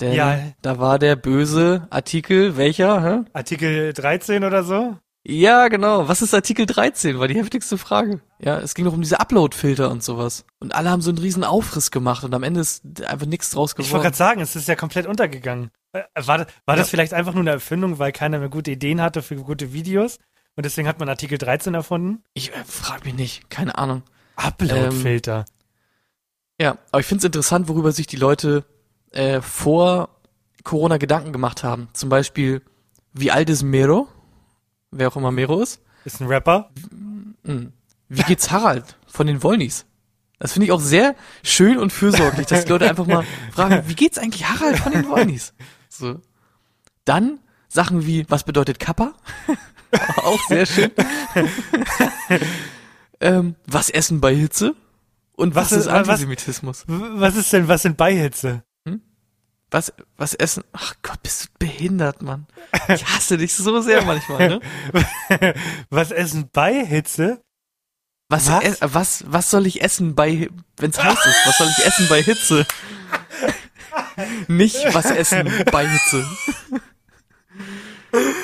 Denn 0.00 0.14
Ja. 0.14 0.38
da 0.62 0.78
war 0.78 0.98
der 0.98 1.16
böse 1.16 1.86
Artikel, 1.90 2.56
welcher? 2.56 3.02
Hä? 3.02 3.30
Artikel 3.34 3.92
13 3.92 4.42
oder 4.44 4.64
so? 4.64 4.96
Ja, 5.30 5.68
genau. 5.68 6.08
Was 6.08 6.22
ist 6.22 6.32
Artikel 6.32 6.64
13? 6.64 7.18
War 7.18 7.28
die 7.28 7.34
heftigste 7.36 7.76
Frage. 7.76 8.20
Ja, 8.40 8.58
es 8.60 8.74
ging 8.74 8.86
doch 8.86 8.94
um 8.94 9.02
diese 9.02 9.20
Upload-Filter 9.20 9.90
und 9.90 10.02
sowas. 10.02 10.46
Und 10.58 10.74
alle 10.74 10.88
haben 10.90 11.02
so 11.02 11.10
einen 11.10 11.18
riesen 11.18 11.44
Aufriss 11.44 11.90
gemacht 11.90 12.24
und 12.24 12.32
am 12.34 12.42
Ende 12.42 12.60
ist 12.60 12.82
einfach 13.06 13.26
nichts 13.26 13.50
draus 13.50 13.72
Ich 13.72 13.76
wollte 13.78 13.88
geworden. 13.88 14.02
gerade 14.04 14.16
sagen, 14.16 14.40
es 14.40 14.56
ist 14.56 14.68
ja 14.68 14.74
komplett 14.74 15.06
untergegangen. 15.06 15.70
Äh, 15.92 16.02
War, 16.24 16.38
das- 16.38 16.46
war 16.64 16.76
das 16.76 16.86
Ja. 16.86 16.90
vielleicht 16.92 17.12
einfach 17.12 17.34
nur 17.34 17.42
eine 17.42 17.50
Erfindung, 17.50 17.98
weil 17.98 18.12
keiner 18.12 18.38
mehr 18.38 18.48
gute 18.48 18.70
Ideen 18.70 19.02
hatte 19.02 19.20
für 19.20 19.36
gute 19.36 19.74
Videos? 19.74 20.18
Und 20.56 20.64
deswegen 20.64 20.88
hat 20.88 20.98
man 20.98 21.08
Artikel 21.10 21.36
13 21.36 21.74
erfunden? 21.74 22.22
Ich 22.32 22.50
äh, 22.54 22.64
frag 22.66 23.04
mich 23.04 23.14
nicht. 23.14 23.50
Keine 23.50 23.76
Ahnung. 23.76 24.02
Upload-Filter. 24.36 25.44
Ja, 26.60 26.78
aber 26.90 27.00
ich 27.00 27.06
finde 27.06 27.18
es 27.20 27.24
interessant, 27.26 27.68
worüber 27.68 27.92
sich 27.92 28.06
die 28.06 28.16
Leute 28.16 28.64
äh, 29.12 29.40
vor 29.42 30.08
Corona 30.64 30.96
Gedanken 30.96 31.32
gemacht 31.32 31.62
haben. 31.64 31.88
Zum 31.92 32.08
Beispiel, 32.08 32.62
wie 33.12 33.30
alt 33.30 33.50
ist 33.50 33.62
Mero? 33.62 34.08
Wer 34.90 35.08
auch 35.08 35.16
immer 35.16 35.30
Mero 35.30 35.60
ist. 35.60 35.80
ist 36.04 36.20
ein 36.20 36.26
Rapper. 36.28 36.70
Hm. 37.44 37.72
Wie 38.08 38.22
geht's 38.22 38.50
Harald 38.50 38.96
von 39.06 39.26
den 39.26 39.42
Wollnis? 39.42 39.84
Das 40.38 40.52
finde 40.52 40.66
ich 40.66 40.72
auch 40.72 40.80
sehr 40.80 41.14
schön 41.42 41.78
und 41.78 41.92
fürsorglich, 41.92 42.46
dass 42.46 42.64
die 42.64 42.70
Leute 42.70 42.88
einfach 42.88 43.06
mal 43.06 43.24
fragen, 43.52 43.82
wie 43.88 43.94
geht's 43.94 44.18
eigentlich 44.18 44.48
Harald 44.48 44.78
von 44.78 44.92
den 44.92 45.08
Wollnis? 45.08 45.52
So. 45.88 46.20
Dann 47.04 47.38
Sachen 47.68 48.06
wie, 48.06 48.24
was 48.30 48.44
bedeutet 48.44 48.78
Kappa? 48.78 49.14
auch 50.22 50.40
sehr 50.48 50.64
schön. 50.64 50.90
ähm, 53.20 53.56
was 53.66 53.90
essen 53.90 54.20
bei 54.20 54.34
Hitze? 54.34 54.74
Und 55.32 55.54
was, 55.54 55.70
Was 55.72 55.78
ist 55.80 55.86
was- 55.86 56.08
Antisemitismus? 56.08 56.88
W- 56.88 57.20
Was 57.20 57.36
ist 57.36 57.52
denn, 57.52 57.68
was 57.68 57.82
sind 57.82 57.96
Beihitze? 57.96 58.62
Was, 59.70 59.92
was 60.16 60.34
essen? 60.34 60.64
Ach 60.72 60.94
Gott, 61.02 61.22
bist 61.22 61.44
du 61.44 61.48
behindert, 61.58 62.22
Mann. 62.22 62.46
Ich 62.88 63.04
hasse 63.04 63.36
dich 63.36 63.54
so 63.54 63.80
sehr 63.80 64.02
manchmal, 64.04 64.48
ne? 64.48 64.60
was 65.90 66.10
essen 66.10 66.48
Beihitze? 66.50 67.42
Was, 68.30 68.48
Was? 68.48 68.80
was? 68.80 68.94
was, 68.94 69.24
was 69.26 69.50
soll 69.50 69.66
ich 69.66 69.82
essen 69.82 70.14
bei, 70.14 70.48
wenn's 70.76 71.02
heiß 71.02 71.26
ist? 71.26 71.46
Was 71.46 71.58
soll 71.58 71.68
ich 71.68 71.86
essen 71.86 72.08
bei 72.08 72.22
Hitze? 72.22 72.66
Nicht 74.48 74.94
was 74.94 75.10
essen 75.10 75.50
bei 75.70 75.86
Hitze. 75.86 76.26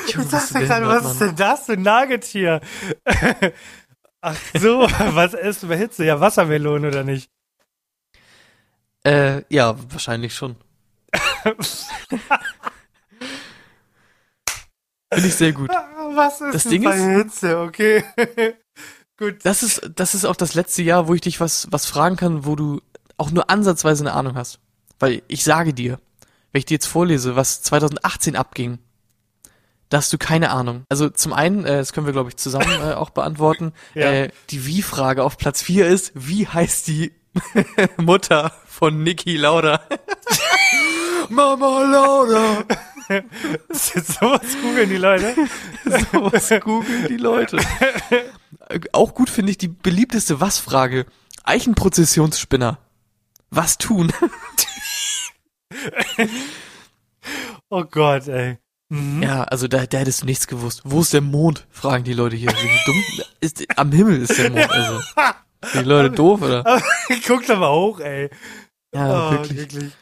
Ich 0.06 0.14
dachte 0.14 0.60
gerade, 0.60 0.86
was 0.86 1.12
ist 1.12 1.20
denn 1.20 1.36
das 1.36 1.66
für 1.66 1.72
ein 1.72 1.82
Nagetier? 1.82 2.60
Ach 4.20 4.36
so, 4.54 4.80
was 4.98 5.60
du 5.60 5.68
bei 5.68 5.76
Hitze? 5.76 6.04
Ja, 6.04 6.20
Wassermelone 6.20 6.88
oder 6.88 7.04
nicht? 7.04 7.30
Äh, 9.04 9.42
ja, 9.48 9.76
wahrscheinlich 9.92 10.34
schon. 10.34 10.56
Finde 15.12 15.28
ich 15.28 15.34
sehr 15.34 15.52
gut. 15.52 15.70
Was 16.14 16.40
ist 16.40 16.54
Das 16.54 16.64
Ding 16.64 16.82
bei 16.84 16.96
ist- 16.96 17.04
Hitze? 17.04 17.60
Okay. 17.60 18.04
gut. 19.18 19.36
Das 19.44 19.62
ist, 19.62 19.90
das 19.94 20.14
ist 20.14 20.24
auch 20.24 20.36
das 20.36 20.54
letzte 20.54 20.82
Jahr, 20.82 21.06
wo 21.08 21.14
ich 21.14 21.20
dich 21.20 21.40
was, 21.40 21.68
was 21.70 21.86
fragen 21.86 22.16
kann, 22.16 22.44
wo 22.46 22.56
du 22.56 22.80
auch 23.16 23.30
nur 23.30 23.48
ansatzweise 23.50 24.02
eine 24.04 24.12
Ahnung 24.12 24.36
hast. 24.36 24.58
Weil 24.98 25.22
ich 25.28 25.44
sage 25.44 25.72
dir, 25.74 26.00
wenn 26.52 26.58
ich 26.60 26.64
dir 26.66 26.74
jetzt 26.74 26.86
vorlese, 26.86 27.36
was 27.36 27.62
2018 27.62 28.34
abging, 28.36 28.78
da 29.88 29.98
hast 29.98 30.12
du 30.12 30.18
keine 30.18 30.50
Ahnung. 30.50 30.84
Also 30.88 31.10
zum 31.10 31.32
einen, 31.32 31.64
äh, 31.64 31.76
das 31.76 31.92
können 31.92 32.06
wir 32.06 32.12
glaube 32.12 32.30
ich 32.30 32.36
zusammen 32.36 32.68
äh, 32.80 32.94
auch 32.94 33.10
beantworten, 33.10 33.72
Ja. 33.94 34.10
äh, 34.12 34.30
die 34.50 34.66
Wie-Frage 34.66 35.22
auf 35.22 35.36
Platz 35.38 35.62
4 35.62 35.86
ist, 35.86 36.10
wie 36.14 36.48
heißt 36.48 36.88
die 36.88 37.12
Mutter 37.98 38.52
von 38.66 39.02
Niki 39.02 39.36
Lauda? 39.36 39.80
Mama 41.30 41.82
Lauda! 41.82 42.64
Sowas 43.70 44.56
googeln 44.62 44.88
die 44.88 44.96
Leute. 44.96 45.34
Was 46.12 46.48
googeln 46.60 47.06
die 47.08 47.16
Leute? 47.16 47.58
Auch 48.92 49.14
gut 49.14 49.30
finde 49.30 49.50
ich 49.50 49.58
die 49.58 49.68
beliebteste 49.68 50.40
Was-Frage. 50.40 51.06
Eichenprozessionsspinner. 51.44 52.78
Was 53.50 53.78
tun? 53.78 54.12
Oh 57.70 57.84
Gott, 57.84 58.28
ey. 58.28 58.58
Mhm. 58.90 59.22
Ja, 59.22 59.44
also 59.44 59.66
da, 59.66 59.86
da 59.86 59.98
hättest 59.98 60.22
du 60.22 60.26
nichts 60.26 60.46
gewusst. 60.46 60.82
Wo 60.84 61.00
ist 61.00 61.12
der 61.12 61.22
Mond? 61.22 61.66
Fragen 61.70 62.04
die 62.04 62.12
Leute 62.12 62.36
hier. 62.36 62.50
Sind 62.50 62.70
die 62.70 62.84
dumm? 62.84 63.02
Ist, 63.40 63.64
am 63.76 63.90
Himmel 63.90 64.22
ist 64.22 64.38
der 64.38 64.50
Mond. 64.50 64.70
Also. 64.70 65.00
Sind 65.64 65.84
die 65.84 65.88
Leute 65.88 66.10
doof, 66.10 66.42
oder? 66.42 66.82
Guck 67.26 67.46
doch 67.46 67.58
mal 67.58 67.72
hoch, 67.72 67.98
ey. 68.00 68.30
Ja, 68.94 69.28
oh, 69.28 69.32
wirklich. 69.32 69.92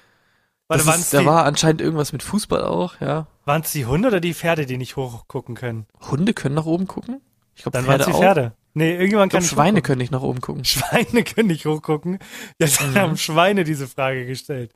Warte, 0.72 0.84
Das 0.84 0.86
waren 0.86 1.00
es 1.00 1.06
ist, 1.06 1.14
da 1.14 1.20
die, 1.20 1.26
war 1.26 1.44
anscheinend 1.44 1.80
irgendwas 1.80 2.12
mit 2.12 2.22
Fußball 2.22 2.64
auch, 2.64 3.00
ja. 3.00 3.26
waren's 3.44 3.72
die 3.72 3.86
Hunde 3.86 4.08
oder 4.08 4.20
die 4.20 4.34
Pferde, 4.34 4.66
die 4.66 4.76
nicht 4.78 4.96
hochgucken 4.96 5.54
können? 5.54 5.86
Hunde 6.10 6.34
können 6.34 6.54
nach 6.54 6.66
oben 6.66 6.86
gucken? 6.86 7.20
Ich 7.54 7.62
glaube, 7.62 7.78
Dann 7.78 7.86
waren 7.86 8.00
es 8.00 8.06
die 8.06 8.12
auch. 8.12 8.18
Pferde. 8.20 8.52
Nee, 8.74 8.92
irgendjemand 8.92 9.32
Ich 9.32 9.38
kann 9.38 9.40
glaube, 9.40 9.42
nicht 9.42 9.50
Schweine 9.50 9.68
hochgucken. 9.70 9.82
können 9.84 9.98
nicht 9.98 10.12
nach 10.12 10.22
oben 10.22 10.40
gucken. 10.40 10.64
Schweine 10.64 11.24
können 11.24 11.48
nicht 11.48 11.66
hochgucken. 11.66 12.18
Ja, 12.58 12.66
dann 12.66 12.90
Mhm. 12.90 12.96
haben 12.98 13.16
Schweine 13.18 13.64
diese 13.64 13.86
Frage 13.86 14.26
gestellt. 14.26 14.72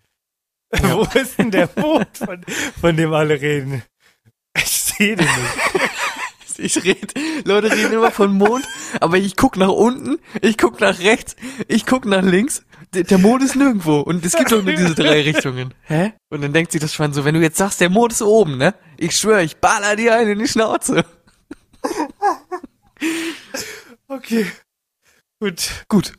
Wo 0.83 1.07
ist 1.19 1.39
denn 1.39 1.51
der 1.51 1.69
Mond, 1.77 2.09
von, 2.19 2.45
von 2.81 2.97
dem 2.97 3.13
alle 3.15 3.41
reden? 3.41 3.83
Ich 4.57 4.69
sehe 4.71 5.17
den 5.17 5.27
nicht. 5.27 5.91
Ich 6.59 6.83
rede, 6.85 7.09
Leute 7.45 7.71
reden 7.71 7.93
immer 7.93 8.11
von 8.11 8.33
Mond, 8.33 8.67
aber 9.01 9.19
ich 9.19 9.37
guck 9.37 9.59
nach 9.59 9.69
unten, 9.69 10.17
ich 10.41 10.57
guck 10.57 10.81
nach 10.81 10.99
rechts, 11.01 11.37
ich 11.69 11.85
guck 11.85 12.07
nach 12.07 12.23
links. 12.23 12.65
Der, 12.95 13.19
Mond 13.19 13.43
ist 13.43 13.57
nirgendwo 13.57 14.01
und 14.01 14.25
es 14.25 14.33
gibt 14.35 14.53
doch 14.53 14.63
nur 14.63 14.73
diese 14.73 14.95
drei 14.95 15.21
Richtungen. 15.25 15.75
Hä? 15.83 16.13
Und 16.31 16.43
dann 16.43 16.53
denkt 16.53 16.73
sich 16.73 16.81
das 16.81 16.95
Schwein 16.95 17.13
so, 17.13 17.25
wenn 17.25 17.35
du 17.35 17.41
jetzt 17.41 17.59
sagst, 17.59 17.81
der 17.81 17.91
Mond 17.91 18.13
ist 18.13 18.23
oben, 18.23 18.57
ne? 18.57 18.75
Ich 18.97 19.17
schwöre, 19.17 19.43
ich 19.43 19.57
baller 19.59 19.97
dir 19.97 20.15
einen 20.15 20.33
in 20.33 20.39
die 20.39 20.49
Schnauze. 20.49 21.05
Okay. 24.09 24.47
Gut. 25.41 25.85
Gut, 25.89 26.13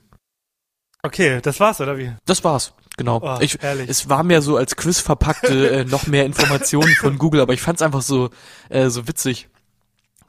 Okay, 1.03 1.39
das 1.41 1.59
war's, 1.59 1.79
oder 1.79 1.97
wie? 1.97 2.11
das 2.25 2.43
war's. 2.43 2.73
Genau. 2.97 3.21
Oh, 3.23 3.37
ich, 3.39 3.57
herrlich. 3.59 3.89
es 3.89 4.09
war 4.09 4.23
mir 4.23 4.41
so 4.41 4.57
als 4.57 4.75
Quiz 4.75 4.99
verpackte 4.99 5.69
äh, 5.71 5.85
noch 5.85 6.07
mehr 6.07 6.25
Informationen 6.25 6.93
von 6.95 7.17
Google, 7.17 7.41
aber 7.41 7.53
ich 7.53 7.61
fand's 7.61 7.81
einfach 7.81 8.01
so 8.01 8.29
äh, 8.69 8.89
so 8.89 9.07
witzig, 9.07 9.47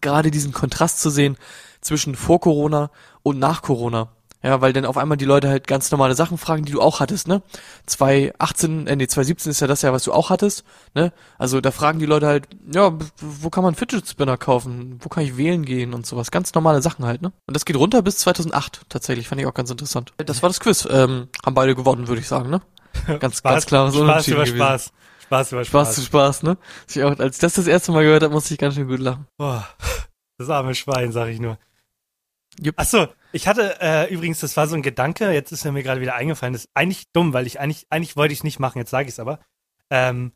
gerade 0.00 0.30
diesen 0.30 0.52
Kontrast 0.52 1.00
zu 1.00 1.10
sehen 1.10 1.36
zwischen 1.80 2.14
vor 2.14 2.40
Corona 2.40 2.90
und 3.22 3.38
nach 3.38 3.62
Corona. 3.62 4.12
Ja, 4.42 4.60
weil 4.60 4.72
dann 4.72 4.84
auf 4.84 4.96
einmal 4.96 5.16
die 5.16 5.24
Leute 5.24 5.48
halt 5.48 5.66
ganz 5.66 5.90
normale 5.90 6.14
Sachen 6.14 6.38
fragen, 6.38 6.64
die 6.64 6.70
du 6.70 6.80
auch 6.80 7.00
hattest, 7.00 7.26
ne? 7.26 7.42
2018, 7.86 8.86
äh, 8.86 8.94
nee, 8.94 9.08
2017 9.08 9.50
ist 9.50 9.60
ja 9.60 9.66
das 9.66 9.82
Jahr, 9.82 9.92
was 9.92 10.04
du 10.04 10.12
auch 10.12 10.30
hattest, 10.30 10.64
ne? 10.94 11.12
Also 11.38 11.60
da 11.60 11.72
fragen 11.72 11.98
die 11.98 12.06
Leute 12.06 12.28
halt, 12.28 12.48
ja, 12.72 12.96
wo 13.20 13.50
kann 13.50 13.64
man 13.64 13.74
Fidget 13.74 14.06
Spinner 14.08 14.36
kaufen? 14.36 15.00
Wo 15.00 15.08
kann 15.08 15.24
ich 15.24 15.36
wählen 15.36 15.64
gehen 15.64 15.92
und 15.92 16.06
sowas? 16.06 16.30
Ganz 16.30 16.54
normale 16.54 16.82
Sachen 16.82 17.04
halt, 17.04 17.20
ne? 17.20 17.32
Und 17.46 17.56
das 17.56 17.64
geht 17.64 17.76
runter 17.76 18.00
bis 18.02 18.18
2008 18.18 18.82
tatsächlich, 18.88 19.26
fand 19.26 19.40
ich 19.40 19.46
auch 19.48 19.54
ganz 19.54 19.70
interessant. 19.70 20.12
Das 20.18 20.40
war 20.42 20.48
das 20.48 20.60
Quiz. 20.60 20.86
Ähm, 20.88 21.28
haben 21.44 21.54
beide 21.54 21.74
gewonnen, 21.74 22.06
würde 22.06 22.20
ich 22.20 22.28
sagen, 22.28 22.48
ne? 22.48 22.60
Ganz, 23.18 23.42
ganz 23.42 23.66
klares 23.66 23.94
Spaß 23.94 24.02
Unentschieden 24.02 24.36
über 24.36 24.44
gewesen. 24.44 24.56
Spaß. 24.56 24.92
Spaß 25.24 25.52
über 25.52 25.64
Spaß 25.64 25.86
Spaß. 25.88 25.94
zu 25.96 26.02
Spaß, 26.02 26.42
ne? 26.44 26.56
Ich 26.88 27.02
auch, 27.02 27.18
als 27.18 27.36
ich 27.36 27.40
das 27.40 27.54
das 27.54 27.66
erste 27.66 27.90
Mal 27.90 28.04
gehört 28.04 28.22
habe, 28.22 28.32
musste 28.32 28.54
ich 28.54 28.60
ganz 28.60 28.76
schön 28.76 28.86
gut 28.86 29.00
lachen. 29.00 29.26
Boah, 29.36 29.66
das 30.38 30.48
arme 30.48 30.76
Schwein, 30.76 31.10
sag 31.10 31.28
ich 31.28 31.40
nur. 31.40 31.58
Jupp. 32.60 32.74
Ach 32.78 32.84
so, 32.84 33.08
ich 33.32 33.46
hatte 33.46 33.80
äh, 33.80 34.12
übrigens, 34.12 34.40
das 34.40 34.56
war 34.56 34.66
so 34.66 34.74
ein 34.74 34.82
Gedanke, 34.82 35.32
jetzt 35.32 35.52
ist 35.52 35.64
er 35.64 35.72
mir 35.72 35.82
gerade 35.82 36.00
wieder 36.00 36.14
eingefallen, 36.14 36.52
das 36.52 36.64
ist 36.64 36.70
eigentlich 36.74 37.10
dumm, 37.12 37.32
weil 37.32 37.46
ich 37.46 37.60
eigentlich, 37.60 37.86
eigentlich 37.90 38.16
wollte 38.16 38.32
ich 38.32 38.40
es 38.40 38.44
nicht 38.44 38.58
machen, 38.58 38.78
jetzt 38.78 38.90
sage 38.90 39.08
ich 39.08 39.14
es 39.14 39.20
aber. 39.20 39.40
Ähm, 39.90 40.32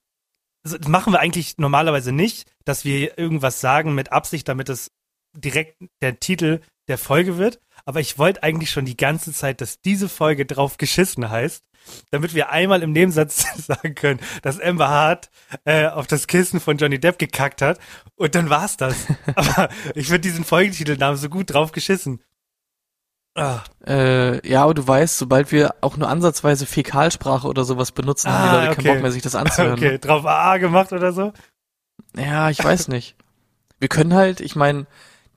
das 0.62 0.86
machen 0.86 1.12
wir 1.12 1.20
eigentlich 1.20 1.58
normalerweise 1.58 2.12
nicht, 2.12 2.50
dass 2.64 2.84
wir 2.84 3.18
irgendwas 3.18 3.60
sagen 3.60 3.94
mit 3.94 4.12
Absicht, 4.12 4.48
damit 4.48 4.68
es 4.68 4.92
direkt 5.34 5.82
der 6.00 6.20
Titel 6.20 6.60
der 6.88 6.98
Folge 6.98 7.38
wird. 7.38 7.60
Aber 7.84 8.00
ich 8.00 8.18
wollte 8.18 8.42
eigentlich 8.42 8.70
schon 8.70 8.84
die 8.84 8.96
ganze 8.96 9.32
Zeit, 9.32 9.60
dass 9.60 9.80
diese 9.80 10.08
Folge 10.08 10.46
drauf 10.46 10.76
geschissen 10.76 11.30
heißt, 11.30 11.64
damit 12.10 12.34
wir 12.34 12.50
einmal 12.50 12.82
im 12.82 12.92
Nebensatz 12.92 13.44
sagen 13.66 13.94
können, 13.94 14.20
dass 14.42 14.60
Amber 14.60 14.88
Hart 14.88 15.30
äh, 15.64 15.86
auf 15.86 16.06
das 16.06 16.26
Kissen 16.26 16.60
von 16.60 16.76
Johnny 16.76 17.00
Depp 17.00 17.18
gekackt 17.18 17.62
hat 17.62 17.80
und 18.14 18.34
dann 18.34 18.50
war's 18.50 18.76
das. 18.76 19.06
Aber 19.34 19.68
ich 19.94 20.06
finde 20.06 20.20
diesen 20.20 20.44
Folgentitelnamen 20.44 21.16
so 21.16 21.28
gut 21.28 21.52
drauf 21.52 21.72
geschissen. 21.72 22.22
Ah, 23.34 23.60
Äh, 23.86 24.46
ja, 24.46 24.62
aber 24.64 24.74
du 24.74 24.86
weißt, 24.86 25.16
sobald 25.18 25.52
wir 25.52 25.74
auch 25.80 25.96
nur 25.96 26.08
ansatzweise 26.08 26.66
Fäkalsprache 26.66 27.48
oder 27.48 27.64
sowas 27.64 27.92
benutzen, 27.92 28.30
haben 28.30 28.42
die 28.42 28.48
Ah, 28.48 28.54
Leute 28.56 28.72
okay. 28.72 28.82
keinen 28.82 28.94
Bock 28.94 29.02
mehr, 29.02 29.12
sich 29.12 29.22
das 29.22 29.34
anzuhören. 29.34 29.72
okay, 29.78 29.98
drauf 29.98 30.24
AA 30.26 30.58
gemacht 30.58 30.92
oder 30.92 31.12
so? 31.12 31.32
Ne? 32.14 32.24
Ja, 32.26 32.50
ich 32.50 32.62
weiß 32.62 32.88
nicht. 32.88 33.16
Wir 33.80 33.88
können 33.88 34.14
halt, 34.14 34.40
ich 34.40 34.54
meine, 34.54 34.86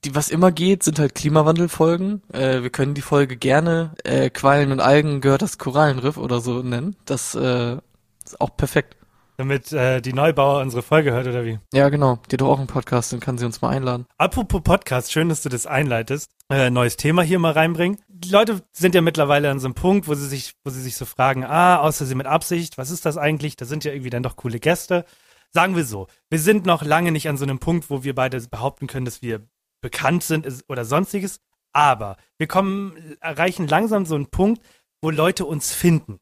die, 0.03 0.13
was 0.13 0.29
immer 0.29 0.51
geht, 0.51 0.83
sind 0.83 0.99
halt 0.99 1.15
Klimawandelfolgen. 1.15 2.21
Äh, 2.33 2.61
wir 2.63 2.69
können 2.69 2.93
die 2.93 3.01
Folge 3.01 3.37
gerne 3.37 3.95
äh, 4.03 4.29
Quallen 4.29 4.71
und 4.71 4.79
Algen 4.81 5.21
gehört 5.21 5.41
das 5.41 5.57
Korallenriff 5.57 6.17
oder 6.17 6.41
so 6.41 6.61
nennen. 6.61 6.95
Das 7.05 7.33
äh, 7.35 7.77
ist 8.25 8.39
auch 8.41 8.55
perfekt. 8.57 8.97
Damit 9.37 9.73
äh, 9.73 10.01
die 10.01 10.13
Neubauer 10.13 10.61
unsere 10.61 10.81
Folge 10.81 11.11
hört 11.11 11.27
oder 11.27 11.43
wie? 11.43 11.59
Ja, 11.73 11.89
genau. 11.89 12.19
Die 12.29 12.35
hat 12.35 12.41
doch 12.41 12.49
auch 12.49 12.57
einen 12.57 12.67
Podcast, 12.67 13.11
dann 13.11 13.19
kann 13.19 13.37
sie 13.37 13.45
uns 13.45 13.61
mal 13.61 13.69
einladen. 13.69 14.05
Apropos 14.17 14.61
Podcast, 14.63 15.11
schön, 15.11 15.27
dass 15.27 15.41
du 15.41 15.49
das 15.49 15.67
einleitest. 15.67 16.31
Äh, 16.49 16.69
neues 16.69 16.95
Thema 16.95 17.21
hier 17.21 17.39
mal 17.39 17.51
reinbringen. 17.51 17.97
Die 18.07 18.29
Leute 18.29 18.61
sind 18.71 18.95
ja 18.95 19.01
mittlerweile 19.01 19.51
an 19.51 19.59
so 19.59 19.67
einem 19.67 19.75
Punkt, 19.75 20.07
wo 20.07 20.13
sie 20.13 20.27
sich, 20.27 20.53
wo 20.63 20.69
sie 20.69 20.81
sich 20.81 20.95
so 20.95 21.05
fragen, 21.05 21.43
ah, 21.43 21.79
außer 21.79 22.05
sie 22.05 22.15
mit 22.15 22.27
Absicht, 22.27 22.77
was 22.77 22.91
ist 22.91 23.05
das 23.05 23.17
eigentlich? 23.17 23.57
Da 23.57 23.65
sind 23.65 23.83
ja 23.83 23.91
irgendwie 23.91 24.09
dann 24.09 24.23
doch 24.23 24.37
coole 24.37 24.59
Gäste. 24.59 25.03
Sagen 25.51 25.75
wir 25.75 25.85
so, 25.85 26.07
wir 26.29 26.39
sind 26.39 26.65
noch 26.65 26.83
lange 26.83 27.11
nicht 27.11 27.27
an 27.27 27.37
so 27.37 27.43
einem 27.43 27.59
Punkt, 27.59 27.89
wo 27.89 28.03
wir 28.03 28.15
beide 28.15 28.39
behaupten 28.39 28.87
können, 28.87 29.05
dass 29.05 29.21
wir 29.21 29.41
bekannt 29.81 30.23
sind 30.23 30.47
oder 30.69 30.85
sonstiges. 30.85 31.39
Aber 31.73 32.15
wir 32.37 32.47
kommen, 32.47 33.17
erreichen 33.19 33.67
langsam 33.67 34.05
so 34.05 34.15
einen 34.15 34.27
Punkt, 34.27 34.61
wo 35.01 35.09
Leute 35.09 35.45
uns 35.45 35.73
finden. 35.73 36.19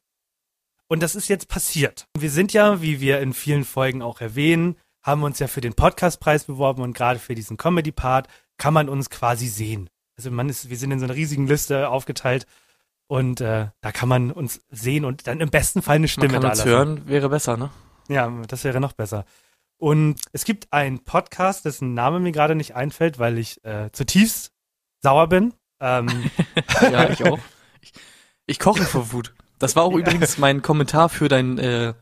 Und 0.88 1.02
das 1.02 1.14
ist 1.14 1.28
jetzt 1.28 1.48
passiert. 1.48 2.06
Wir 2.18 2.30
sind 2.30 2.52
ja, 2.52 2.82
wie 2.82 3.00
wir 3.00 3.20
in 3.20 3.32
vielen 3.32 3.64
Folgen 3.64 4.02
auch 4.02 4.20
erwähnen, 4.20 4.76
haben 5.02 5.22
uns 5.22 5.38
ja 5.38 5.46
für 5.48 5.60
den 5.60 5.74
Podcastpreis 5.74 6.44
beworben 6.44 6.82
und 6.82 6.94
gerade 6.94 7.18
für 7.18 7.34
diesen 7.34 7.56
Comedy-Part 7.56 8.28
kann 8.58 8.74
man 8.74 8.88
uns 8.88 9.10
quasi 9.10 9.48
sehen. 9.48 9.90
Also 10.16 10.30
man 10.30 10.48
ist, 10.48 10.70
wir 10.70 10.76
sind 10.76 10.90
in 10.92 10.98
so 10.98 11.04
einer 11.04 11.14
riesigen 11.14 11.46
Liste 11.46 11.88
aufgeteilt 11.88 12.46
und 13.06 13.40
äh, 13.40 13.68
da 13.80 13.92
kann 13.92 14.08
man 14.08 14.30
uns 14.30 14.60
sehen 14.70 15.04
und 15.04 15.26
dann 15.26 15.40
im 15.40 15.50
besten 15.50 15.82
Fall 15.82 15.96
eine 15.96 16.02
Man 16.02 16.08
Stimme 16.08 16.28
kann 16.28 16.42
da 16.42 16.50
uns 16.50 16.64
hören, 16.64 17.06
wäre 17.08 17.28
besser, 17.28 17.56
ne? 17.56 17.70
Ja, 18.08 18.30
das 18.48 18.64
wäre 18.64 18.80
noch 18.80 18.92
besser. 18.92 19.24
Und 19.76 20.20
es 20.32 20.44
gibt 20.44 20.72
einen 20.72 21.00
Podcast, 21.04 21.64
dessen 21.64 21.94
Name 21.94 22.20
mir 22.20 22.32
gerade 22.32 22.54
nicht 22.54 22.74
einfällt, 22.74 23.18
weil 23.18 23.38
ich 23.38 23.62
äh, 23.64 23.90
zutiefst 23.92 24.52
sauer 25.02 25.28
bin. 25.28 25.54
Ähm, 25.80 26.30
Ja, 26.80 27.10
ich 27.10 27.24
auch. 27.24 27.38
Ich, 27.82 27.92
ich 28.46 28.58
koche 28.58 28.84
vor 28.84 29.12
Wut. 29.12 29.34
Das 29.64 29.76
war 29.76 29.84
auch 29.84 29.96
übrigens 29.96 30.36
mein 30.36 30.60
Kommentar 30.60 31.08
für 31.08 31.28
deinen 31.28 31.56
äh, 31.56 31.94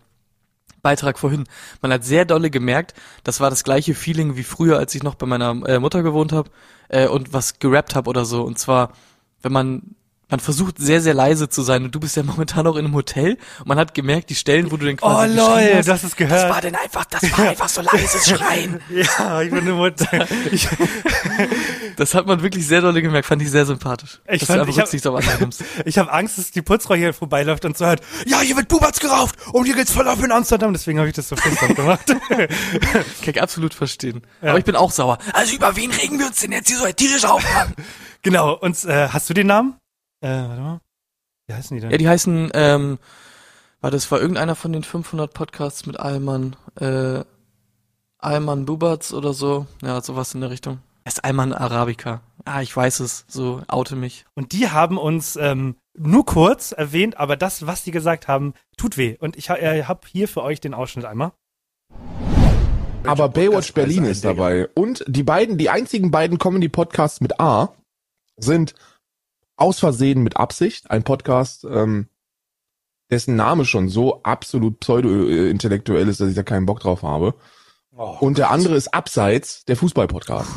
Beitrag 0.83 1.17
vorhin. 1.17 1.45
Man 1.81 1.93
hat 1.93 2.05
sehr 2.05 2.25
dolle 2.25 2.51
gemerkt, 2.51 2.93
das 3.23 3.39
war 3.39 3.51
das 3.51 3.63
gleiche 3.63 3.95
Feeling 3.95 4.37
wie 4.37 4.43
früher, 4.43 4.79
als 4.79 4.93
ich 4.97 5.05
noch 5.05 5.15
bei 5.15 5.27
meiner 5.27 5.51
äh, 5.69 5.79
Mutter 5.79 6.03
gewohnt 6.03 6.33
habe 6.33 6.51
äh, 6.89 7.07
und 7.07 7.33
was 7.33 7.61
gerappt 7.61 7.95
habe 7.95 8.11
oder 8.11 8.25
so. 8.25 8.43
Und 8.43 8.59
zwar, 8.59 8.95
wenn 9.43 9.53
man 9.53 9.95
man 10.33 10.41
versucht 10.41 10.79
sehr, 10.79 11.03
sehr 11.03 11.13
leise 11.13 11.51
zu 11.51 11.61
sein 11.61 11.85
und 11.85 11.95
du 11.95 12.01
bist 12.01 12.17
ja 12.17 12.23
momentan 12.23 12.67
auch 12.67 12.77
in 12.77 12.87
einem 12.87 12.95
Hotel 12.95 13.37
und 13.61 13.69
man 13.69 13.79
hat 13.79 13.95
gemerkt, 13.95 14.31
die 14.31 14.35
Stellen, 14.35 14.73
wo 14.73 14.79
du 14.79 14.87
den 14.87 14.97
oh 15.03 15.07
quasi 15.07 15.37
lol, 15.37 15.47
geschrien 15.47 15.71
du 15.71 15.79
hast, 15.79 15.89
hast 15.89 16.05
es 16.05 16.17
gehört. 16.17 16.43
das 16.45 16.51
war 16.51 16.61
denn 16.63 16.75
einfach, 16.75 17.05
das 17.05 17.39
war 17.39 17.49
einfach 17.51 17.69
so 17.69 17.83
leises 17.83 18.29
Schreien. 18.29 18.81
Ja, 18.91 19.43
ich 19.43 19.51
bin 19.51 19.71
Mutter. 19.71 20.27
Ich, 20.51 20.69
Das 21.97 22.15
hat 22.15 22.27
man 22.27 22.43
wirklich 22.43 22.67
sehr 22.67 22.81
doll 22.81 23.01
gemerkt, 23.01 23.27
fand 23.27 23.43
ich 23.43 23.51
sehr 23.51 23.67
sympathisch. 23.67 24.21
Ich 24.29 24.41
dass 24.41 24.47
fand- 24.49 24.59
du 24.59 24.61
einfach 24.63 24.93
ich 24.95 25.05
hab- 25.07 25.15
auf. 25.15 25.59
Ich 25.85 25.99
habe 25.99 26.13
Angst, 26.13 26.39
dass 26.39 26.51
die 26.51 26.63
Putzfrau 26.63 26.95
hier 26.95 27.13
vorbeiläuft 27.13 27.65
und 27.65 27.77
so 27.77 27.87
hört, 27.87 28.01
ja, 28.27 28.41
hier 28.41 28.57
wird 28.57 28.69
Bubatz 28.69 29.01
gerauft 29.01 29.37
und 29.53 29.65
hier 29.67 29.75
geht's 29.75 29.93
voll 29.93 30.09
ab 30.09 30.19
in 30.23 30.33
Amsterdam. 30.33 30.73
Deswegen 30.73 30.99
habe 30.99 31.09
ich 31.09 31.15
das 31.15 31.29
so 31.29 31.37
flüsternd 31.37 31.77
gemacht. 31.77 32.07
Kann 32.29 32.49
ich 33.27 33.43
absolut 33.43 33.75
verstehen. 33.75 34.23
Ja. 34.41 34.51
Aber 34.51 34.59
ich 34.59 34.65
bin 34.65 34.77
auch 34.77 34.91
sauer. 34.91 35.19
Also 35.33 35.55
über 35.57 35.75
wen 35.77 35.91
regen 35.91 36.19
wir 36.19 36.27
uns 36.27 36.41
denn 36.41 36.53
jetzt 36.53 36.69
hier 36.69 36.79
so 36.79 36.87
tierisch 36.93 37.25
auf? 37.25 37.45
Genau, 38.25 38.55
und 38.55 38.85
äh, 38.85 39.09
hast 39.09 39.29
du 39.29 39.35
den 39.35 39.49
Namen? 39.49 39.75
Äh, 40.21 40.29
warte 40.29 40.61
mal. 40.61 40.81
Wie 41.49 41.55
heißen 41.55 41.75
die 41.77 41.81
denn? 41.81 41.91
ja, 41.91 41.97
die 41.97 42.09
heißen, 42.09 42.53
ähm, 42.55 42.99
war 43.81 43.91
das 43.91 44.09
war 44.13 44.21
irgendeiner 44.21 44.55
von 44.55 44.73
den 44.73 44.85
500 44.85 45.35
Podcasts 45.35 45.87
mit 45.87 45.99
Alman, 45.99 46.55
äh, 46.79 47.25
Alman 48.19 48.65
Bubatz 48.65 49.13
oder 49.13 49.33
so. 49.35 49.67
Ja, 49.83 50.01
sowas 50.01 50.35
in 50.35 50.41
der 50.41 50.51
Richtung. 50.51 50.79
Es 51.05 51.15
ist 51.15 51.25
Alman 51.25 51.53
Arabica. 51.53 52.23
Ah, 52.45 52.63
ich 52.63 52.77
weiß 52.77 53.01
es. 53.01 53.25
So, 53.27 53.63
oute 53.69 53.97
mich. 53.97 54.25
Und 54.35 54.53
die 54.53 54.69
haben 54.69 54.99
uns 54.99 55.37
ähm, 55.37 55.77
nur 55.97 56.25
kurz 56.25 56.73
erwähnt, 56.73 57.19
aber 57.19 57.37
das, 57.37 57.67
was 57.67 57.83
die 57.83 57.91
gesagt 57.91 58.29
haben, 58.29 58.55
tut 58.77 58.97
weh. 58.97 59.17
Und 59.19 59.37
ich 59.37 59.51
ha 59.51 59.57
äh, 59.57 59.85
habe 59.85 60.07
hier 60.07 60.29
für 60.29 60.43
euch 60.43 60.61
den 60.61 60.75
Ausschnitt 60.75 61.05
einmal. 61.05 61.33
Aber 63.05 63.29
Baywatch 63.29 63.75
Berlin 63.75 64.05
ist 64.05 64.25
dabei. 64.25 64.69
Und 64.75 65.05
die 65.09 65.25
beiden, 65.25 65.59
die 65.59 65.71
einzigen 65.71 66.13
beiden 66.13 66.39
Comedy-Podcasts 66.39 67.21
mit 67.21 67.41
A 67.41 67.75
sind 68.37 68.75
aus 69.57 69.81
Versehen 69.81 70.23
mit 70.23 70.37
Absicht, 70.37 70.91
ein 70.91 71.03
Podcast, 71.03 71.65
ähm, 71.65 72.09
dessen 73.11 73.35
Name 73.35 73.65
schon 73.65 73.89
so 73.89 74.23
absolut 74.23 74.79
pseudo-intellektuell 74.81 76.09
ist, 76.09 76.21
dass 76.21 76.29
ich 76.29 76.37
da 76.37 76.45
keinen 76.45 76.67
Bock 76.67 76.79
drauf 76.79 77.03
habe. 77.03 77.35
Oh. 77.95 78.17
Und 78.21 78.39
der 78.39 78.51
andere 78.51 78.77
ist 78.77 78.95
Abseits, 78.95 79.65
der 79.65 79.77
Fußball-Podcast. 79.77 80.49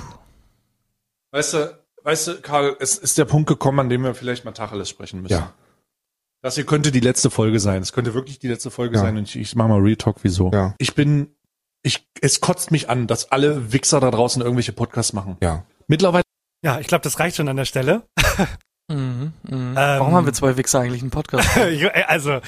Weißt 1.35 1.53
du, 1.53 1.77
weißt 2.03 2.27
du, 2.27 2.41
Karl, 2.41 2.77
es 2.79 2.97
ist 2.97 3.17
der 3.17 3.25
Punkt 3.25 3.49
gekommen, 3.49 3.81
an 3.81 3.89
dem 3.89 4.03
wir 4.03 4.15
vielleicht 4.15 4.45
mal 4.45 4.53
Tacheles 4.53 4.87
sprechen 4.89 5.21
müssen. 5.21 5.33
Ja, 5.33 5.53
Das 6.41 6.55
hier 6.55 6.65
könnte 6.65 6.91
die 6.93 7.01
letzte 7.01 7.29
Folge 7.29 7.59
sein. 7.59 7.81
Es 7.81 7.91
könnte 7.91 8.13
wirklich 8.13 8.39
die 8.39 8.47
letzte 8.47 8.71
Folge 8.71 8.95
Ja. 8.95 9.01
sein 9.01 9.17
und 9.17 9.23
ich, 9.23 9.35
ich 9.35 9.53
mach 9.55 9.67
mal 9.67 9.79
Real 9.81 9.97
Talk, 9.97 10.17
wieso. 10.21 10.49
Ja. 10.53 10.75
Ich 10.77 10.95
bin, 10.95 11.35
ich, 11.83 12.07
es 12.21 12.39
kotzt 12.39 12.71
mich 12.71 12.89
an, 12.89 13.07
dass 13.07 13.31
alle 13.33 13.73
Wichser 13.73 13.99
da 13.99 14.11
draußen 14.11 14.41
irgendwelche 14.41 14.71
Podcasts 14.71 15.11
machen. 15.11 15.35
ja. 15.41 15.65
Mittlerweile 15.87 16.23
Ja, 16.63 16.79
ich 16.79 16.87
glaube, 16.87 17.03
das 17.03 17.19
reicht 17.19 17.35
schon 17.35 17.49
an 17.49 17.57
der 17.57 17.65
Stelle. 17.65 18.03
Mhm, 18.87 19.33
mhm. 19.41 19.51
Ähm, 19.51 19.75
Warum 19.75 20.13
haben 20.13 20.27
wir 20.27 20.33
zwei 20.33 20.57
Wichser 20.57 20.79
eigentlich 20.79 21.01
einen 21.01 21.09
Podcast? 21.09 21.49
also, 22.07 22.39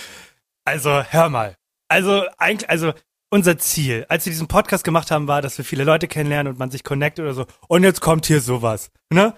also, 0.66 1.04
hör 1.04 1.30
mal. 1.30 1.56
Also, 1.88 2.26
eigentlich, 2.38 2.70
also, 2.70 2.94
unser 3.30 3.58
Ziel, 3.58 4.06
als 4.10 4.26
wir 4.26 4.32
diesen 4.32 4.48
Podcast 4.48 4.84
gemacht 4.84 5.12
haben, 5.12 5.28
war, 5.28 5.42
dass 5.42 5.58
wir 5.58 5.66
viele 5.66 5.84
Leute 5.84 6.08
kennenlernen 6.08 6.54
und 6.54 6.60
man 6.60 6.72
sich 6.72 6.84
connectet 6.84 7.24
oder 7.24 7.34
so. 7.34 7.46
Und 7.68 7.84
jetzt 7.84 8.02
kommt 8.02 8.26
hier 8.26 8.42
sowas, 8.42 8.92
ne? 9.10 9.34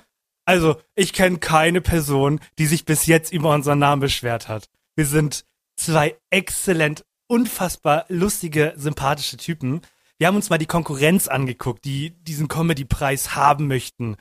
Also, 0.45 0.77
ich 0.95 1.13
kenne 1.13 1.37
keine 1.37 1.79
Person, 1.79 2.39
die 2.57 2.65
sich 2.65 2.83
bis 2.83 3.05
jetzt 3.05 3.31
über 3.31 3.53
unseren 3.53 3.77
Namen 3.77 3.99
beschwert 3.99 4.47
hat. 4.47 4.67
Wir 4.95 5.05
sind 5.05 5.45
zwei 5.75 6.17
exzellent, 6.31 7.05
unfassbar 7.27 8.05
lustige, 8.07 8.73
sympathische 8.75 9.37
Typen. 9.37 9.81
Wir 10.17 10.25
haben 10.25 10.35
uns 10.35 10.49
mal 10.49 10.57
die 10.57 10.65
Konkurrenz 10.65 11.27
angeguckt, 11.27 11.85
die 11.85 12.11
diesen 12.23 12.47
Comedy-Preis 12.47 13.35
haben 13.35 13.67
möchten. 13.67 14.17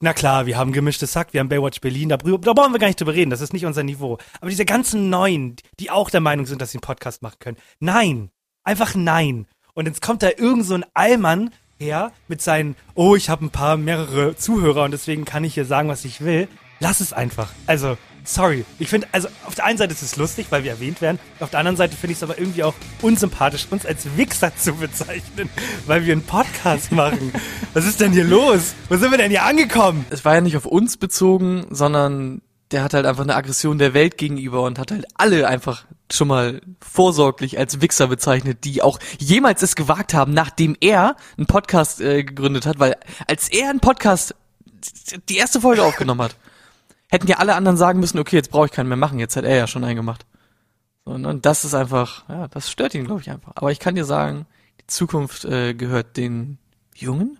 Na 0.00 0.12
klar, 0.14 0.46
wir 0.46 0.56
haben 0.56 0.72
gemischtes 0.72 1.12
Sack, 1.12 1.32
wir 1.32 1.40
haben 1.40 1.48
Baywatch 1.48 1.80
Berlin, 1.80 2.08
da, 2.08 2.16
da 2.16 2.52
brauchen 2.52 2.72
wir 2.72 2.78
gar 2.78 2.86
nicht 2.86 3.00
drüber 3.00 3.14
reden, 3.14 3.30
das 3.30 3.40
ist 3.40 3.52
nicht 3.52 3.66
unser 3.66 3.82
Niveau. 3.82 4.18
Aber 4.40 4.50
diese 4.50 4.64
ganzen 4.64 5.10
Neuen, 5.10 5.56
die 5.80 5.90
auch 5.90 6.10
der 6.10 6.20
Meinung 6.20 6.46
sind, 6.46 6.60
dass 6.60 6.72
sie 6.72 6.78
einen 6.78 6.82
Podcast 6.82 7.22
machen 7.22 7.38
können. 7.38 7.56
Nein, 7.80 8.30
einfach 8.68 8.94
nein. 8.94 9.46
Und 9.74 9.86
jetzt 9.86 10.02
kommt 10.02 10.22
da 10.22 10.28
irgend 10.36 10.66
so 10.66 10.74
ein 10.74 10.84
Allmann 10.92 11.50
her 11.78 12.12
mit 12.28 12.42
seinen, 12.42 12.76
oh, 12.94 13.16
ich 13.16 13.30
habe 13.30 13.46
ein 13.46 13.50
paar 13.50 13.76
mehrere 13.76 14.36
Zuhörer 14.36 14.84
und 14.84 14.90
deswegen 14.90 15.24
kann 15.24 15.42
ich 15.44 15.54
hier 15.54 15.64
sagen, 15.64 15.88
was 15.88 16.04
ich 16.04 16.20
will. 16.20 16.48
Lass 16.80 17.00
es 17.00 17.12
einfach. 17.12 17.50
Also, 17.66 17.96
sorry. 18.24 18.64
Ich 18.78 18.88
finde, 18.88 19.08
also 19.12 19.28
auf 19.46 19.54
der 19.54 19.64
einen 19.64 19.78
Seite 19.78 19.94
ist 19.94 20.02
es 20.02 20.16
lustig, 20.16 20.48
weil 20.50 20.64
wir 20.64 20.72
erwähnt 20.72 21.00
werden. 21.00 21.18
Auf 21.40 21.50
der 21.50 21.60
anderen 21.60 21.76
Seite 21.76 21.96
finde 21.96 22.12
ich 22.12 22.18
es 22.18 22.22
aber 22.22 22.38
irgendwie 22.38 22.62
auch 22.62 22.74
unsympathisch, 23.00 23.66
uns 23.70 23.86
als 23.86 24.16
Wichser 24.16 24.54
zu 24.54 24.74
bezeichnen, 24.74 25.48
weil 25.86 26.04
wir 26.04 26.12
einen 26.12 26.22
Podcast 26.22 26.92
machen. 26.92 27.32
Was 27.72 27.86
ist 27.86 28.00
denn 28.00 28.12
hier 28.12 28.24
los? 28.24 28.74
Wo 28.88 28.96
sind 28.96 29.10
wir 29.10 29.18
denn 29.18 29.30
hier 29.30 29.44
angekommen? 29.44 30.04
es 30.10 30.24
war 30.24 30.34
ja 30.34 30.40
nicht 30.40 30.56
auf 30.56 30.66
uns 30.66 30.98
bezogen, 30.98 31.66
sondern 31.70 32.42
der 32.70 32.82
hat 32.82 32.92
halt 32.92 33.06
einfach 33.06 33.22
eine 33.22 33.34
Aggression 33.34 33.78
der 33.78 33.94
Welt 33.94 34.18
gegenüber 34.18 34.62
und 34.62 34.78
hat 34.78 34.90
halt 34.90 35.06
alle 35.14 35.48
einfach 35.48 35.84
schon 36.10 36.28
mal 36.28 36.60
vorsorglich 36.80 37.58
als 37.58 37.80
Wichser 37.80 38.08
bezeichnet, 38.08 38.64
die 38.64 38.82
auch 38.82 38.98
jemals 39.18 39.62
es 39.62 39.76
gewagt 39.76 40.14
haben, 40.14 40.32
nachdem 40.32 40.76
er 40.80 41.16
einen 41.36 41.46
Podcast 41.46 42.00
äh, 42.00 42.24
gegründet 42.24 42.66
hat, 42.66 42.78
weil 42.78 42.96
als 43.26 43.48
er 43.48 43.70
einen 43.70 43.80
Podcast 43.80 44.34
die 45.28 45.36
erste 45.36 45.60
Folge 45.60 45.82
aufgenommen 45.82 46.22
hat, 46.22 46.36
hätten 47.10 47.26
ja 47.26 47.38
alle 47.38 47.54
anderen 47.54 47.76
sagen 47.76 48.00
müssen, 48.00 48.18
okay, 48.18 48.36
jetzt 48.36 48.50
brauche 48.50 48.66
ich 48.66 48.72
keinen 48.72 48.88
mehr 48.88 48.96
machen, 48.96 49.18
jetzt 49.18 49.36
hat 49.36 49.44
er 49.44 49.56
ja 49.56 49.66
schon 49.66 49.84
einen 49.84 49.96
gemacht. 49.96 50.26
Und, 51.04 51.24
und 51.24 51.46
das 51.46 51.64
ist 51.64 51.74
einfach, 51.74 52.28
ja, 52.28 52.48
das 52.48 52.70
stört 52.70 52.94
ihn, 52.94 53.06
glaube 53.06 53.22
ich, 53.22 53.30
einfach. 53.30 53.52
Aber 53.54 53.72
ich 53.72 53.78
kann 53.78 53.94
dir 53.94 54.04
sagen, 54.04 54.46
die 54.80 54.86
Zukunft 54.86 55.44
äh, 55.44 55.74
gehört 55.74 56.16
den 56.16 56.58
Jungen. 56.94 57.38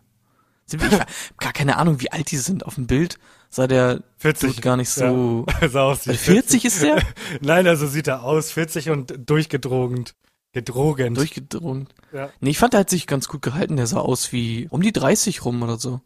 Sind 0.64 0.82
wir, 0.82 1.06
gar 1.38 1.52
keine 1.52 1.76
Ahnung, 1.76 2.00
wie 2.00 2.10
alt 2.10 2.30
die 2.30 2.38
sind. 2.38 2.64
Auf 2.64 2.76
dem 2.76 2.86
Bild 2.86 3.18
sah 3.50 3.66
der 3.66 4.02
40. 4.18 4.50
Dude 4.50 4.62
gar 4.62 4.76
nicht 4.76 4.90
so. 4.90 5.46
Ja, 5.60 5.68
sah 5.68 5.82
aus 5.82 6.06
wie 6.06 6.10
Also 6.10 6.22
40 6.22 6.64
ist 6.64 6.82
der? 6.82 7.02
Nein, 7.40 7.66
also 7.66 7.86
sieht 7.86 8.06
er 8.08 8.22
aus, 8.24 8.50
40 8.52 8.90
und 8.90 9.14
durchgedrogend. 9.28 10.14
Gedrogend. 10.52 11.16
Durchgedrungen. 11.16 11.88
Ja. 12.12 12.30
Nee, 12.40 12.50
ich 12.50 12.58
fand, 12.58 12.72
der 12.72 12.80
hat 12.80 12.90
sich 12.90 13.06
ganz 13.06 13.28
gut 13.28 13.42
gehalten. 13.42 13.76
Der 13.76 13.86
sah 13.86 13.98
aus 13.98 14.32
wie 14.32 14.66
um 14.70 14.80
die 14.80 14.92
30 14.92 15.44
rum 15.44 15.62
oder 15.62 15.78
so. 15.78 16.00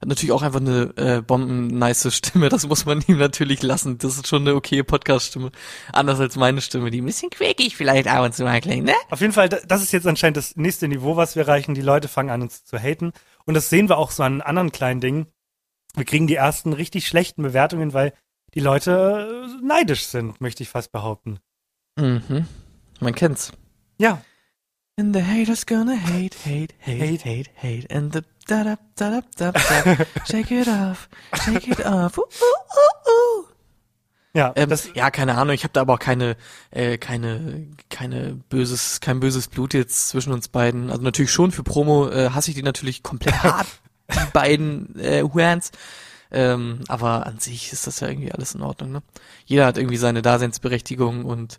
Hat 0.00 0.08
natürlich 0.08 0.32
auch 0.32 0.40
einfach 0.42 0.60
eine 0.60 0.94
äh, 0.96 1.20
bomben-nice 1.20 2.14
Stimme. 2.14 2.48
Das 2.48 2.66
muss 2.66 2.86
man 2.86 3.02
ihm 3.06 3.18
natürlich 3.18 3.62
lassen. 3.62 3.98
Das 3.98 4.14
ist 4.16 4.26
schon 4.28 4.42
eine 4.42 4.54
okaye 4.54 4.82
Podcast-Stimme. 4.84 5.50
Anders 5.92 6.20
als 6.20 6.36
meine 6.36 6.62
Stimme, 6.62 6.90
die 6.90 7.02
ein 7.02 7.04
bisschen 7.04 7.28
quäkig 7.28 7.76
vielleicht 7.76 8.08
ab 8.08 8.24
und 8.24 8.34
zu 8.34 8.44
mal 8.44 8.60
klingt, 8.62 8.86
ne? 8.86 8.94
Auf 9.10 9.20
jeden 9.20 9.34
Fall, 9.34 9.50
da- 9.50 9.58
das 9.66 9.82
ist 9.82 9.92
jetzt 9.92 10.06
anscheinend 10.06 10.38
das 10.38 10.56
nächste 10.56 10.88
Niveau, 10.88 11.16
was 11.16 11.36
wir 11.36 11.42
erreichen. 11.42 11.74
Die 11.74 11.82
Leute 11.82 12.08
fangen 12.08 12.30
an, 12.30 12.40
uns 12.40 12.64
zu 12.64 12.78
haten. 12.78 13.12
Und 13.44 13.52
das 13.54 13.68
sehen 13.68 13.90
wir 13.90 13.98
auch 13.98 14.10
so 14.10 14.22
an 14.22 14.40
anderen 14.40 14.72
kleinen 14.72 15.00
Dingen. 15.02 15.26
Wir 15.94 16.04
kriegen 16.04 16.26
die 16.26 16.36
ersten 16.36 16.72
richtig 16.72 17.06
schlechten 17.06 17.42
Bewertungen, 17.42 17.92
weil 17.92 18.12
die 18.54 18.60
Leute 18.60 19.46
äh, 19.60 19.64
neidisch 19.64 20.06
sind, 20.06 20.40
möchte 20.40 20.62
ich 20.62 20.68
fast 20.68 20.92
behaupten. 20.92 21.38
Mhm. 21.96 22.46
Man 23.00 23.14
kennt's. 23.14 23.52
Ja. 23.98 24.22
And 24.98 25.14
the 25.14 25.22
haters 25.22 25.64
gonna 25.64 25.96
hate, 25.96 26.36
hate, 26.44 26.74
hate, 26.84 27.24
hate, 27.24 27.50
hate. 27.56 27.86
And 27.94 28.12
the 28.12 28.22
da 28.46 28.64
da 28.64 28.76
da 28.96 29.22
da 29.36 29.52
da 29.52 29.52
da. 29.52 29.96
Shake 30.28 30.50
it 30.50 30.68
off, 30.68 31.08
shake 31.44 31.68
it 31.68 31.84
off. 31.86 32.18
Uh, 32.18 32.22
uh, 32.22 32.24
uh, 32.24 33.10
uh. 33.10 33.46
Ja, 34.32 34.52
Ähm, 34.54 34.72
ja, 34.94 35.10
keine 35.10 35.36
Ahnung. 35.36 35.54
Ich 35.54 35.64
habe 35.64 35.72
da 35.72 35.80
aber 35.80 35.94
auch 35.94 35.98
keine, 35.98 36.36
äh, 36.70 36.98
keine, 36.98 37.66
keine 37.88 38.34
böses, 38.48 39.00
kein 39.00 39.18
böses 39.18 39.48
Blut 39.48 39.74
jetzt 39.74 40.08
zwischen 40.08 40.32
uns 40.32 40.48
beiden. 40.48 40.90
Also 40.90 41.02
natürlich 41.02 41.32
schon 41.32 41.50
für 41.50 41.64
Promo 41.64 42.08
äh, 42.08 42.30
hasse 42.30 42.50
ich 42.50 42.56
die 42.56 42.62
natürlich 42.62 43.02
komplett 43.02 43.34
hart, 43.42 43.66
die 44.14 44.30
beiden 44.32 44.98
äh, 44.98 45.22
Huans. 45.22 45.70
Ähm, 46.32 46.80
aber 46.88 47.26
an 47.26 47.38
sich 47.40 47.72
ist 47.72 47.86
das 47.88 48.00
ja 48.00 48.08
irgendwie 48.08 48.30
alles 48.32 48.54
in 48.54 48.62
Ordnung. 48.62 48.92
Ne? 48.92 49.02
Jeder 49.46 49.66
hat 49.66 49.78
irgendwie 49.78 49.96
seine 49.96 50.22
Daseinsberechtigung 50.22 51.24
und 51.24 51.58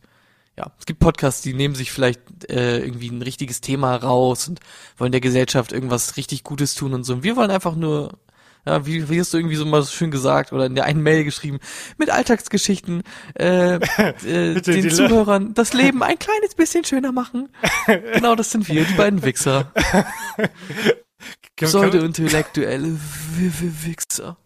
ja, 0.57 0.71
es 0.79 0.85
gibt 0.85 0.99
Podcasts, 0.99 1.41
die 1.41 1.53
nehmen 1.53 1.75
sich 1.75 1.91
vielleicht 1.91 2.21
äh, 2.49 2.79
irgendwie 2.79 3.09
ein 3.09 3.21
richtiges 3.21 3.61
Thema 3.61 3.95
raus 3.95 4.47
und 4.47 4.59
wollen 4.97 5.11
der 5.11 5.21
Gesellschaft 5.21 5.71
irgendwas 5.71 6.15
richtig 6.17 6.43
Gutes 6.43 6.75
tun 6.75 6.93
und 6.93 7.03
so. 7.03 7.13
Und 7.13 7.23
wir 7.23 7.35
wollen 7.35 7.51
einfach 7.51 7.75
nur, 7.75 8.17
ja, 8.65 8.85
wie, 8.85 9.09
wie 9.09 9.19
hast 9.19 9.33
du 9.33 9.37
irgendwie 9.37 9.55
so 9.55 9.65
mal 9.65 9.81
so 9.81 9.91
schön 9.91 10.11
gesagt 10.11 10.51
oder 10.53 10.65
in 10.67 10.75
der 10.75 10.83
einen 10.85 11.01
Mail 11.03 11.23
geschrieben, 11.23 11.59
mit 11.97 12.09
Alltagsgeschichten 12.09 13.03
äh, 13.35 13.75
äh, 13.75 13.79
Bitte, 14.53 14.71
den 14.71 14.83
Le- 14.83 14.89
Zuhörern 14.93 15.53
das 15.53 15.73
Leben 15.73 16.03
ein 16.03 16.19
kleines 16.19 16.55
bisschen 16.55 16.85
schöner 16.85 17.11
machen. 17.11 17.49
genau, 18.13 18.35
das 18.35 18.51
sind 18.51 18.67
wir, 18.69 18.85
die 18.85 18.93
beiden 18.93 19.23
Wichser. 19.23 19.71
Pseudo-intellektuelle 21.55 22.97
Wichser. 23.37 24.37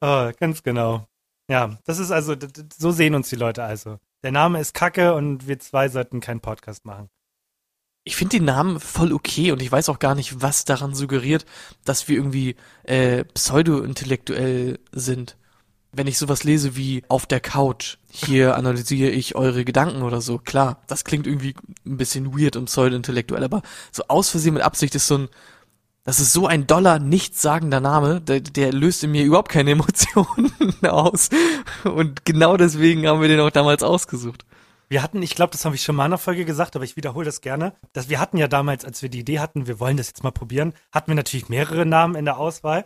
Oh, 0.00 0.30
ganz 0.38 0.62
genau. 0.62 1.06
Ja, 1.48 1.78
das 1.84 1.98
ist 1.98 2.10
also, 2.10 2.34
so 2.76 2.90
sehen 2.90 3.14
uns 3.14 3.28
die 3.28 3.36
Leute 3.36 3.62
also. 3.62 3.98
Der 4.22 4.32
Name 4.32 4.60
ist 4.60 4.74
Kacke 4.74 5.14
und 5.14 5.48
wir 5.48 5.58
zwei 5.58 5.88
sollten 5.88 6.20
keinen 6.20 6.40
Podcast 6.40 6.84
machen. 6.84 7.08
Ich 8.04 8.16
finde 8.16 8.38
den 8.38 8.44
Namen 8.44 8.80
voll 8.80 9.12
okay 9.12 9.52
und 9.52 9.62
ich 9.62 9.70
weiß 9.70 9.88
auch 9.88 10.00
gar 10.00 10.14
nicht, 10.16 10.42
was 10.42 10.64
daran 10.64 10.94
suggeriert, 10.94 11.46
dass 11.84 12.08
wir 12.08 12.16
irgendwie 12.16 12.56
äh, 12.82 13.24
pseudo-intellektuell 13.24 14.80
sind. 14.90 15.36
Wenn 15.92 16.06
ich 16.06 16.18
sowas 16.18 16.42
lese 16.42 16.74
wie 16.74 17.04
auf 17.08 17.26
der 17.26 17.40
Couch, 17.40 17.98
hier 18.10 18.56
analysiere 18.56 19.10
ich 19.10 19.36
eure 19.36 19.64
Gedanken 19.64 20.02
oder 20.02 20.20
so, 20.20 20.38
klar, 20.38 20.82
das 20.88 21.04
klingt 21.04 21.28
irgendwie 21.28 21.54
ein 21.86 21.96
bisschen 21.96 22.36
weird 22.36 22.56
und 22.56 22.64
pseudo-intellektuell, 22.64 23.44
aber 23.44 23.62
so 23.92 24.02
aus 24.08 24.30
Versehen 24.30 24.54
mit 24.54 24.64
Absicht 24.64 24.96
ist 24.96 25.06
so 25.06 25.18
ein, 25.18 25.28
das 26.04 26.18
ist 26.20 26.32
so 26.32 26.46
ein 26.46 26.66
doller, 26.66 26.98
nichtssagender 26.98 27.80
Name, 27.80 28.20
der, 28.20 28.40
der 28.40 28.72
löst 28.72 29.04
in 29.04 29.12
mir 29.12 29.24
überhaupt 29.24 29.50
keine 29.50 29.70
Emotionen 30.16 30.52
aus. 30.82 31.28
Und 31.84 32.24
genau 32.24 32.56
deswegen 32.56 33.06
haben 33.06 33.20
wir 33.20 33.28
den 33.28 33.40
auch 33.40 33.50
damals 33.50 33.82
ausgesucht. 33.82 34.44
Wir 34.88 35.02
hatten, 35.02 35.22
ich 35.22 35.34
glaube, 35.34 35.52
das 35.52 35.64
habe 35.64 35.74
ich 35.74 35.82
schon 35.82 35.96
mal 35.96 36.02
in 36.04 36.10
einer 36.12 36.18
Folge 36.18 36.44
gesagt, 36.44 36.76
aber 36.76 36.84
ich 36.84 36.96
wiederhole 36.96 37.24
das 37.24 37.40
gerne, 37.40 37.72
dass 37.94 38.08
wir 38.10 38.20
hatten 38.20 38.36
ja 38.36 38.46
damals, 38.46 38.84
als 38.84 39.00
wir 39.00 39.08
die 39.08 39.20
Idee 39.20 39.38
hatten, 39.38 39.66
wir 39.66 39.80
wollen 39.80 39.96
das 39.96 40.08
jetzt 40.08 40.22
mal 40.22 40.32
probieren, 40.32 40.74
hatten 40.92 41.10
wir 41.10 41.14
natürlich 41.14 41.48
mehrere 41.48 41.86
Namen 41.86 42.14
in 42.14 42.24
der 42.26 42.36
Auswahl. 42.36 42.84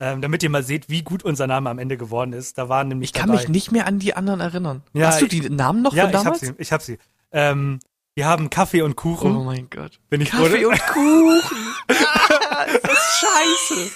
Ähm, 0.00 0.20
damit 0.20 0.42
ihr 0.42 0.50
mal 0.50 0.64
seht, 0.64 0.88
wie 0.88 1.02
gut 1.02 1.22
unser 1.22 1.46
Name 1.46 1.70
am 1.70 1.78
Ende 1.78 1.96
geworden 1.96 2.32
ist. 2.32 2.58
Da 2.58 2.68
waren 2.68 2.88
nämlich 2.88 3.10
Ich 3.10 3.12
kann 3.12 3.28
dabei. 3.28 3.40
mich 3.42 3.48
nicht 3.50 3.70
mehr 3.70 3.86
an 3.86 4.00
die 4.00 4.14
anderen 4.14 4.40
erinnern. 4.40 4.82
Ja, 4.94 5.08
Hast 5.08 5.20
du 5.20 5.26
ich- 5.26 5.30
die 5.30 5.48
Namen 5.50 5.80
noch 5.82 5.92
ja, 5.94 6.04
von 6.04 6.10
ich 6.10 6.16
hab 6.16 6.24
damals? 6.24 6.40
sie. 6.40 6.52
Ich 6.58 6.72
hab 6.72 6.82
sie. 6.82 6.98
Ähm, 7.30 7.78
wir 8.14 8.26
haben 8.26 8.50
Kaffee 8.50 8.82
und 8.82 8.96
Kuchen. 8.96 9.34
Oh 9.36 9.44
mein 9.44 9.70
Gott. 9.70 9.98
Bin 10.10 10.20
ich 10.20 10.30
Kaffee 10.30 10.66
und 10.66 10.86
Kuchen. 10.86 11.74
Ah, 11.88 12.64
ist 12.64 12.86
das 12.86 13.24
scheiße. 13.24 13.90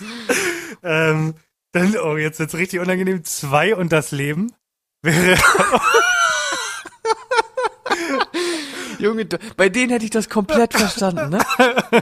ähm, 0.83 1.35
dann, 1.73 1.97
oh, 1.99 2.17
jetzt 2.17 2.39
wird's 2.39 2.55
richtig 2.55 2.81
unangenehm. 2.81 3.23
Zwei 3.25 3.75
und 3.77 3.93
das 3.93 4.13
Leben 4.13 4.53
wäre. 5.03 5.39
Junge, 8.99 9.27
bei 9.59 9.69
denen 9.69 9.91
hätte 9.91 10.07
ich 10.07 10.11
das 10.11 10.31
komplett 10.31 10.73
verstanden, 10.73 11.29
ne? 11.29 11.39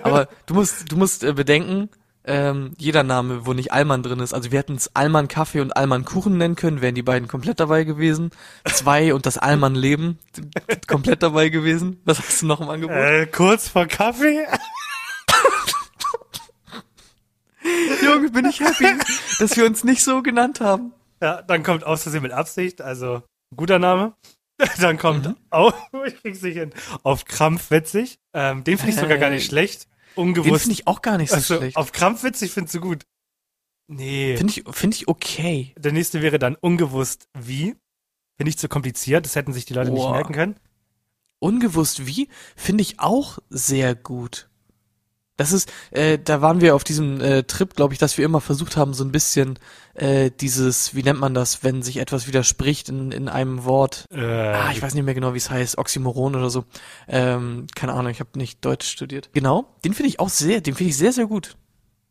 Aber 0.05 0.29
du 0.47 0.55
musst, 0.55 0.93
du 0.93 0.97
musst 0.97 1.25
äh, 1.25 1.33
bedenken, 1.33 1.91
ähm, 2.27 2.73
jeder 2.79 3.03
Name, 3.03 3.47
wo 3.47 3.53
nicht 3.53 3.73
Allmann 3.73 4.03
drin 4.03 4.21
ist, 4.21 4.33
also 4.35 4.51
wir 4.51 4.59
hätten 4.59 4.77
es 4.77 4.95
Allmann 4.95 5.29
Kaffee 5.29 5.61
und 5.61 5.77
Allmann 5.77 6.05
Kuchen 6.05 6.39
nennen 6.39 6.57
können, 6.57 6.81
wären 6.81 6.95
die 6.95 7.03
beiden 7.03 7.29
komplett 7.29 7.61
dabei 7.61 7.85
gewesen. 7.85 8.31
Zwei 8.65 9.13
und 9.15 9.27
das 9.27 9.37
Allmann 9.39 9.75
Leben 9.75 10.19
komplett 10.87 11.23
dabei 11.23 11.49
gewesen. 11.51 12.01
Was 12.05 12.19
hast 12.19 12.43
du 12.43 12.47
noch 12.47 12.61
im 12.61 12.69
Angebot? 12.71 12.97
äh, 12.97 13.27
kurz 13.27 13.69
vor 13.69 13.87
Kaffee. 13.87 14.47
Junge, 18.03 18.31
bin 18.31 18.45
ich 18.47 18.61
happy, 18.61 18.87
dass 19.39 19.57
wir 19.57 19.65
uns 19.65 19.85
nicht 19.85 20.03
so 20.05 20.23
genannt 20.23 20.61
haben. 20.61 20.93
Ja, 21.23 21.41
dann 21.43 21.63
kommt 21.63 21.85
aus 21.85 22.03
Versehen 22.03 22.23
mit 22.23 22.33
Absicht, 22.33 22.83
also 22.83 23.23
guter 23.57 23.79
Name. 23.79 24.15
Dann 24.81 24.99
kommt 24.99 25.27
Mhm. 25.27 25.37
auf, 25.51 25.75
ich 26.07 26.21
krieg's 26.23 26.43
nicht 26.43 26.57
hin, 26.57 26.71
auf 27.03 27.25
Krampf 27.25 27.71
witzig. 27.73 28.19
Ähm, 28.35 28.63
den 28.63 28.79
finde 28.79 28.93
ich 28.93 29.01
sogar 29.01 29.19
gar 29.19 29.31
nicht 29.31 29.43
Äh, 29.45 29.49
schlecht. 30.15 30.17
Den 30.17 30.23
Ungewusst. 30.23 30.63
finde 30.63 30.73
ich 30.75 30.87
auch 30.87 31.03
gar 31.03 31.19
nicht 31.19 31.31
so 31.31 31.37
also, 31.37 31.57
schlecht. 31.57 31.77
auf 31.77 31.93
Krampf 31.93 32.23
witzig 32.23 32.53
findest 32.53 32.75
du 32.75 32.81
gut. 32.81 33.05
Nee. 33.87 34.37
Finde 34.37 34.53
ich, 34.53 34.65
finde 34.71 34.97
ich 34.97 35.09
okay. 35.09 35.75
Der 35.77 35.93
nächste 35.93 36.23
wäre 36.23 36.39
dann 36.39 36.57
ungewusst 36.57 37.29
wie. 37.35 37.77
Finde 38.37 38.49
ich 38.51 38.59
zu 38.59 38.69
kompliziert, 38.69 39.27
das 39.27 39.37
hätten 39.37 39.53
sich 39.53 39.65
die 39.65 39.75
Leute 39.75 39.91
nicht 39.93 40.03
Boah. 40.03 40.13
merken 40.13 40.33
können. 40.33 40.57
Ungewusst 41.39 42.07
wie, 42.07 42.29
finde 42.57 42.83
ich 42.83 42.99
auch 42.99 43.39
sehr 43.49 43.95
gut. 43.95 44.49
Das 45.37 45.51
ist, 45.53 45.73
äh, 45.91 46.17
da 46.19 46.43
waren 46.43 46.61
wir 46.61 46.77
auf 46.77 46.85
diesem 46.85 47.21
äh, 47.21 47.43
Trip, 47.43 47.75
glaube 47.75 47.93
ich, 47.93 47.99
dass 47.99 48.17
wir 48.19 48.25
immer 48.25 48.41
versucht 48.41 48.77
haben, 48.77 48.95
so 48.95 49.03
ein 49.05 49.11
bisschen 49.11 49.59
äh, 49.95 50.31
dieses, 50.31 50.95
wie 50.95 51.03
nennt 51.03 51.19
man 51.19 51.35
das, 51.35 51.65
wenn 51.65 51.83
sich 51.83 51.97
etwas 51.97 52.29
widerspricht 52.29 52.89
in, 52.89 53.11
in 53.11 53.29
einem 53.29 53.65
Wort. 53.65 54.05
Äh, 54.13 54.25
Ah, 54.25 54.71
ich 54.71 54.81
weiß 54.81 54.95
nicht 54.95 55.05
mehr 55.05 55.15
genau, 55.15 55.35
wie 55.35 55.39
es 55.39 55.51
heißt, 55.51 55.77
Oxymoron 55.77 56.37
oder 56.37 56.51
so. 56.51 56.65
Ähm, 57.09 57.67
keine 57.75 57.95
Ahnung, 57.95 58.13
ich 58.13 58.21
habe 58.21 58.31
nicht 58.39 58.65
Deutsch 58.65 58.87
studiert. 58.89 59.31
Genau, 59.33 59.67
den 59.85 59.93
finde 59.93 60.09
ich 60.09 60.21
auch 60.21 60.29
sehr, 60.29 60.61
den 60.61 60.75
finde 60.77 60.91
ich 60.91 60.97
sehr, 60.97 61.13
sehr 61.13 61.27
gut. 61.27 61.57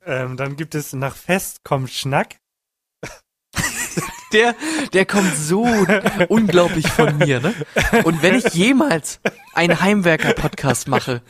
ähm, 0.05 0.35
dann 0.35 0.57
gibt 0.57 0.75
es 0.75 0.91
nach 0.91 1.15
Fest 1.15 1.63
kommt 1.63 1.91
Schnack. 1.91 2.35
Der, 4.33 4.55
der 4.93 5.05
kommt 5.05 5.35
so 5.37 5.63
unglaublich 6.27 6.87
von 6.87 7.19
mir, 7.19 7.39
ne? 7.39 7.53
Und 8.03 8.23
wenn 8.23 8.33
ich 8.33 8.45
jemals 8.55 9.19
einen 9.53 9.79
Heimwerker-Podcast 9.79 10.87
mache, 10.87 11.21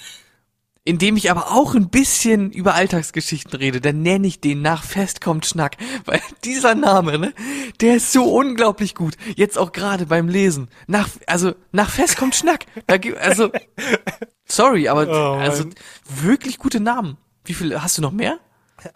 in 0.85 0.97
dem 0.97 1.15
ich 1.15 1.31
aber 1.31 1.51
auch 1.51 1.75
ein 1.75 1.89
bisschen 1.89 2.51
über 2.51 2.75
Alltagsgeschichten 2.75 3.57
rede, 3.57 3.79
dann 3.79 4.01
nenne 4.01 4.27
ich 4.27 4.41
den 4.41 4.61
nach 4.61 4.83
Fest 4.83 5.21
kommt 5.21 5.45
Schnack, 5.45 5.77
weil 6.05 6.21
dieser 6.43 6.75
Name, 6.75 7.17
ne, 7.17 7.33
der 7.79 7.95
ist 7.95 8.11
so 8.11 8.25
unglaublich 8.25 8.95
gut. 8.95 9.15
Jetzt 9.35 9.57
auch 9.57 9.71
gerade 9.71 10.05
beim 10.05 10.27
Lesen. 10.27 10.69
Nach, 10.87 11.09
also, 11.27 11.55
nach 11.71 11.89
Fest 11.89 12.17
kommt 12.17 12.35
Schnack. 12.35 12.65
Also, 12.87 13.51
sorry, 14.45 14.89
aber, 14.89 15.07
Oh, 15.07 15.39
also, 15.39 15.65
wirklich 16.05 16.57
gute 16.57 16.79
Namen. 16.79 17.17
Wie 17.45 17.53
viel, 17.53 17.81
hast 17.81 17.97
du 17.97 18.01
noch 18.01 18.11
mehr? 18.11 18.39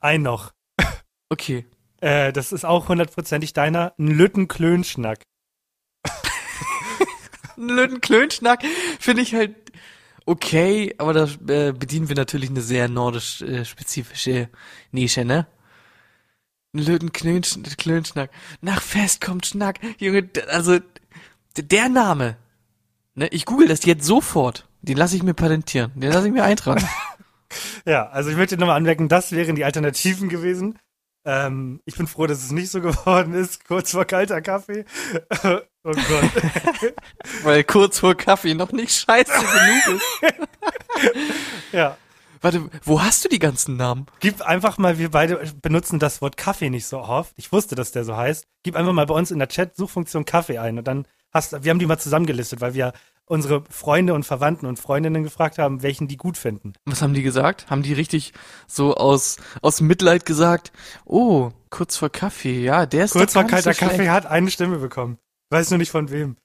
Ein 0.02 0.24
noch. 0.24 0.52
Okay. 1.30 1.66
Äh, 2.00 2.32
das 2.32 2.54
ist 2.54 2.64
auch 2.64 2.88
hundertprozentig 2.88 3.52
deiner. 3.52 3.94
Ein 4.00 4.08
Lüttenklönschnack. 4.08 5.24
Ein 7.58 7.70
Löwenklönschnack 7.70 8.64
finde 9.00 9.24
ich 9.24 9.34
halt 9.34 9.56
okay, 10.28 10.94
aber 10.98 11.14
da 11.14 11.24
äh, 11.48 11.72
bedienen 11.72 12.10
wir 12.10 12.16
natürlich 12.16 12.50
eine 12.50 12.62
sehr 12.62 12.88
nordisch 12.88 13.42
äh, 13.42 13.66
spezifische 13.66 14.50
Nische, 14.92 15.26
ne? 15.26 15.48
Ein 16.74 16.80
Löwenklönschnack. 16.80 18.30
Nach 18.62 18.82
Fest 18.82 19.22
kommt 19.22 19.46
Schnack. 19.46 19.80
Junge, 19.98 20.30
also 20.50 20.80
der 21.58 21.90
Name, 21.90 22.38
ne? 23.16 23.28
Ich 23.30 23.46
google 23.46 23.68
das 23.68 23.86
jetzt 23.86 24.06
sofort. 24.06 24.68
Den 24.82 24.98
lasse 24.98 25.16
ich 25.16 25.24
mir 25.24 25.34
patentieren. 25.34 25.92
Den 25.96 26.12
lasse 26.12 26.28
ich 26.28 26.34
mir 26.34 26.44
eintragen. 26.44 26.86
Ja, 27.86 28.10
also 28.10 28.30
ich 28.30 28.36
möchte 28.36 28.58
nochmal 28.58 28.76
anmerken, 28.76 29.08
das 29.08 29.32
wären 29.32 29.56
die 29.56 29.64
Alternativen 29.64 30.28
gewesen. 30.28 30.78
Ähm, 31.26 31.82
ich 31.86 31.96
bin 31.96 32.08
froh, 32.08 32.28
dass 32.28 32.44
es 32.44 32.52
nicht 32.52 32.70
so 32.70 32.82
geworden 32.82 33.34
ist. 33.34 33.66
Kurz 33.66 33.92
vor 33.92 34.04
kalter 34.04 34.42
Kaffee. 34.42 34.84
Oh 35.88 35.94
Gott. 35.94 36.94
Weil 37.44 37.64
kurz 37.64 38.00
vor 38.00 38.16
Kaffee 38.16 38.54
noch 38.54 38.72
nicht 38.72 38.92
scheiße 38.92 39.32
genug 39.32 40.02
ist. 40.02 41.24
ja. 41.72 41.98
Warte, 42.42 42.70
wo 42.84 43.02
hast 43.02 43.26
du 43.26 43.30
die 43.30 43.40
ganzen 43.40 43.78
Namen? 43.78 44.06
Gib 44.20 44.42
einfach 44.42 44.78
mal, 44.78 45.00
wir 45.00 45.10
beide 45.10 45.42
benutzen 45.62 45.98
das 45.98 46.22
Wort 46.22 46.38
Kaffee 46.38 46.70
nicht 46.70 46.86
so 46.86 47.00
oft. 47.00 47.34
Ich 47.36 47.52
wusste, 47.52 47.74
dass 47.76 47.92
der 47.92 48.04
so 48.04 48.16
heißt. 48.16 48.46
Gib 48.62 48.76
einfach 48.76 48.94
mal 48.94 49.08
bei 49.08 49.16
uns 49.16 49.32
in 49.32 49.40
der 49.40 49.48
Chat-Suchfunktion 49.48 50.26
Kaffee 50.26 50.60
ein 50.60 50.78
und 50.78 50.88
dann 50.88 51.08
hast 51.34 51.64
wir 51.64 51.70
haben 51.72 51.80
die 51.80 51.88
mal 51.88 51.98
zusammengelistet, 51.98 52.62
weil 52.62 52.74
wir 52.74 52.94
unsere 53.26 53.64
Freunde 53.70 54.14
und 54.14 54.24
Verwandten 54.24 54.66
und 54.66 54.80
Freundinnen 54.80 55.24
gefragt 55.24 55.58
haben, 55.58 55.84
welchen 55.84 56.08
die 56.08 56.18
gut 56.18 56.38
finden. 56.38 56.74
Was 56.86 57.02
haben 57.02 57.14
die 57.14 57.24
gesagt? 57.24 57.70
Haben 57.70 57.84
die 57.84 57.94
richtig 57.94 58.34
so 58.68 58.96
aus, 58.96 59.38
aus 59.62 59.82
Mitleid 59.82 60.26
gesagt, 60.26 60.72
oh, 61.06 61.52
kurz 61.70 61.98
vor 61.98 62.10
Kaffee, 62.10 62.64
ja, 62.64 62.86
der 62.86 63.06
ist 63.06 63.12
Kurz 63.12 63.34
vor 63.34 63.44
kalter 63.44 63.74
so. 63.74 63.80
Kaffee 63.86 64.10
hat 64.10 64.26
eine 64.26 64.50
Stimme 64.50 64.78
bekommen. 64.78 65.18
Weiß 65.50 65.70
nur 65.72 65.78
nicht 65.78 65.92
von 65.92 66.12
wem. 66.12 66.36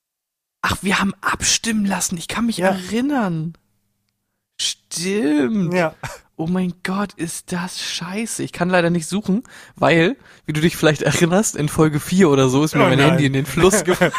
Ach, 0.63 0.77
wir 0.83 1.01
haben 1.01 1.13
abstimmen 1.21 1.85
lassen, 1.87 2.17
ich 2.17 2.29
kann 2.29 2.47
mich 2.47 2.59
Ja. 2.59 2.69
erinnern. 2.69 3.55
Stimmt. 4.61 5.75
Ja. 5.75 5.95
Oh 6.37 6.47
mein 6.47 6.75
Gott, 6.83 7.13
ist 7.15 7.53
das 7.53 7.81
scheiße. 7.81 8.43
Ich 8.43 8.53
kann 8.53 8.69
leider 8.71 8.91
nicht 8.91 9.07
suchen, 9.07 9.43
weil, 9.77 10.17
wie 10.47 10.53
du 10.53 10.61
dich 10.61 10.77
vielleicht 10.77 11.03
erinnerst, 11.03 11.57
in 11.57 11.69
Folge 11.69 12.01
4 12.01 12.29
oder 12.31 12.49
so 12.49 12.63
ist 12.65 12.75
mir 12.75 12.83
Oh 12.85 12.89
mein 12.89 12.99
nein. 12.99 13.11
Handy 13.11 13.27
in 13.27 13.33
den 13.33 13.47
Fluss 13.47 13.85
gefallen. 13.85 14.13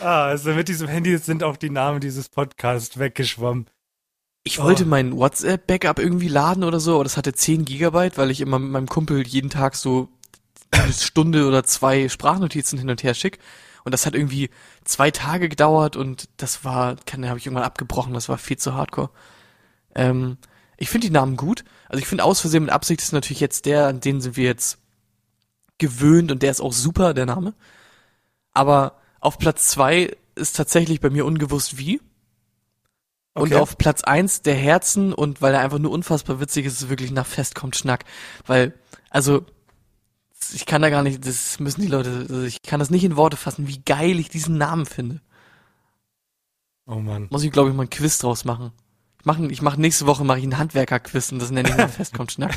Ah, 0.00 0.26
also 0.26 0.52
mit 0.52 0.68
diesem 0.68 0.88
Handy 0.88 1.16
sind 1.18 1.42
auch 1.42 1.56
die 1.56 1.70
Namen 1.70 2.00
dieses 2.00 2.28
Podcasts 2.28 2.98
weggeschwommen. 2.98 3.66
Ich 4.44 4.58
wollte 4.60 4.84
Oh. 4.84 4.88
mein 4.88 5.16
WhatsApp-Backup 5.16 5.98
irgendwie 5.98 6.28
laden 6.28 6.64
oder 6.64 6.80
so, 6.80 6.94
aber 6.96 7.04
das 7.04 7.16
hatte 7.16 7.32
10 7.32 7.64
Gigabyte, 7.64 8.18
weil 8.18 8.30
ich 8.30 8.40
immer 8.40 8.58
mit 8.58 8.70
meinem 8.70 8.88
Kumpel 8.88 9.26
jeden 9.26 9.48
Tag 9.50 9.74
so 9.74 10.08
Stunde 10.92 11.46
oder 11.46 11.64
zwei 11.64 12.08
Sprachnotizen 12.08 12.78
hin 12.78 12.90
und 12.90 13.02
her 13.02 13.14
schick. 13.14 13.38
Und 13.84 13.92
das 13.92 14.06
hat 14.06 14.14
irgendwie 14.14 14.50
zwei 14.84 15.10
Tage 15.10 15.48
gedauert 15.48 15.96
und 15.96 16.28
das 16.38 16.64
war, 16.64 16.96
kann, 17.06 17.28
habe 17.28 17.38
ich 17.38 17.46
irgendwann 17.46 17.66
abgebrochen, 17.66 18.14
das 18.14 18.28
war 18.28 18.38
viel 18.38 18.56
zu 18.56 18.74
hardcore. 18.74 19.10
Ähm, 19.94 20.38
ich 20.78 20.88
finde 20.88 21.06
die 21.06 21.12
Namen 21.12 21.36
gut. 21.36 21.64
Also 21.88 22.00
ich 22.00 22.06
finde 22.08 22.24
aus 22.24 22.40
Versehen 22.40 22.64
mit 22.64 22.72
Absicht 22.72 23.02
ist 23.02 23.12
natürlich 23.12 23.40
jetzt 23.40 23.66
der, 23.66 23.86
an 23.86 24.00
den 24.00 24.20
sind 24.20 24.36
wir 24.36 24.44
jetzt 24.44 24.78
gewöhnt 25.78 26.32
und 26.32 26.42
der 26.42 26.50
ist 26.50 26.60
auch 26.60 26.72
super, 26.72 27.14
der 27.14 27.26
Name. 27.26 27.54
Aber 28.52 28.98
auf 29.20 29.38
Platz 29.38 29.68
zwei 29.68 30.16
ist 30.34 30.56
tatsächlich 30.56 31.00
bei 31.00 31.10
mir 31.10 31.26
ungewusst 31.26 31.76
wie. 31.78 32.00
Und 33.34 33.52
Okay. 33.52 33.56
auf 33.56 33.76
Platz 33.78 34.02
eins 34.04 34.42
der 34.42 34.54
Herzen 34.54 35.12
und 35.12 35.42
weil 35.42 35.54
er 35.54 35.60
einfach 35.60 35.80
nur 35.80 35.90
unfassbar 35.90 36.40
witzig 36.40 36.66
ist, 36.66 36.74
ist 36.74 36.82
es 36.82 36.88
wirklich 36.88 37.10
nach 37.10 37.26
Fest 37.26 37.54
kommt 37.56 37.74
Schnack. 37.76 38.04
Weil, 38.46 38.74
also, 39.10 39.44
ich 40.52 40.66
kann 40.66 40.82
da 40.82 40.90
gar 40.90 41.02
nicht, 41.02 41.26
das 41.26 41.58
müssen 41.60 41.80
die 41.82 41.88
Leute, 41.88 42.26
also 42.28 42.42
ich 42.42 42.62
kann 42.62 42.80
das 42.80 42.90
nicht 42.90 43.04
in 43.04 43.16
Worte 43.16 43.36
fassen, 43.36 43.68
wie 43.68 43.80
geil 43.84 44.18
ich 44.18 44.28
diesen 44.28 44.58
Namen 44.58 44.84
finde. 44.86 45.20
Oh 46.86 46.96
Mann. 46.96 47.28
Muss 47.30 47.44
ich, 47.44 47.52
glaube 47.52 47.70
ich, 47.70 47.76
mal 47.76 47.84
ein 47.84 47.90
Quiz 47.90 48.18
draus 48.18 48.44
machen. 48.44 48.72
Ich 49.20 49.24
mache 49.26 49.46
ich 49.46 49.62
mach 49.62 49.76
nächste 49.76 50.06
Woche 50.06 50.24
mache 50.24 50.38
ich 50.38 50.44
einen 50.44 50.58
Handwerker-Quiz 50.58 51.32
und 51.32 51.38
das 51.40 51.50
nenne 51.50 51.70
ich 51.70 51.76
nach 51.76 51.88
Fest 51.90 52.12
kommt 52.14 52.32
Schnack. 52.32 52.54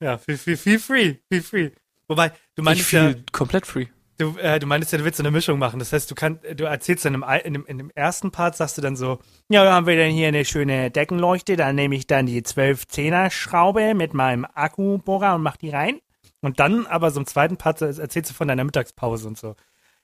Ja, 0.00 0.18
feel, 0.18 0.36
feel, 0.38 0.56
feel 0.56 0.78
free, 0.78 1.16
feel 1.30 1.42
free. 1.42 1.70
Wobei, 2.08 2.30
du 2.54 2.62
Ich 2.62 2.64
meinst 2.64 2.90
ja, 2.92 3.10
fühle 3.10 3.24
komplett 3.32 3.66
free. 3.66 3.86
du, 4.18 4.36
äh, 4.38 4.58
du 4.58 4.66
meinst 4.66 4.90
ja, 4.92 4.98
du 4.98 5.04
willst 5.04 5.18
so 5.18 5.22
eine 5.22 5.30
Mischung 5.30 5.58
machen. 5.58 5.78
Das 5.78 5.92
heißt, 5.92 6.10
du 6.10 6.14
kannst, 6.14 6.42
du 6.56 6.64
erzählst 6.64 7.04
dann 7.04 7.14
im, 7.14 7.24
in 7.44 7.52
dem, 7.54 7.66
in 7.66 7.78
dem 7.78 7.90
ersten 7.94 8.30
Part, 8.30 8.56
sagst 8.56 8.78
du 8.78 8.82
dann 8.82 8.96
so, 8.96 9.18
ja, 9.48 9.64
da 9.64 9.72
haben 9.74 9.86
wir 9.86 9.96
dann 9.96 10.10
hier 10.10 10.28
eine 10.28 10.44
schöne 10.44 10.90
Deckenleuchte, 10.90 11.56
da 11.56 11.72
nehme 11.72 11.94
ich 11.94 12.06
dann 12.06 12.26
die 12.26 12.42
12-10er 12.42 13.30
Schraube 13.30 13.94
mit 13.94 14.14
meinem 14.14 14.44
Akkubohrer 14.54 15.34
und 15.34 15.42
mach 15.42 15.56
die 15.56 15.70
rein. 15.70 16.00
Und 16.42 16.60
dann 16.60 16.86
aber 16.86 17.10
so 17.10 17.20
im 17.20 17.26
zweiten 17.26 17.56
Part 17.56 17.80
erzählst 17.80 18.30
du 18.30 18.34
von 18.34 18.48
deiner 18.48 18.64
Mittagspause 18.64 19.28
und 19.28 19.38
so. 19.38 19.54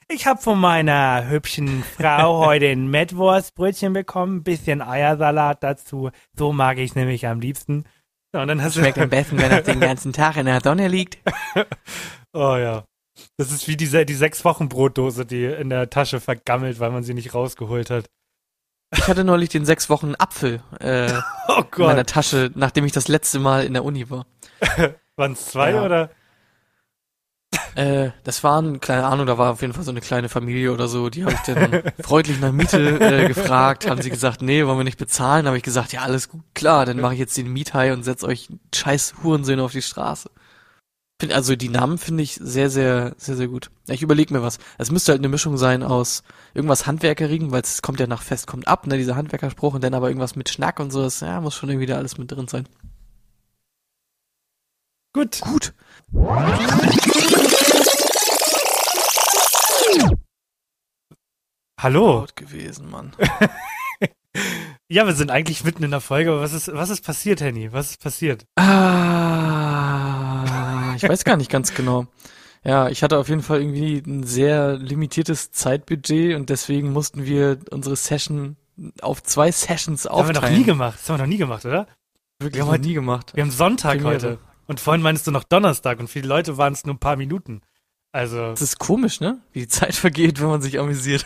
Ich 0.09 0.27
habe 0.27 0.41
von 0.41 0.59
meiner 0.59 1.29
hübschen 1.29 1.85
Frau 1.85 2.39
heute 2.47 2.67
ein 2.69 2.89
Mettwurstbrötchen 2.89 3.93
bekommen, 3.93 4.43
bisschen 4.43 4.81
Eiersalat 4.81 5.63
dazu. 5.63 6.11
So 6.35 6.53
mag 6.53 6.79
ich 6.79 6.95
nämlich 6.95 7.27
am 7.27 7.41
liebsten. 7.41 7.85
Ja, 8.35 8.43
und 8.43 8.49
dann 8.49 8.63
hast 8.63 8.75
Schmeckt 8.75 8.97
du, 8.97 9.03
am 9.03 9.11
besten, 9.11 9.39
wenn 9.39 9.51
er 9.51 9.63
den 9.63 9.81
ganzen 9.81 10.13
Tag 10.13 10.37
in 10.37 10.47
der 10.47 10.61
Sonne 10.63 10.89
liegt. 10.89 11.19
oh 12.33 12.57
ja. 12.57 12.85
Das 13.37 13.51
ist 13.51 13.67
wie 13.69 13.77
diese, 13.77 14.07
die 14.07 14.15
sechs 14.15 14.45
Wochen 14.45 14.69
Brotdose, 14.69 15.27
die 15.27 15.45
in 15.45 15.71
der 15.71 15.91
Tasche 15.91 16.21
vergammelt, 16.21 16.79
weil 16.79 16.91
man 16.91 17.03
sie 17.03 17.15
nicht 17.15 17.35
rausgeholt 17.35 17.91
hat. 17.91 18.07
Ich 18.95 19.07
hatte 19.09 19.25
neulich 19.25 19.49
den 19.51 19.67
sechs 19.67 19.91
Wochen 19.91 20.15
Apfel 20.19 20.63
äh, 20.81 21.13
Oh 21.49 21.63
in 21.77 21.83
meiner. 21.85 22.07
Tasche, 22.07 22.51
nachdem 22.55 22.85
ich 22.85 22.93
das 22.93 23.09
letzte 23.09 23.39
Mal 23.39 23.65
in 23.65 23.75
der 23.75 23.85
Uni 23.85 24.09
war. 24.09 24.27
Waren 25.17 25.33
es 25.33 25.47
zwei 25.47 25.73
Ja. 25.73 25.85
oder? 25.85 26.11
Äh, 27.79 28.11
das 28.25 28.43
waren, 28.43 28.81
keine 28.81 29.05
Ahnung, 29.07 29.27
da 29.27 29.39
war 29.39 29.53
auf 29.53 29.61
jeden 29.61 29.73
Fall 29.73 29.85
so 29.85 29.93
eine 29.93 30.01
kleine 30.01 30.29
Familie 30.29 30.73
oder 30.73 30.89
so, 30.89 31.11
die 31.11 31.25
habe 31.25 31.35
ich 31.35 31.41
dann 31.55 31.83
freundlich 32.03 32.41
nach 32.41 32.51
Miete 32.51 32.99
äh, 32.99 33.29
gefragt, 33.29 33.89
haben 33.89 34.03
sie 34.03 34.11
gesagt, 34.11 34.43
nee, 34.43 34.67
wollen 34.67 34.79
wir 34.79 34.85
nicht 34.85 34.99
bezahlen, 34.99 35.47
habe 35.47 35.57
ich 35.59 35.63
gesagt, 35.63 35.93
ja, 35.93 36.01
alles 36.01 36.29
gut, 36.29 36.41
klar, 36.55 36.87
dann 36.87 37.01
mache 37.01 37.13
ich 37.15 37.21
jetzt 37.21 37.37
den 37.37 37.53
Miethai 37.53 37.93
und 37.93 38.03
setz 38.03 38.25
euch 38.25 38.49
scheiß 38.75 39.15
Hurensöhne 39.23 39.63
auf 39.63 39.71
die 39.71 39.83
Straße. 39.83 40.29
Find- 41.21 41.33
Also 41.33 41.55
die 41.55 41.69
Namen 41.69 41.99
finde 41.99 42.25
ich 42.25 42.35
sehr, 42.43 42.69
sehr, 42.69 43.15
sehr, 43.17 43.37
sehr 43.37 43.47
gut. 43.49 43.71
Ja, 43.87 43.95
Ich 43.95 44.03
überlege 44.03 44.35
mir 44.35 44.43
was. 44.43 44.59
Es 44.79 44.91
müsste 44.91 45.13
halt 45.13 45.21
eine 45.21 45.29
Mischung 45.29 45.57
sein 45.57 45.85
aus 45.85 46.25
irgendwas 46.55 46.87
Handwerkerigen, 46.89 47.53
weil 47.53 47.63
es 47.63 47.81
kommt 47.81 48.01
ja 48.01 48.09
nach 48.09 48.23
Fest 48.23 48.49
kommt 48.49 48.67
ab, 48.67 48.89
ne, 48.89 48.97
dieser 48.99 49.15
Handwerkerspruch 49.15 49.75
und 49.75 49.85
dann 49.85 49.95
aber 49.95 50.09
irgendwas 50.09 50.35
mit 50.35 50.49
Schnack 50.49 50.81
und 50.81 50.91
so, 50.91 51.03
das 51.05 51.21
ja, 51.21 51.41
muss 51.41 51.55
schon 51.55 51.69
irgendwie 51.69 51.87
da 51.87 51.97
alles 51.97 52.19
mit 52.19 52.33
drin 52.33 52.49
sein. 52.49 52.67
Gut. 55.13 55.41
Gut. 55.43 55.75
Hallo. 61.81 62.21
Gut 62.21 62.37
gewesen, 62.37 62.91
Mann. 62.91 63.13
Ja, 64.91 65.05
wir 65.05 65.13
sind 65.15 65.31
eigentlich 65.31 65.65
mitten 65.65 65.83
in 65.83 65.91
der 65.91 66.01
Folge, 66.01 66.31
aber 66.31 66.41
was 66.41 66.55
ist, 66.55 66.73
was 66.73 66.89
ist 66.89 67.05
passiert, 67.05 67.43
Henny? 67.43 67.71
Was 67.75 67.91
ist 67.91 68.01
passiert? 68.01 68.47
Ah, 68.57 68.65
ich 70.97 71.03
weiß 71.07 71.25
gar 71.25 71.37
nicht 71.37 71.51
ganz 71.51 71.75
genau. 71.75 72.07
Ja, 72.65 72.89
ich 72.89 73.03
hatte 73.03 73.19
auf 73.19 73.29
jeden 73.29 73.43
Fall 73.43 73.61
irgendwie 73.61 73.99
ein 73.99 74.23
sehr 74.25 74.79
limitiertes 74.79 75.51
Zeitbudget 75.51 76.37
und 76.37 76.49
deswegen 76.49 76.91
mussten 76.93 77.27
wir 77.27 77.59
unsere 77.71 77.97
Session 77.97 78.57
auf 79.03 79.23
zwei 79.23 79.53
Sessions 79.53 80.05
Das 80.05 80.13
haben 80.13 80.29
wir 80.29 80.37
aufteilen. 80.37 80.53
noch 80.53 80.59
nie 80.59 80.65
gemacht. 80.65 80.99
Das 81.01 81.09
haben 81.11 81.19
wir 81.19 81.25
noch 81.25 81.29
nie 81.31 81.37
gemacht, 81.39 81.67
oder? 81.67 81.87
Wirklich 82.39 82.55
Wir 82.55 82.63
haben 82.63 82.69
noch 82.69 82.73
heute- 82.75 82.87
nie 82.87 82.95
gemacht. 82.95 83.35
Wir 83.37 83.43
haben 83.43 83.51
Sonntag 83.51 83.99
Premiere. 83.99 84.15
heute. 84.15 84.39
Und 84.69 84.81
vorhin 84.81 85.03
meinst 85.03 85.27
du 85.27 85.33
noch 85.33 85.45
Donnerstag 85.45 85.99
und 86.01 86.09
viele 86.09 86.29
Leute 86.29 86.57
waren 86.57 86.73
es 86.73 86.87
nur 86.87 86.95
ein 86.95 86.99
paar 87.01 87.17
Minuten. 87.17 87.61
Also, 88.19 88.51
Das 88.51 88.63
ist 88.63 88.81
komisch, 88.81 89.21
ne? 89.21 89.39
Wie 89.53 89.61
die 89.61 89.69
Zeit 89.69 89.95
vergeht, 89.95 90.41
wenn 90.41 90.49
man 90.49 90.61
sich 90.61 90.81
amüsiert. 90.81 91.25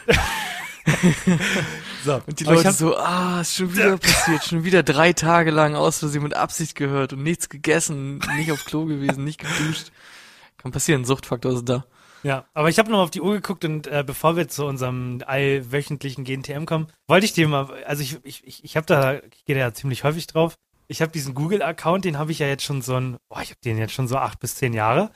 so. 2.05 2.21
Und 2.27 2.39
die 2.39 2.45
Leute 2.45 2.71
so, 2.71 2.99
ah, 2.99 3.41
ist 3.41 3.57
schon 3.57 3.73
wieder 3.73 3.97
passiert, 3.97 4.45
schon 4.45 4.65
wieder 4.65 4.83
drei 4.83 5.15
Tage 5.15 5.53
lang 5.53 5.75
aus 5.75 6.01
Versehen 6.01 6.23
mit 6.23 6.35
Absicht 6.35 6.75
gehört 6.75 7.15
und 7.15 7.23
nichts 7.23 7.49
gegessen, 7.49 8.21
nicht 8.37 8.53
auf 8.53 8.67
Klo 8.67 8.85
gewesen, 8.85 9.25
nicht 9.25 9.41
geduscht. 9.41 9.91
Kann 10.59 10.71
passieren, 10.71 11.07
Suchtfaktor 11.07 11.55
ist 11.55 11.67
da. 11.67 11.87
Ja, 12.25 12.45
aber 12.53 12.69
ich 12.69 12.79
habe 12.79 12.91
noch 12.91 13.01
auf 13.01 13.11
die 13.11 13.23
Uhr 13.23 13.33
geguckt 13.37 13.65
und 13.65 13.87
äh, 13.87 14.05
bevor 14.07 14.37
wir 14.37 14.49
zu 14.49 14.67
unserem 14.67 15.23
allwöchentlichen 15.25 16.25
GNTM 16.25 16.67
kommen, 16.67 16.89
wollte 17.09 17.25
ich 17.25 17.33
dir 17.33 17.49
mal, 17.49 17.73
also 17.87 18.03
ich, 18.03 18.19
ich, 18.23 18.47
ich, 18.47 18.65
ich 18.65 18.77
habe 18.77 18.85
da, 18.85 19.15
ich 19.15 19.47
gehe 19.47 19.55
da 19.57 19.63
ja 19.63 19.73
ziemlich 19.73 20.05
häufig 20.05 20.27
drauf. 20.27 20.57
Ich 20.89 21.01
habe 21.01 21.11
diesen 21.11 21.33
Google-Account, 21.33 22.05
den 22.05 22.19
habe 22.19 22.33
ich 22.33 22.41
ja 22.41 22.49
jetzt 22.49 22.65
schon 22.65 22.83
so 22.83 22.97
ein, 22.97 23.17
boah, 23.31 23.41
ich 23.41 23.49
habe 23.49 23.61
den 23.65 23.79
jetzt 23.79 23.95
schon 23.95 24.09
so 24.09 24.19
acht 24.19 24.41
bis 24.41 24.57
zehn 24.57 24.75
Jahre. 24.75 25.11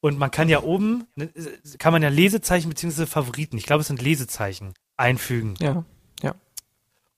Und 0.00 0.18
man 0.18 0.30
kann 0.30 0.48
ja 0.48 0.62
oben, 0.62 1.06
ne, 1.14 1.30
kann 1.78 1.92
man 1.92 2.02
ja 2.02 2.08
Lesezeichen 2.08 2.68
beziehungsweise 2.70 3.06
Favoriten, 3.06 3.58
ich 3.58 3.66
glaube 3.66 3.82
es 3.82 3.88
sind 3.88 4.00
Lesezeichen, 4.00 4.74
einfügen. 4.96 5.54
Ja. 5.60 5.84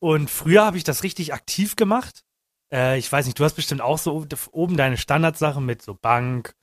Und 0.00 0.30
früher 0.30 0.64
habe 0.64 0.76
ich 0.76 0.82
das 0.82 1.04
richtig 1.04 1.32
aktiv 1.32 1.76
gemacht. 1.76 2.24
Äh, 2.72 2.98
ich 2.98 3.10
weiß 3.12 3.24
nicht, 3.26 3.38
du 3.38 3.44
hast 3.44 3.54
bestimmt 3.54 3.80
auch 3.82 3.98
so 3.98 4.26
oben- 4.50 4.76
deine 4.76 4.96
Standardsachen 4.96 5.64
mit 5.64 5.80
so 5.80 5.94
Bank, 5.94 6.56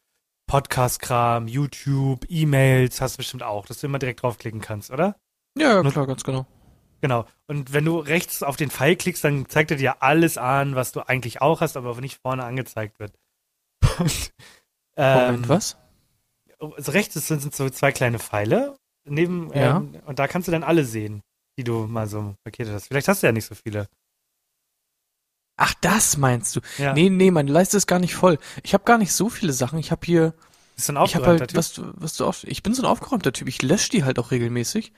Podcast-Kram, 0.46 1.48
YouTube, 1.48 2.26
E-Mails, 2.28 3.00
hast 3.00 3.14
du 3.14 3.18
bestimmt 3.20 3.44
auch, 3.44 3.66
dass 3.66 3.80
du 3.80 3.88
immer 3.88 3.98
direkt 3.98 4.24
draufklicken 4.24 4.60
kannst, 4.60 4.92
oder? 4.92 5.16
Ja, 5.58 5.82
klar, 5.84 6.06
ganz 6.06 6.26
genau. 6.26 6.48
Genau. 7.00 7.26
Und 7.48 7.72
wenn 7.72 7.86
du 7.86 8.00
rechts 8.00 8.44
auf 8.44 8.58
den 8.58 8.70
Pfeil 8.70 8.98
klickst, 8.98 9.24
dann 9.24 9.48
zeigt 9.48 9.72
er 9.72 9.78
dir 9.78 10.04
alles 10.04 10.38
an, 10.38 10.76
was 10.76 10.92
du 10.92 11.00
eigentlich 11.00 11.42
auch 11.42 11.62
hast, 11.62 11.78
aber 11.78 11.96
nicht 12.02 12.20
vorne 12.22 12.44
angezeigt 12.44 13.00
wird. 13.00 13.14
Und, 14.00 14.34
Moment, 14.98 15.46
ähm, 15.46 15.48
was? 15.48 15.78
Also 16.60 16.92
rechts 16.92 17.14
sind, 17.16 17.56
so 17.56 17.70
zwei 17.70 17.92
kleine 17.92 18.20
Pfeile 18.20 18.76
neben, 19.06 19.52
Ja. 19.54 19.78
ähm, 19.78 19.96
und 20.06 20.20
da 20.20 20.28
kannst 20.28 20.48
du 20.48 20.52
dann 20.52 20.64
alle 20.64 20.84
sehen, 20.86 21.22
die 21.58 21.64
du 21.64 21.88
mal 21.88 22.08
so 22.08 22.36
markiert 22.46 22.70
hast. 22.70 22.88
Vielleicht 22.88 23.08
hast 23.08 23.24
du 23.24 23.28
ja 23.28 23.34
nicht 23.34 23.46
so 23.46 23.56
viele. 23.56 23.88
Ach, 25.58 25.74
das 25.82 26.18
meinst 26.18 26.56
du? 26.56 26.62
Ja. 26.78 26.94
Nee, 26.94 27.10
nee, 27.10 27.32
meine 27.32 27.52
Leiste 27.52 27.78
ist 27.78 27.88
gar 27.88 28.00
nicht 28.00 28.16
voll. 28.16 28.38
Ich 28.64 28.74
habe 28.74 28.86
gar 28.86 28.98
nicht 28.98 29.12
so 29.12 29.30
viele 29.30 29.52
Sachen. 29.52 29.78
Ich 29.80 29.92
habe 29.92 30.06
hier, 30.06 30.34
Bist 30.76 30.88
du 30.90 30.94
ein 30.94 31.06
ich 31.06 31.16
habe 31.16 31.26
aufgeräumter 31.26 31.42
halt, 31.42 31.50
Typ? 31.50 31.58
was 31.58 31.74
du, 31.74 31.92
was 31.96 32.16
du 32.16 32.26
auch, 32.26 32.36
ich 32.44 32.64
bin 32.64 32.74
so 32.74 32.82
ein 32.84 32.86
aufgeräumter 32.86 33.34
Typ. 33.34 33.48
Ich 33.50 33.62
lösche 33.62 33.90
die 33.92 34.04
halt 34.06 34.20
auch 34.20 34.32
regelmäßig. 34.32 34.94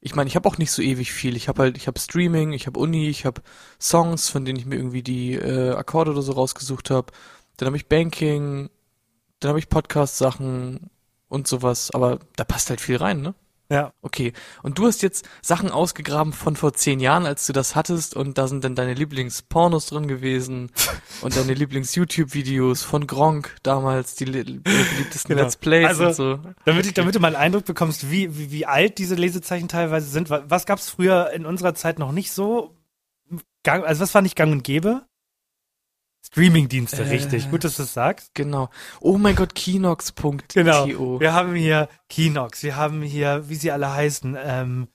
Ich 0.00 0.14
meine, 0.14 0.28
ich 0.28 0.36
habe 0.36 0.48
auch 0.48 0.58
nicht 0.58 0.70
so 0.72 0.82
ewig 0.82 1.12
viel. 1.12 1.36
Ich 1.36 1.48
habe 1.48 1.62
halt, 1.62 1.76
ich 1.76 1.86
habe 1.86 1.98
Streaming, 2.00 2.52
ich 2.52 2.66
habe 2.66 2.80
Uni, 2.80 3.08
ich 3.10 3.26
habe 3.26 3.42
Songs, 3.80 4.30
von 4.30 4.44
denen 4.46 4.58
ich 4.58 4.66
mir 4.66 4.76
irgendwie 4.76 5.02
die 5.02 5.34
äh, 5.34 5.72
Akkorde 5.74 6.12
oder 6.12 6.22
so 6.22 6.32
rausgesucht 6.32 6.90
habe. 6.90 7.12
Dann 7.58 7.66
habe 7.66 7.76
ich 7.76 7.88
Banking, 7.88 8.70
dann 9.40 9.48
habe 9.50 9.58
ich 9.58 9.68
Podcast-Sachen 9.68 10.90
und 11.28 11.46
sowas. 11.48 11.90
Aber 11.92 12.18
da 12.36 12.44
passt 12.44 12.70
halt 12.70 12.80
viel 12.80 12.96
rein, 12.96 13.20
ne? 13.20 13.34
Ja. 13.72 13.92
Okay. 14.02 14.32
Und 14.64 14.78
du 14.78 14.86
hast 14.88 15.00
jetzt 15.00 15.28
Sachen 15.42 15.70
ausgegraben 15.70 16.32
von 16.32 16.56
vor 16.56 16.72
zehn 16.72 16.98
Jahren, 16.98 17.24
als 17.24 17.46
du 17.46 17.52
das 17.52 17.76
hattest, 17.76 18.16
und 18.16 18.36
da 18.36 18.48
sind 18.48 18.64
dann 18.64 18.74
deine 18.74 18.94
Lieblingspornos 18.94 19.86
drin 19.86 20.08
gewesen 20.08 20.72
und 21.22 21.36
deine 21.36 21.54
Lieblings-YouTube-Videos 21.54 22.82
von 22.82 23.06
Gronk 23.06 23.56
damals, 23.62 24.16
die 24.16 24.24
li- 24.24 24.42
beliebtesten 24.58 25.28
Genau. 25.36 25.42
Let's 25.44 25.56
Plays 25.56 25.86
Also- 25.86 26.06
und 26.06 26.14
so. 26.14 26.40
Damit, 26.64 26.86
ich, 26.86 26.94
damit 26.94 27.14
du 27.14 27.20
mal 27.20 27.28
einen 27.28 27.36
Eindruck 27.36 27.64
bekommst, 27.64 28.10
wie, 28.10 28.36
wie, 28.36 28.50
wie 28.50 28.66
alt 28.66 28.98
diese 28.98 29.14
Lesezeichen 29.14 29.68
teilweise 29.68 30.08
sind. 30.08 30.30
Wa- 30.30 30.42
Was 30.48 30.66
gab 30.66 30.80
es 30.80 30.90
früher 30.90 31.30
in 31.30 31.46
unserer 31.46 31.74
Zeit 31.76 32.00
noch 32.00 32.10
nicht 32.10 32.32
so? 32.32 32.74
Also 33.64 34.00
was 34.02 34.14
war 34.14 34.22
nicht 34.22 34.34
gang 34.34 34.50
und 34.52 34.64
gäbe? 34.64 35.02
Streamingdienste, 36.26 37.02
Äh. 37.02 37.08
richtig. 37.08 37.50
Gut, 37.50 37.64
dass 37.64 37.76
du 37.76 37.82
es 37.84 37.94
sagst. 37.94 38.30
Genau. 38.34 38.68
Oh 39.00 39.18
mein 39.18 39.34
Gott, 39.34 39.54
Kinox.to. 39.54 40.40
Genau. 40.52 41.18
Wir 41.20 41.32
haben 41.32 41.54
hier 41.54 41.88
Kinox, 42.08 42.62
wir 42.62 42.76
haben 42.76 43.02
hier, 43.02 43.48
wie 43.48 43.54
sie 43.56 43.70
alle 43.72 43.92
heißen, 43.92 44.36
ähm, 44.40 44.88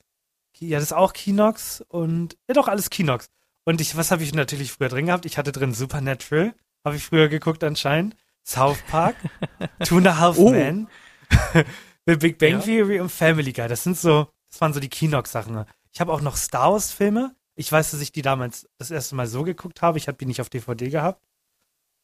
ja, 0.59 0.77
das 0.79 0.85
ist 0.89 0.93
auch 0.93 1.11
Kinox 1.13 1.83
und, 1.89 2.37
ja 2.47 2.53
doch, 2.53 2.67
alles 2.69 2.89
Kinox. 2.89 3.25
Und 3.65 3.81
ich, 3.81 3.97
was 3.97 4.11
habe 4.11 4.23
ich 4.23 4.33
natürlich 4.33 4.71
früher 4.71 4.87
drin 4.89 5.07
gehabt? 5.07 5.25
Ich 5.25 5.37
hatte 5.37 5.51
drin 5.51 5.73
Supernatural, 5.73 6.53
habe 6.85 6.95
ich 6.95 7.03
früher 7.03 7.27
geguckt 7.27 7.63
anscheinend. 7.63 8.15
South 8.47 8.77
Park, 8.87 9.15
Two 9.83 9.97
and 9.97 10.07
a 10.07 10.17
Half 10.19 10.37
Oh. 10.37 10.51
Men, 10.51 10.87
The 12.05 12.15
Big 12.15 12.37
Bang 12.37 12.51
Ja. 12.51 12.59
Theory 12.59 12.99
und 12.99 13.11
Family 13.11 13.51
Guy. 13.51 13.67
Das 13.67 13.83
sind 13.83 13.97
so, 13.97 14.27
das 14.51 14.61
waren 14.61 14.71
so 14.73 14.79
die 14.79 14.89
Kinox-Sachen. 14.89 15.65
Ich 15.91 15.99
habe 15.99 16.13
auch 16.13 16.21
noch 16.21 16.37
Star 16.37 16.71
Wars-Filme. 16.71 17.35
Ich 17.55 17.71
weiß, 17.71 17.91
dass 17.91 18.01
ich 18.01 18.11
die 18.11 18.21
damals 18.21 18.67
das 18.77 18.91
erste 18.91 19.15
Mal 19.15 19.27
so 19.27 19.43
geguckt 19.43 19.81
habe. 19.81 19.97
Ich 19.97 20.07
habe 20.07 20.17
die 20.17 20.25
nicht 20.25 20.41
auf 20.41 20.49
DVD 20.49 20.89
gehabt. 20.89 21.25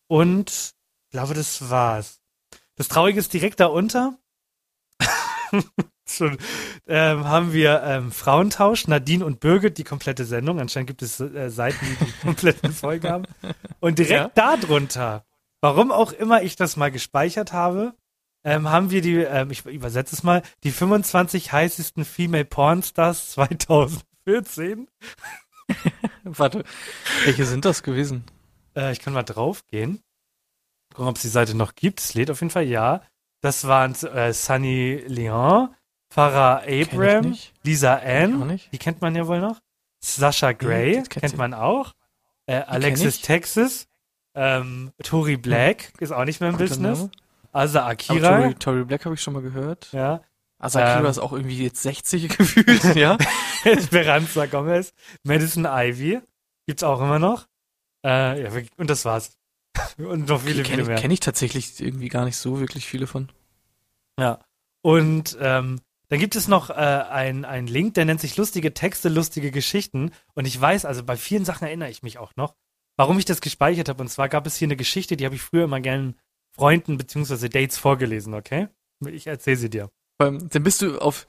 Und 0.07 0.49
ich 0.49 1.11
glaube, 1.11 1.33
das 1.33 1.69
war's. 1.69 2.21
Das 2.75 2.87
Traurige 2.87 3.19
ist 3.19 3.33
direkt 3.33 3.59
darunter. 3.59 4.17
Schon, 6.07 6.37
ähm, 6.87 7.25
haben 7.25 7.53
wir 7.53 7.83
ähm, 7.83 8.11
Frauentausch, 8.11 8.87
Nadine 8.87 9.25
und 9.25 9.39
Birgit, 9.39 9.77
die 9.77 9.83
komplette 9.83 10.25
Sendung. 10.25 10.59
Anscheinend 10.59 10.87
gibt 10.87 11.01
es 11.01 11.19
äh, 11.19 11.49
Seiten, 11.49 11.85
die 11.85 12.05
die 12.05 12.11
kompletten 12.21 12.71
Folgen 12.73 13.07
haben. 13.07 13.23
Und 13.79 13.99
direkt 13.99 14.37
darunter, 14.37 15.25
warum 15.61 15.91
auch 15.91 16.11
immer 16.11 16.41
ich 16.43 16.55
das 16.55 16.75
mal 16.75 16.91
gespeichert 16.91 17.53
habe, 17.53 17.93
ähm, 18.43 18.69
haben 18.69 18.91
wir 18.91 19.01
die, 19.01 19.17
ähm, 19.17 19.51
ich 19.51 19.65
übersetze 19.65 20.15
es 20.15 20.23
mal, 20.23 20.41
die 20.63 20.71
25 20.71 21.51
heißesten 21.51 22.05
Female 22.05 22.45
Pornstars 22.45 23.37
2014. 24.25 24.87
Warte, 26.23 26.63
welche 27.25 27.45
sind 27.45 27.65
das 27.65 27.83
gewesen? 27.83 28.23
Äh, 28.75 28.91
ich 28.91 28.99
kann 28.99 29.13
mal 29.13 29.23
draufgehen. 29.23 30.01
Gucken, 30.93 31.09
ob 31.09 31.15
es 31.15 31.21
die 31.21 31.29
Seite 31.29 31.55
noch 31.55 31.75
gibt. 31.75 31.99
Es 31.99 32.13
lädt 32.13 32.29
auf 32.29 32.41
jeden 32.41 32.51
Fall, 32.51 32.65
ja. 32.65 33.01
Das 33.41 33.67
waren 33.67 33.95
äh, 33.95 34.33
Sunny 34.33 35.03
Leon, 35.07 35.73
Farah 36.13 36.61
Abram. 36.67 37.35
Lisa 37.63 37.95
Ann, 37.95 38.59
die 38.71 38.77
kennt 38.77 39.01
man 39.01 39.15
ja 39.15 39.25
wohl 39.27 39.39
noch. 39.39 39.59
Sasha 40.03 40.51
Gray, 40.51 40.99
das 40.99 41.09
kennt 41.09 41.37
man 41.37 41.53
auch. 41.53 41.93
Äh, 42.45 42.55
Alexis. 42.55 43.21
Texas, 43.21 43.87
ähm, 44.35 44.91
Tori 45.03 45.37
Black, 45.37 45.93
ist 45.99 46.11
auch 46.11 46.25
nicht 46.25 46.39
mehr 46.41 46.49
im 46.49 46.57
Guter 46.57 46.69
Business. 46.69 46.99
Name. 46.99 47.11
Aber 47.53 47.85
Akira, 47.85 48.41
Tori, 48.41 48.55
Tori 48.55 48.83
Black 48.85 49.05
habe 49.05 49.15
ich 49.15 49.21
schon 49.21 49.33
mal 49.33 49.41
gehört. 49.41 49.89
ja. 49.91 50.21
Asakira 50.61 50.99
Ähm. 50.99 51.05
ist 51.07 51.19
auch 51.19 51.33
irgendwie 51.33 51.63
jetzt 51.63 51.81
60 51.81 52.29
gefühlt, 52.37 52.95
ja. 52.95 53.17
Esperanza 53.63 54.45
Gomez, 54.45 54.93
Madison 55.23 55.65
Ivy, 55.65 56.21
gibt's 56.67 56.83
auch 56.83 57.01
immer 57.01 57.19
noch. 57.19 57.47
Äh, 58.05 58.43
ja, 58.43 58.49
und 58.77 58.89
das 58.89 59.05
war's. 59.05 59.37
und 59.97 60.27
noch 60.27 60.41
viele, 60.41 60.63
Kenne 60.63 60.67
viele 60.67 60.81
ich, 60.81 60.87
mehr. 60.87 60.97
kenn 60.97 61.11
ich 61.11 61.19
tatsächlich 61.19 61.79
irgendwie 61.79 62.09
gar 62.09 62.25
nicht 62.25 62.37
so 62.37 62.59
wirklich 62.59 62.85
viele 62.87 63.07
von. 63.07 63.31
Ja. 64.19 64.39
Und 64.81 65.37
ähm, 65.39 65.81
dann 66.09 66.19
gibt 66.19 66.35
es 66.35 66.47
noch 66.47 66.69
äh, 66.69 66.73
ein, 66.73 67.45
ein 67.45 67.67
Link, 67.67 67.93
der 67.93 68.05
nennt 68.05 68.21
sich 68.21 68.37
lustige 68.37 68.73
Texte, 68.73 69.09
lustige 69.09 69.51
Geschichten. 69.51 70.11
Und 70.33 70.45
ich 70.45 70.59
weiß, 70.59 70.85
also 70.85 71.03
bei 71.03 71.15
vielen 71.15 71.45
Sachen 71.45 71.65
erinnere 71.65 71.89
ich 71.89 72.03
mich 72.03 72.17
auch 72.17 72.35
noch, 72.35 72.55
warum 72.97 73.17
ich 73.17 73.25
das 73.25 73.41
gespeichert 73.41 73.89
habe. 73.89 74.01
Und 74.01 74.09
zwar 74.09 74.27
gab 74.27 74.45
es 74.45 74.57
hier 74.57 74.67
eine 74.67 74.75
Geschichte, 74.75 75.15
die 75.15 75.25
habe 75.25 75.35
ich 75.35 75.41
früher 75.41 75.63
immer 75.63 75.79
gerne 75.79 76.15
Freunden 76.51 76.97
beziehungsweise 76.97 77.49
Dates 77.49 77.77
vorgelesen, 77.77 78.33
okay? 78.33 78.67
Ich 79.07 79.27
erzähle 79.27 79.57
sie 79.57 79.69
dir. 79.69 79.89
Beim, 80.23 80.49
dann 80.49 80.63
bist 80.63 80.81
du 80.81 80.99
auf, 80.99 81.25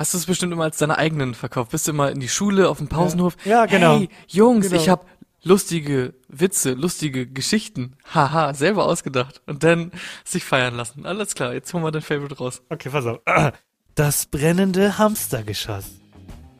Hast 0.00 0.14
du 0.14 0.18
es 0.18 0.24
bestimmt 0.24 0.50
immer 0.54 0.64
als 0.64 0.78
deine 0.78 0.96
eigenen 0.96 1.34
verkauft? 1.34 1.72
Bist 1.72 1.86
du 1.86 1.90
immer 1.90 2.10
in 2.10 2.20
die 2.20 2.28
Schule, 2.30 2.70
auf 2.70 2.78
dem 2.78 2.88
Pausenhof? 2.88 3.36
Ja, 3.44 3.66
genau. 3.66 3.98
Hey, 3.98 4.08
Jungs, 4.28 4.70
Genau. 4.70 4.80
ich 4.80 4.88
hab 4.88 5.06
lustige 5.42 6.14
Witze, 6.26 6.72
lustige 6.72 7.26
Geschichten. 7.26 7.96
Haha, 8.14 8.54
selber 8.54 8.86
ausgedacht. 8.86 9.42
Und 9.46 9.62
dann 9.62 9.92
sich 10.24 10.42
feiern 10.42 10.74
lassen. 10.74 11.04
Alles 11.04 11.34
klar, 11.34 11.52
jetzt 11.52 11.74
holen 11.74 11.84
wir 11.84 11.90
dein 11.90 12.00
Favorite 12.00 12.38
raus. 12.38 12.62
Okay, 12.70 12.88
pass 12.88 13.06
auf. 13.06 13.20
Das 13.94 14.24
brennende 14.24 14.96
Hamstergeschoss. 14.96 15.84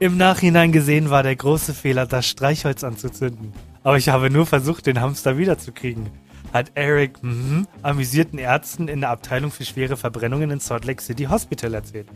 Im 0.01 0.18
Nachhinein 0.18 0.72
gesehen 0.72 1.09
war 1.09 1.22
der 1.22 1.37
große 1.37 1.72
Fehler, 1.72 2.05
das 2.07 2.26
Streichholz 2.26 2.85
anzuzünden. 2.85 3.55
Aber 3.83 3.97
ich 3.97 4.11
habe 4.11 4.28
nur 4.28 4.45
versucht, 4.45 4.85
den 4.87 5.01
Hamster 5.01 5.39
wiederzukriegen. 5.39 6.11
Hat 6.53 6.72
Eric 6.74 7.22
mhm, 7.22 7.66
amüsierten 7.82 8.38
Ärzten 8.38 8.88
in 8.88 9.01
der 9.01 9.11
Abteilung 9.11 9.51
für 9.51 9.64
schwere 9.64 9.96
Verbrennungen 9.96 10.51
in 10.51 10.61
Salt 10.61 10.84
Lake 10.84 11.03
City 11.03 11.24
Hospital 11.24 11.74
erzählt. 11.74 12.09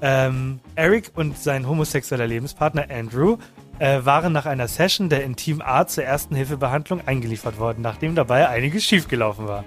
Ähm, 0.00 0.58
Eric 0.74 1.12
und 1.14 1.38
sein 1.38 1.68
homosexueller 1.68 2.26
Lebenspartner 2.26 2.86
Andrew 2.90 3.36
äh, 3.78 4.04
waren 4.04 4.32
nach 4.32 4.46
einer 4.46 4.66
Session 4.66 5.08
der 5.08 5.22
Intim 5.22 5.62
A 5.62 5.86
zur 5.86 6.02
ersten 6.04 6.34
Hilfebehandlung 6.34 7.06
eingeliefert 7.06 7.60
worden, 7.60 7.82
nachdem 7.82 8.16
dabei 8.16 8.48
einiges 8.48 8.84
schiefgelaufen 8.84 9.46
war. 9.46 9.64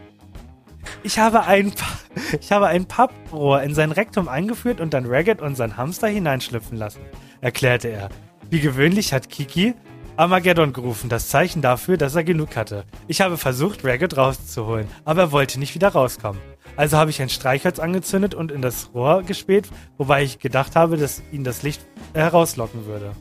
Ich 1.04 1.20
habe 1.20 1.46
ein, 1.46 1.72
ich 2.41 2.52
habe 2.52 2.68
ein 2.68 2.86
Papprohr 2.86 3.62
in 3.64 3.74
sein 3.74 3.91
Rektum 3.91 4.28
eingeführt 4.28 4.82
und 4.82 4.93
dann 4.93 5.06
Ragged 5.06 5.41
und 5.41 5.56
sein 5.56 5.78
Hamster 5.78 6.08
hineinschlüpfen 6.08 6.78
lassen, 6.78 7.02
erklärte 7.41 7.88
er. 7.88 8.10
Wie 8.50 8.60
gewöhnlich 8.60 9.14
hat 9.14 9.30
Kiki 9.30 9.74
Armageddon 10.18 10.72
gerufen, 10.72 11.09
das 11.09 11.28
Zeichen 11.28 11.61
dafür, 11.61 11.97
dass 11.97 12.16
er 12.16 12.24
genug 12.24 12.55
hatte. 12.55 12.86
Ich 13.07 13.20
habe 13.20 13.38
versucht, 13.38 13.84
Ragged 13.84 14.16
rauszuholen, 14.16 14.88
aber 15.03 15.24
er 15.24 15.32
wollte 15.34 15.59
nicht 15.59 15.76
wieder 15.76 15.89
rauskommen. 15.89 16.41
Also 16.78 16.97
habe 16.97 17.09
ich 17.09 17.22
ein 17.22 17.30
Streichholz 17.30 17.80
angezündet 17.80 18.34
und 18.34 18.51
in 18.51 18.61
das 18.61 18.91
Rohr 18.93 19.24
gespäht, 19.24 19.70
wobei 19.97 20.24
ich 20.24 20.39
gedacht 20.39 20.76
habe, 20.76 20.97
dass 20.97 21.22
ihn 21.32 21.43
das 21.43 21.63
Licht 21.63 21.86
herauslocken 22.13 22.86
würde. 22.86 23.11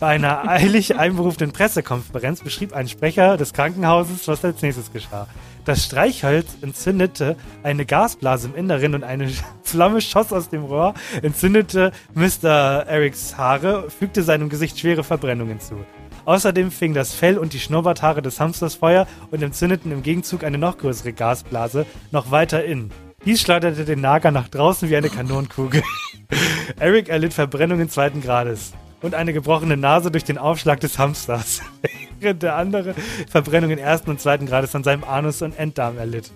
Bei 0.00 0.08
einer 0.08 0.48
eilig 0.48 0.96
einberufenen 0.96 1.52
Pressekonferenz 1.52 2.42
beschrieb 2.42 2.72
ein 2.72 2.88
Sprecher 2.88 3.36
des 3.36 3.52
Krankenhauses, 3.52 4.26
was 4.26 4.44
als 4.44 4.62
nächstes 4.62 4.92
geschah. 4.92 5.28
Das 5.64 5.84
Streichholz 5.84 6.56
entzündete 6.60 7.36
eine 7.62 7.86
Gasblase 7.86 8.48
im 8.48 8.54
Inneren 8.54 8.94
und 8.94 9.04
eine 9.04 9.30
Flamme 9.62 10.00
schoss 10.00 10.32
aus 10.32 10.48
dem 10.48 10.64
Rohr, 10.64 10.94
entzündete 11.22 11.92
Mr. 12.14 12.84
Erics 12.86 13.36
Haare, 13.36 13.90
fügte 13.90 14.22
seinem 14.22 14.48
Gesicht 14.48 14.78
schwere 14.78 15.04
Verbrennungen 15.04 15.60
zu. 15.60 15.84
Außerdem 16.24 16.70
fing 16.70 16.94
das 16.94 17.14
Fell 17.14 17.36
und 17.38 17.52
die 17.52 17.60
Schnurrbarthaare 17.60 18.22
des 18.22 18.40
Hamsters 18.40 18.76
Feuer 18.76 19.06
und 19.30 19.42
entzündeten 19.42 19.92
im 19.92 20.02
Gegenzug 20.02 20.44
eine 20.44 20.58
noch 20.58 20.78
größere 20.78 21.12
Gasblase 21.12 21.86
noch 22.10 22.30
weiter 22.30 22.64
in. 22.64 22.90
Dies 23.24 23.40
schleuderte 23.40 23.84
den 23.84 24.00
Nager 24.00 24.30
nach 24.30 24.48
draußen 24.48 24.90
wie 24.90 24.96
eine 24.96 25.10
Kanonenkugel. 25.10 25.82
Eric 26.78 27.08
erlitt 27.08 27.32
Verbrennungen 27.32 27.88
zweiten 27.88 28.20
Grades 28.20 28.72
und 29.00 29.14
eine 29.14 29.32
gebrochene 29.32 29.76
Nase 29.76 30.10
durch 30.10 30.24
den 30.24 30.38
Aufschlag 30.38 30.80
des 30.80 30.98
Hamsters, 30.98 31.62
während 32.20 32.42
der 32.42 32.56
andere 32.56 32.94
Verbrennungen 33.28 33.78
ersten 33.78 34.10
und 34.10 34.20
zweiten 34.20 34.46
Grades 34.46 34.74
an 34.74 34.84
seinem 34.84 35.04
Anus 35.04 35.42
und 35.42 35.58
Enddarm 35.58 35.98
erlitt. 35.98 36.30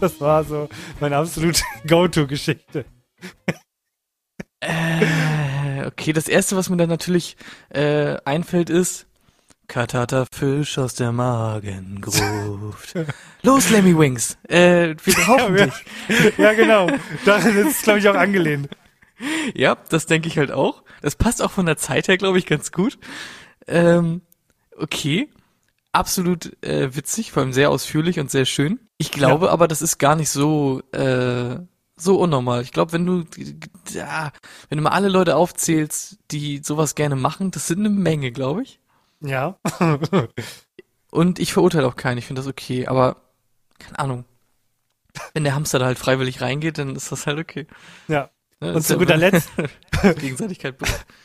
Das 0.00 0.20
war 0.20 0.44
so 0.44 0.68
meine 1.00 1.16
absolute 1.16 1.62
Go-To-Geschichte. 1.86 2.84
Äh, 4.60 5.86
okay, 5.86 6.12
das 6.12 6.28
erste, 6.28 6.56
was 6.56 6.68
mir 6.68 6.76
dann 6.76 6.88
natürlich 6.88 7.36
äh, 7.70 8.16
einfällt, 8.24 8.70
ist 8.70 9.05
Katata 9.68 10.26
Fisch 10.32 10.78
aus 10.78 10.94
der 10.94 11.12
Magengruft. 11.12 12.94
Los, 13.42 13.70
Lemmy 13.70 13.98
Wings. 13.98 14.38
Äh, 14.48 14.94
wir 15.02 15.14
brauchen 15.14 15.56
Ja, 15.58 15.66
dich. 15.66 16.38
Ja, 16.38 16.52
genau. 16.52 16.88
Daran 17.24 17.56
ist 17.56 17.76
es, 17.78 17.82
glaube 17.82 17.98
ich, 17.98 18.08
auch 18.08 18.14
angelehnt. 18.14 18.68
Ja, 19.54 19.76
das 19.88 20.06
denke 20.06 20.28
ich 20.28 20.38
halt 20.38 20.52
auch. 20.52 20.82
Das 21.02 21.16
passt 21.16 21.42
auch 21.42 21.50
von 21.50 21.66
der 21.66 21.76
Zeit 21.76 22.08
her, 22.08 22.16
glaube 22.16 22.38
ich, 22.38 22.46
ganz 22.46 22.72
gut. 22.72 22.98
Ähm, 23.66 24.22
okay. 24.76 25.28
Absolut 25.92 26.62
äh, 26.62 26.94
witzig, 26.94 27.32
vor 27.32 27.42
allem 27.42 27.54
sehr 27.54 27.70
ausführlich 27.70 28.20
und 28.20 28.30
sehr 28.30 28.44
schön. 28.44 28.80
Ich 28.98 29.10
glaube 29.10 29.50
aber, 29.50 29.66
das 29.66 29.80
ist 29.80 29.98
gar 29.98 30.14
nicht 30.14 30.28
so 30.28 30.82
äh, 30.92 31.56
so 31.96 32.20
unnormal. 32.20 32.60
Ich 32.62 32.72
glaube, 32.72 32.92
wenn 32.92 33.06
du 33.06 33.24
ja, 33.94 34.30
wenn 34.68 34.76
du 34.76 34.82
mal 34.84 34.90
alle 34.90 35.08
Leute 35.08 35.36
aufzählst, 35.36 36.18
die 36.30 36.60
sowas 36.62 36.94
gerne 36.94 37.16
machen, 37.16 37.50
das 37.50 37.66
sind 37.66 37.78
eine 37.80 37.88
Menge, 37.88 38.30
glaube 38.30 38.62
ich. 38.62 38.78
Ja. 39.20 39.58
Und 41.10 41.38
ich 41.38 41.52
verurteile 41.52 41.86
auch 41.86 41.96
keinen. 41.96 42.18
Ich 42.18 42.26
finde 42.26 42.40
das 42.42 42.48
okay. 42.48 42.86
Aber 42.86 43.16
keine 43.78 43.98
Ahnung. 43.98 44.24
Wenn 45.32 45.44
der 45.44 45.54
Hamster 45.54 45.78
da 45.78 45.86
halt 45.86 45.98
freiwillig 45.98 46.40
reingeht, 46.40 46.78
dann 46.78 46.94
ist 46.94 47.10
das 47.12 47.26
halt 47.26 47.38
okay. 47.38 47.66
ja. 48.08 48.30
Ne, 48.58 48.72
Und 48.72 48.82
zu 48.82 48.96
guter 48.96 49.18
Letzt, 49.18 49.50
Gegenseitigkeit. 50.18 50.76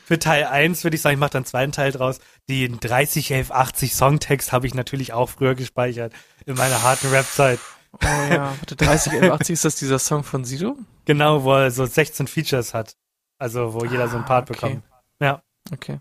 für 0.03 0.19
Teil 0.19 0.43
1 0.43 0.83
würde 0.83 0.95
ich 0.95 1.01
sagen, 1.01 1.13
ich 1.13 1.19
mache 1.19 1.29
dann 1.31 1.39
einen 1.41 1.45
zweiten 1.45 1.71
Teil 1.71 1.93
draus. 1.93 2.19
Den 2.49 2.81
30, 2.81 3.31
11, 3.31 3.51
80 3.51 3.95
Songtext 3.95 4.51
habe 4.51 4.67
ich 4.67 4.73
natürlich 4.73 5.13
auch 5.13 5.29
früher 5.29 5.55
gespeichert 5.55 6.11
in 6.45 6.55
meiner 6.55 6.83
harten 6.83 7.07
Rap-Zeit. 7.07 7.59
Oh 7.93 8.07
ja, 8.29 8.53
warte, 8.57 8.75
30, 8.75 9.13
11, 9.13 9.31
80 9.31 9.53
ist 9.53 9.63
das 9.63 9.75
dieser 9.75 9.97
Song 9.99 10.25
von 10.25 10.43
Sido? 10.43 10.77
Genau, 11.05 11.43
wo 11.43 11.53
er 11.53 11.71
so 11.71 11.85
16 11.85 12.27
Features 12.27 12.73
hat. 12.73 12.97
Also, 13.37 13.73
wo 13.73 13.85
jeder 13.85 14.09
so 14.09 14.17
einen 14.17 14.25
Part 14.25 14.49
Ah, 14.49 14.53
okay. 14.53 14.67
bekommt. 14.67 14.83
Ja. 15.21 15.41
Okay. 15.71 15.99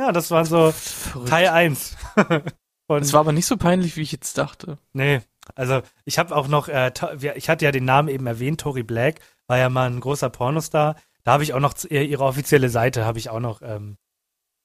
Ja, 0.00 0.12
das 0.12 0.30
war 0.30 0.44
so 0.46 0.72
Verrückt. 0.72 1.28
Teil 1.28 1.48
1. 1.48 1.96
Von, 2.86 3.02
Es 3.02 3.12
war 3.12 3.20
aber 3.20 3.32
nicht 3.32 3.46
so 3.46 3.56
peinlich, 3.56 3.96
wie 3.96 4.00
ich 4.02 4.12
jetzt 4.12 4.38
dachte. 4.38 4.78
nee, 4.94 5.20
also 5.56 5.82
ich 6.04 6.18
habe 6.18 6.34
auch 6.34 6.48
noch, 6.48 6.68
äh, 6.68 6.90
ich 7.34 7.48
hatte 7.48 7.64
ja 7.64 7.70
den 7.72 7.84
Namen 7.84 8.08
eben 8.08 8.26
erwähnt, 8.26 8.60
Tori 8.60 8.82
Black, 8.82 9.20
war 9.48 9.58
ja 9.58 9.68
mal 9.68 9.88
ein 9.90 10.00
großer 10.00 10.30
Pornostar. 10.30 10.96
Da 11.24 11.32
habe 11.32 11.42
ich 11.42 11.52
auch 11.54 11.60
noch 11.60 11.74
z- 11.74 11.90
ihre 11.90 12.24
offizielle 12.24 12.68
Seite, 12.68 13.04
habe 13.04 13.18
ich 13.18 13.30
auch 13.30 13.40
noch, 13.40 13.60
ähm, 13.62 13.96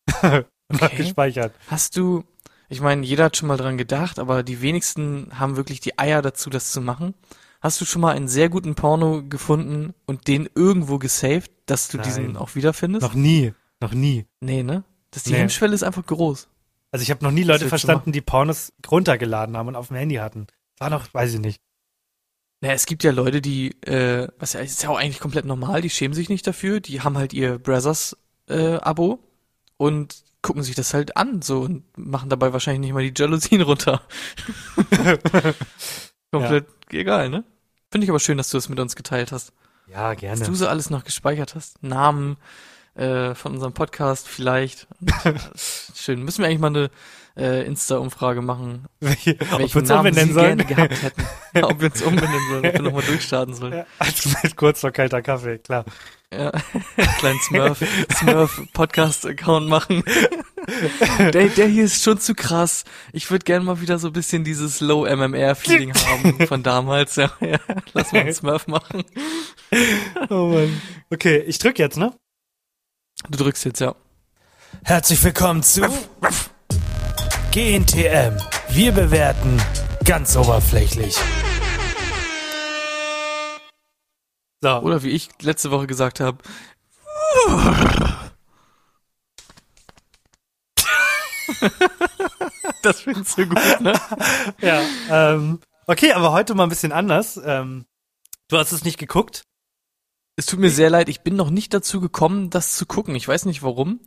noch 0.22 0.44
Okay. 0.82 0.96
gespeichert. 0.98 1.54
Hast 1.68 1.98
du, 1.98 2.24
ich 2.70 2.82
meine, 2.82 3.06
jeder 3.06 3.26
hat 3.26 3.38
schon 3.38 3.48
mal 3.48 3.58
dran 3.58 3.78
gedacht, 3.78 4.20
aber 4.20 4.42
die 4.44 4.62
wenigsten 4.62 5.30
haben 5.38 5.56
wirklich 5.58 5.80
die 5.80 5.98
Eier 6.00 6.22
dazu, 6.22 6.50
das 6.50 6.72
zu 6.72 6.82
machen. 6.82 7.14
Hast 7.62 7.82
du 7.82 7.86
schon 7.86 8.02
mal 8.02 8.16
einen 8.16 8.28
sehr 8.28 8.50
guten 8.50 8.76
Porno 8.76 9.24
gefunden 9.28 9.94
und 10.06 10.28
den 10.28 10.48
irgendwo 10.56 10.98
gesaved, 11.00 11.52
dass 11.66 11.88
du 11.90 11.98
diesen 11.98 12.26
Nein. 12.34 12.38
auch 12.38 12.54
wiederfindest? 12.56 13.04
Noch 13.04 13.14
nie, 13.16 13.54
noch 13.82 13.94
nie. 13.94 14.26
Nee, 14.40 14.62
ne? 14.64 14.84
Das, 15.16 15.24
die 15.24 15.32
Nee. 15.32 15.40
Hemmschwelle 15.40 15.74
ist 15.74 15.84
einfach 15.84 16.06
groß. 16.06 16.48
Also 16.92 17.04
ich 17.04 17.10
habe 17.10 17.24
noch 17.24 17.32
nie 17.32 17.44
Leute 17.44 17.68
verstanden, 17.68 18.12
die 18.12 18.22
Pornos 18.22 18.72
runtergeladen 18.90 19.58
haben 19.58 19.68
und 19.70 19.76
auf 19.76 19.88
dem 19.88 19.98
Handy 19.98 20.16
hatten. 20.16 20.48
War 20.78 20.90
noch, 20.90 21.12
weiß 21.14 21.34
ich 21.34 21.40
nicht. 21.40 21.62
Naja, 22.62 22.74
es 22.74 22.86
gibt 22.86 23.04
ja 23.04 23.12
Leute, 23.12 23.42
die, 23.42 23.72
äh, 23.82 24.28
was 24.40 24.54
ja, 24.54 24.60
ist 24.60 24.84
ja 24.84 24.90
auch 24.90 24.98
eigentlich 24.98 25.20
komplett 25.20 25.46
normal, 25.46 25.82
die 25.82 25.90
schämen 25.90 26.14
sich 26.14 26.30
nicht 26.30 26.46
dafür, 26.48 26.80
die 26.80 27.02
haben 27.02 27.18
halt 27.18 27.34
ihr 27.34 27.60
Brothers-Abo 27.60 29.20
und 29.78 30.24
gucken 30.42 30.64
sich 30.64 30.76
das 30.76 30.94
halt 30.94 31.18
an, 31.18 31.42
so 31.42 31.62
und 31.62 31.84
machen 31.98 32.30
dabei 32.30 32.54
wahrscheinlich 32.54 32.82
nicht 32.82 32.94
mal 32.94 33.10
die 33.10 33.14
Jalousien 33.20 33.62
runter. 33.62 34.02
komplett 36.32 36.68
egal, 36.92 37.30
ne? 37.30 37.44
Finde 37.92 38.06
ich 38.06 38.10
aber 38.10 38.20
schön, 38.20 38.38
dass 38.38 38.50
du 38.50 38.58
das 38.58 38.70
mit 38.70 38.80
uns 38.80 38.96
geteilt 38.96 39.32
hast. 39.32 39.54
Ja, 39.88 40.12
Dass 40.12 40.20
gerne. 40.20 40.46
du 40.46 40.56
so 40.56 40.68
alles 40.68 40.90
noch 40.90 41.04
gespeichert 41.04 41.56
hast. 41.56 41.82
Namen 41.84 42.38
äh, 42.96 43.36
von 43.36 43.54
unserem 43.54 43.74
Podcast 43.74 44.28
vielleicht. 44.28 44.88
Schön. 45.96 46.24
Müssen 46.24 46.42
wir 46.42 46.48
eigentlich 46.48 46.60
mal 46.60 46.68
eine 46.68 46.90
äh, 47.38 47.66
Insta-Umfrage 47.66 48.42
machen, 48.42 48.86
Welche, 49.00 49.32
ob 49.32 49.40
wir 49.52 49.60
welchen 49.60 49.80
uns 49.80 49.90
Namen 49.90 50.08
umbenennen 50.08 50.28
sie 50.30 50.34
sollen? 50.34 50.58
gerne 50.58 50.66
gehabt 50.66 51.04
hätten. 51.04 51.24
ob 51.64 51.82
wir 51.82 51.92
uns 51.92 52.02
umbenennen 52.02 52.50
sollen, 52.50 52.66
ob 52.66 52.74
wir 52.74 52.82
nochmal 52.82 53.04
durchstarten 53.04 53.54
sollen. 53.54 53.74
Ja, 53.74 53.86
also 54.00 54.30
kurz 54.56 54.80
vor 54.80 54.92
kalter 54.92 55.22
Kaffee, 55.22 55.58
klar. 55.58 55.86
Ja, 56.34 56.52
kleinen 57.20 57.40
Smurf, 57.42 57.84
Smurf 58.14 58.62
Podcast 58.74 59.26
Account 59.26 59.68
machen. 59.68 60.04
Der, 61.20 61.48
der 61.48 61.68
hier 61.68 61.86
ist 61.86 62.04
schon 62.04 62.20
zu 62.20 62.34
krass. 62.34 62.84
Ich 63.14 63.30
würde 63.30 63.44
gerne 63.44 63.64
mal 63.64 63.80
wieder 63.80 64.00
so 64.00 64.08
ein 64.08 64.14
bisschen 64.14 64.44
dieses 64.44 64.82
Low 64.82 65.06
MMR 65.06 65.56
Feeling 65.56 65.94
haben 65.94 66.48
von 66.48 66.64
damals. 66.64 67.16
Ja, 67.18 67.32
ja. 67.40 67.60
Lass 67.94 68.12
mal 68.12 68.22
einen 68.22 68.34
Smurf 68.34 68.68
machen. 68.68 69.04
Oh 70.30 70.48
Mann. 70.48 70.82
Okay, 71.12 71.44
ich 71.46 71.60
drück 71.60 71.78
jetzt, 71.78 71.98
ne? 71.98 72.14
Du 73.30 73.38
drückst 73.44 73.66
jetzt 73.66 73.80
ja. 73.80 73.96
Herzlich 74.84 75.24
willkommen 75.24 75.64
zu 75.64 75.82
GNTM. 77.52 78.38
Wir 78.70 78.92
bewerten 78.92 79.60
ganz 80.04 80.36
oberflächlich. 80.38 81.18
So. 84.62 84.78
Oder 84.80 85.02
wie 85.02 85.10
ich 85.10 85.30
letzte 85.42 85.72
Woche 85.72 85.88
gesagt 85.88 86.20
habe. 86.20 86.38
das 92.84 93.02
findest 93.02 93.38
du 93.40 93.48
gut, 93.48 93.82
ne? 93.82 93.94
Ja, 94.62 94.82
ähm, 95.10 95.60
okay, 95.88 96.14
aber 96.14 96.32
heute 96.32 96.54
mal 96.54 96.64
ein 96.64 96.70
bisschen 96.70 96.92
anders. 96.92 97.42
Ähm, 97.44 97.86
du 98.50 98.58
hast 98.60 98.72
es 98.72 98.84
nicht 98.84 99.00
geguckt. 99.00 99.46
Es 100.36 100.46
tut 100.46 100.60
mir 100.60 100.70
sehr 100.70 100.90
leid, 100.90 101.08
ich 101.08 101.22
bin 101.22 101.36
noch 101.36 101.50
nicht 101.50 101.74
dazu 101.74 102.02
gekommen, 102.02 102.50
das 102.50 102.76
zu 102.76 102.86
gucken. 102.86 103.16
Ich 103.16 103.28
weiß 103.28 103.46
nicht 103.46 103.64
warum, 103.64 104.02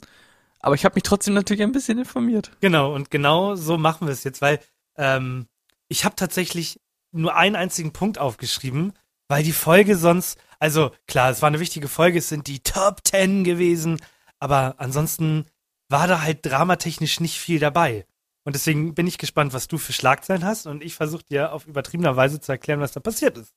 aber 0.61 0.75
ich 0.75 0.85
habe 0.85 0.95
mich 0.95 1.03
trotzdem 1.03 1.35
natürlich 1.35 1.63
ein 1.63 1.73
bisschen 1.73 1.99
informiert. 1.99 2.51
Genau, 2.61 2.95
und 2.95 3.11
genau 3.11 3.55
so 3.55 3.79
machen 3.79 4.07
wir 4.07 4.13
es 4.13 4.25
jetzt, 4.25 4.43
weil 4.43 4.61
ähm, 4.97 5.47
ich 5.89 6.05
habe 6.05 6.17
tatsächlich 6.17 6.81
nur 7.13 7.35
einen 7.35 7.57
einzigen 7.57 7.93
Punkt 7.93 8.19
aufgeschrieben, 8.19 8.93
weil 9.29 9.43
die 9.43 9.53
Folge 9.53 9.97
sonst, 9.97 10.39
also 10.59 10.91
klar, 11.07 11.31
es 11.31 11.41
war 11.41 11.47
eine 11.47 11.61
wichtige 11.61 11.89
Folge, 11.89 12.19
es 12.19 12.29
sind 12.29 12.47
die 12.47 12.61
Top 12.61 13.05
Ten 13.05 13.45
gewesen, 13.45 14.01
aber 14.39 14.75
ansonsten 14.79 15.47
war 15.89 16.07
da 16.07 16.21
halt 16.21 16.45
dramatechnisch 16.45 17.21
nicht 17.21 17.39
viel 17.39 17.59
dabei. 17.59 18.07
Und 18.45 18.55
deswegen 18.55 18.95
bin 18.95 19.07
ich 19.07 19.19
gespannt, 19.19 19.53
was 19.53 19.69
du 19.69 19.79
für 19.79 19.93
Schlagzeilen 19.93 20.45
hast 20.45 20.67
und 20.67 20.83
ich 20.83 20.95
versuche 20.95 21.25
dir 21.25 21.53
auf 21.53 21.67
übertriebener 21.67 22.17
Weise 22.17 22.41
zu 22.41 22.53
erklären, 22.53 22.81
was 22.81 22.93
da 22.93 23.01
passiert 23.01 23.37
ist. 23.39 23.55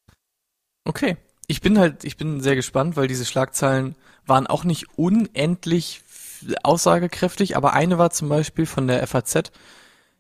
Okay. 0.86 1.18
Ich 1.52 1.60
bin 1.60 1.78
halt, 1.78 2.06
ich 2.06 2.16
bin 2.16 2.40
sehr 2.40 2.56
gespannt, 2.56 2.96
weil 2.96 3.10
diese 3.10 3.26
Schlagzeilen 3.26 3.96
waren 4.26 4.48
auch 4.48 4.64
nicht 4.64 4.98
unendlich 4.98 6.02
aussagekräftig, 6.64 7.58
aber 7.58 7.74
eine 7.74 7.98
war 7.98 8.10
zum 8.12 8.30
Beispiel 8.30 8.66
von 8.66 8.88
der 8.88 9.06
FAZ, 9.06 9.52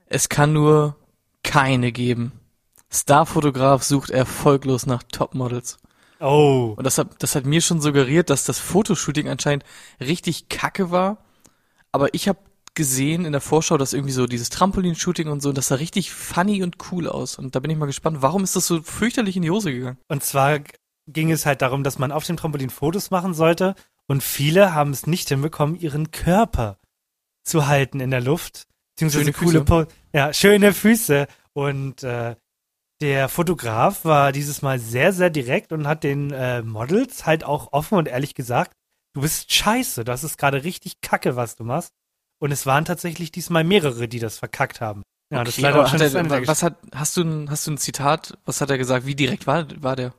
es 0.07 0.27
kann 0.27 0.51
nur 0.51 0.97
keine 1.41 1.93
geben. 1.93 2.33
Starfotograf 2.89 3.81
sucht 3.81 4.09
erfolglos 4.09 4.85
nach 4.85 5.03
Topmodels. 5.03 5.77
Oh. 6.19 6.73
Und 6.75 6.83
das 6.83 6.97
hat, 6.97 7.23
das 7.23 7.33
hat 7.35 7.45
mir 7.45 7.61
schon 7.61 7.79
suggeriert, 7.79 8.29
dass 8.29 8.43
das 8.43 8.59
Fotoshooting 8.59 9.29
anscheinend 9.29 9.63
richtig 10.01 10.49
kacke 10.49 10.91
war. 10.91 11.19
Aber 11.93 12.13
ich 12.13 12.27
habe 12.27 12.39
gesehen 12.75 13.23
in 13.23 13.31
der 13.31 13.39
Vorschau, 13.39 13.77
dass 13.77 13.93
irgendwie 13.93 14.11
so 14.11 14.27
dieses 14.27 14.49
Trampolin-Shooting 14.49 15.29
und 15.29 15.41
so, 15.41 15.47
und 15.47 15.57
das 15.57 15.69
sah 15.69 15.75
richtig 15.75 16.11
funny 16.11 16.61
und 16.61 16.75
cool 16.91 17.07
aus. 17.07 17.39
Und 17.39 17.55
da 17.55 17.61
bin 17.61 17.71
ich 17.71 17.77
mal 17.77 17.85
gespannt, 17.85 18.17
warum 18.19 18.43
ist 18.43 18.57
das 18.57 18.67
so 18.67 18.81
fürchterlich 18.81 19.37
in 19.37 19.43
die 19.43 19.51
Hose 19.51 19.71
gegangen? 19.71 19.97
Und 20.09 20.25
zwar 20.25 20.59
ging 21.13 21.31
es 21.31 21.45
halt 21.45 21.61
darum, 21.61 21.83
dass 21.83 21.99
man 21.99 22.11
auf 22.11 22.25
dem 22.25 22.37
Trampolin 22.37 22.69
Fotos 22.69 23.11
machen 23.11 23.33
sollte 23.33 23.75
und 24.07 24.23
viele 24.23 24.73
haben 24.73 24.91
es 24.91 25.07
nicht 25.07 25.29
hinbekommen, 25.29 25.79
ihren 25.79 26.11
Körper 26.11 26.77
zu 27.43 27.67
halten 27.67 27.99
in 27.99 28.11
der 28.11 28.21
Luft. 28.21 28.67
Beziehungsweise 28.95 29.25
Schöne 29.25 29.33
coole 29.33 29.65
Füße. 29.65 29.87
Ja, 30.13 30.33
schöne 30.33 30.73
Füße. 30.73 31.27
Und 31.53 32.03
äh, 32.03 32.35
der 33.01 33.29
Fotograf 33.29 34.05
war 34.05 34.31
dieses 34.31 34.61
Mal 34.61 34.79
sehr, 34.79 35.11
sehr 35.11 35.29
direkt 35.29 35.71
und 35.71 35.87
hat 35.87 36.03
den 36.03 36.31
äh, 36.31 36.61
Models 36.61 37.25
halt 37.25 37.43
auch 37.43 37.73
offen 37.73 37.97
und 37.97 38.07
ehrlich 38.07 38.35
gesagt, 38.35 38.73
du 39.13 39.21
bist 39.21 39.51
scheiße, 39.51 40.03
das 40.03 40.23
ist 40.23 40.37
gerade 40.37 40.63
richtig 40.63 41.01
kacke, 41.01 41.35
was 41.35 41.55
du 41.55 41.63
machst. 41.63 41.93
Und 42.39 42.51
es 42.51 42.65
waren 42.65 42.85
tatsächlich 42.85 43.31
diesmal 43.31 43.63
mehrere, 43.63 44.07
die 44.07 44.19
das 44.19 44.39
verkackt 44.39 44.81
haben. 44.81 45.03
Ja, 45.31 45.43
das 45.43 45.55
Okay, 45.55 45.61
leider 45.61 45.75
aber 45.75 45.85
auch 45.85 45.89
schon 45.89 45.99
hat 45.99 46.13
das 46.13 46.13
er, 46.13 46.47
was 46.47 46.63
hat, 46.63 46.77
hast 46.93 47.17
du 47.17 47.21
ein, 47.21 47.49
hast 47.49 47.65
du 47.67 47.71
ein 47.71 47.77
Zitat? 47.77 48.37
Was 48.45 48.61
hat 48.61 48.69
er 48.69 48.77
gesagt? 48.77 49.05
Wie 49.05 49.15
direkt 49.15 49.47
war, 49.47 49.65
war 49.81 49.95
der? 49.95 50.13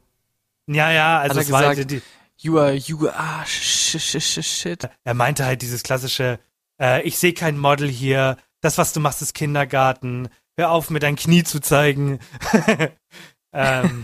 Ja, 0.67 0.91
ja, 0.91 1.19
also 1.21 1.39
er 1.39 1.43
es 1.43 1.51
war 1.51 1.75
gesagt- 1.75 1.91
die, 1.91 2.03
You 2.39 2.59
are, 2.59 2.73
you 2.73 3.07
are, 3.09 3.17
ah, 3.17 3.45
shit, 3.47 4.01
shit, 4.01 4.23
shit, 4.23 4.45
shit. 4.45 4.89
er 5.05 5.15
meinte 5.15 5.45
halt 5.45 5.63
dieses 5.63 5.85
klassische, 5.85 6.41
äh, 6.81 7.03
ich 7.03 7.17
sehe 7.19 7.35
kein 7.35 7.57
Model 7.57 7.89
hier, 7.89 8.37
das, 8.61 8.79
was 8.79 8.93
du 8.93 8.99
machst, 9.01 9.23
ist 9.23 9.35
Kindergarten, 9.35 10.29
hör 10.57 10.71
auf, 10.73 10.91
mir 10.91 10.99
dein 10.99 11.15
Knie 11.17 11.45
zu 11.45 11.61
zeigen. 11.61 12.19
ähm, 13.53 14.03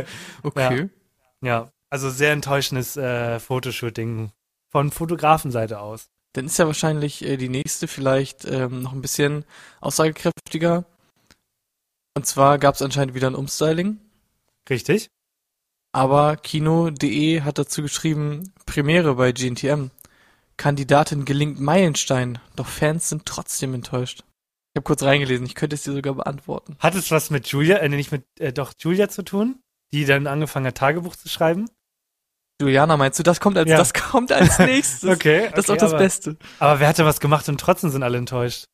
Okay. 0.42 0.88
ja, 1.40 1.72
also 1.90 2.10
sehr 2.10 2.32
enttäuschendes 2.32 2.96
äh, 2.96 3.40
Fotoshooting 3.40 4.30
von 4.68 4.90
Fotografenseite 4.92 5.80
aus. 5.80 6.10
Dann 6.34 6.46
ist 6.46 6.58
ja 6.58 6.66
wahrscheinlich 6.66 7.24
äh, 7.24 7.36
die 7.36 7.48
nächste 7.48 7.88
vielleicht 7.88 8.44
ähm, 8.44 8.82
noch 8.82 8.92
ein 8.92 9.02
bisschen 9.02 9.44
aussagekräftiger. 9.80 10.84
Und 12.14 12.24
zwar 12.26 12.58
gab 12.58 12.76
es 12.76 12.82
anscheinend 12.82 13.14
wieder 13.14 13.28
ein 13.28 13.34
Umstyling. 13.34 13.98
Richtig? 14.68 15.10
Aber 15.92 16.36
Kino.de 16.36 17.40
hat 17.42 17.58
dazu 17.58 17.82
geschrieben, 17.82 18.52
Premiere 18.66 19.14
bei 19.16 19.32
GNTM. 19.32 19.90
Kandidatin 20.56 21.24
gelingt 21.24 21.58
Meilenstein, 21.58 22.38
doch 22.54 22.66
Fans 22.66 23.08
sind 23.08 23.24
trotzdem 23.26 23.74
enttäuscht. 23.74 24.20
Ich 24.72 24.78
habe 24.78 24.84
kurz 24.84 25.02
reingelesen, 25.02 25.46
ich 25.46 25.54
könnte 25.54 25.74
es 25.74 25.82
dir 25.82 25.92
sogar 25.92 26.14
beantworten. 26.14 26.76
Hat 26.78 26.94
es 26.94 27.10
was 27.10 27.30
mit 27.30 27.48
Julia, 27.48 27.78
äh, 27.78 27.88
nicht 27.88 28.12
mit, 28.12 28.24
äh, 28.38 28.52
doch 28.52 28.72
Julia 28.78 29.08
zu 29.08 29.22
tun, 29.24 29.58
die 29.92 30.04
dann 30.04 30.26
angefangen 30.26 30.66
hat, 30.66 30.76
Tagebuch 30.76 31.16
zu 31.16 31.28
schreiben? 31.28 31.68
Juliana, 32.60 32.96
meinst 32.98 33.18
du, 33.18 33.22
das 33.22 33.40
kommt 33.40 33.56
als, 33.56 33.68
Ja. 33.70 33.78
das 33.78 33.94
kommt 33.94 34.30
als 34.32 34.58
nächstes? 34.58 35.08
Okay, 35.10 35.48
Das 35.50 35.64
ist 35.64 35.70
auch 35.70 35.76
das 35.76 35.92
aber, 35.92 35.98
Beste. 36.02 36.36
Aber 36.58 36.78
wer 36.78 36.88
hatte 36.88 37.04
was 37.06 37.18
gemacht 37.20 37.48
und 37.48 37.58
trotzdem 37.58 37.90
sind 37.90 38.02
alle 38.02 38.18
enttäuscht? 38.18 38.66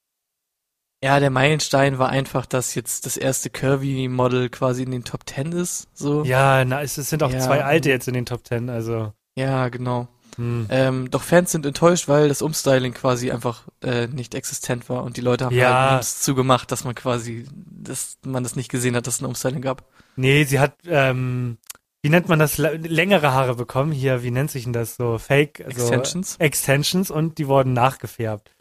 Ja, 1.02 1.20
der 1.20 1.30
Meilenstein 1.30 1.98
war 1.98 2.08
einfach, 2.08 2.46
dass 2.46 2.74
jetzt 2.74 3.04
das 3.06 3.16
erste 3.16 3.50
Curvy-Model 3.50 4.48
quasi 4.48 4.82
in 4.82 4.90
den 4.90 5.04
Top 5.04 5.26
Ten 5.26 5.52
ist. 5.52 5.88
So. 5.94 6.24
Ja, 6.24 6.64
na, 6.64 6.82
es, 6.82 6.94
sind 6.94 7.22
auch 7.22 7.30
Ja. 7.30 7.38
zwei 7.40 7.62
alte 7.64 7.90
jetzt 7.90 8.08
in 8.08 8.14
den 8.14 8.24
Top 8.26 8.44
Ten, 8.44 8.70
also. 8.70 9.12
Ja, 9.36 9.68
genau. 9.68 10.08
Hm. 10.36 10.66
Ähm, 10.70 11.10
doch 11.10 11.22
Fans 11.22 11.52
sind 11.52 11.64
enttäuscht, 11.66 12.08
weil 12.08 12.28
das 12.28 12.42
Umstyling 12.42 12.92
quasi 12.94 13.30
einfach 13.30 13.62
äh, 13.82 14.06
nicht 14.06 14.34
existent 14.34 14.88
war 14.88 15.02
und 15.04 15.16
die 15.16 15.20
Leute 15.22 15.46
haben 15.46 15.54
Ja. 15.54 15.80
halt 15.80 15.90
Memes 15.92 16.20
zugemacht, 16.20 16.72
dass 16.72 16.84
man 16.84 16.94
quasi, 16.94 17.46
dass 17.54 18.18
man 18.24 18.42
das 18.42 18.56
nicht 18.56 18.70
gesehen 18.70 18.96
hat, 18.96 19.06
dass 19.06 19.16
es 19.16 19.22
ein 19.22 19.26
Umstyling 19.26 19.62
gab. 19.62 19.84
Nee, 20.16 20.44
sie 20.44 20.58
hat, 20.60 20.74
ähm, 20.86 21.58
wie 22.02 22.10
nennt 22.10 22.28
man 22.28 22.38
das, 22.38 22.58
längere 22.58 23.32
Haare 23.32 23.54
bekommen. 23.56 23.92
Hier, 23.92 24.22
wie 24.22 24.30
nennt 24.30 24.50
sich 24.50 24.64
denn 24.64 24.72
das 24.72 24.96
so? 24.96 25.18
Fake, 25.18 25.62
also 25.64 25.80
Extensions? 25.92 26.36
Extensions 26.38 27.10
und 27.10 27.38
die 27.38 27.48
wurden 27.48 27.72
nachgefärbt. 27.72 28.54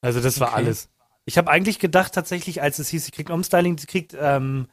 Also 0.00 0.20
das 0.20 0.38
war 0.40 0.48
Okay. 0.48 0.56
alles. 0.56 0.88
Ich 1.28 1.36
habe 1.36 1.50
eigentlich 1.50 1.78
gedacht 1.78 2.14
tatsächlich, 2.14 2.62
als 2.62 2.78
es 2.78 2.88
hieß, 2.88 3.04
sie 3.04 3.10
kriegt 3.10 3.28
Umstyling, 3.28 3.76
sie 3.76 3.86
kriegt 3.86 4.16
ähm, 4.18 4.68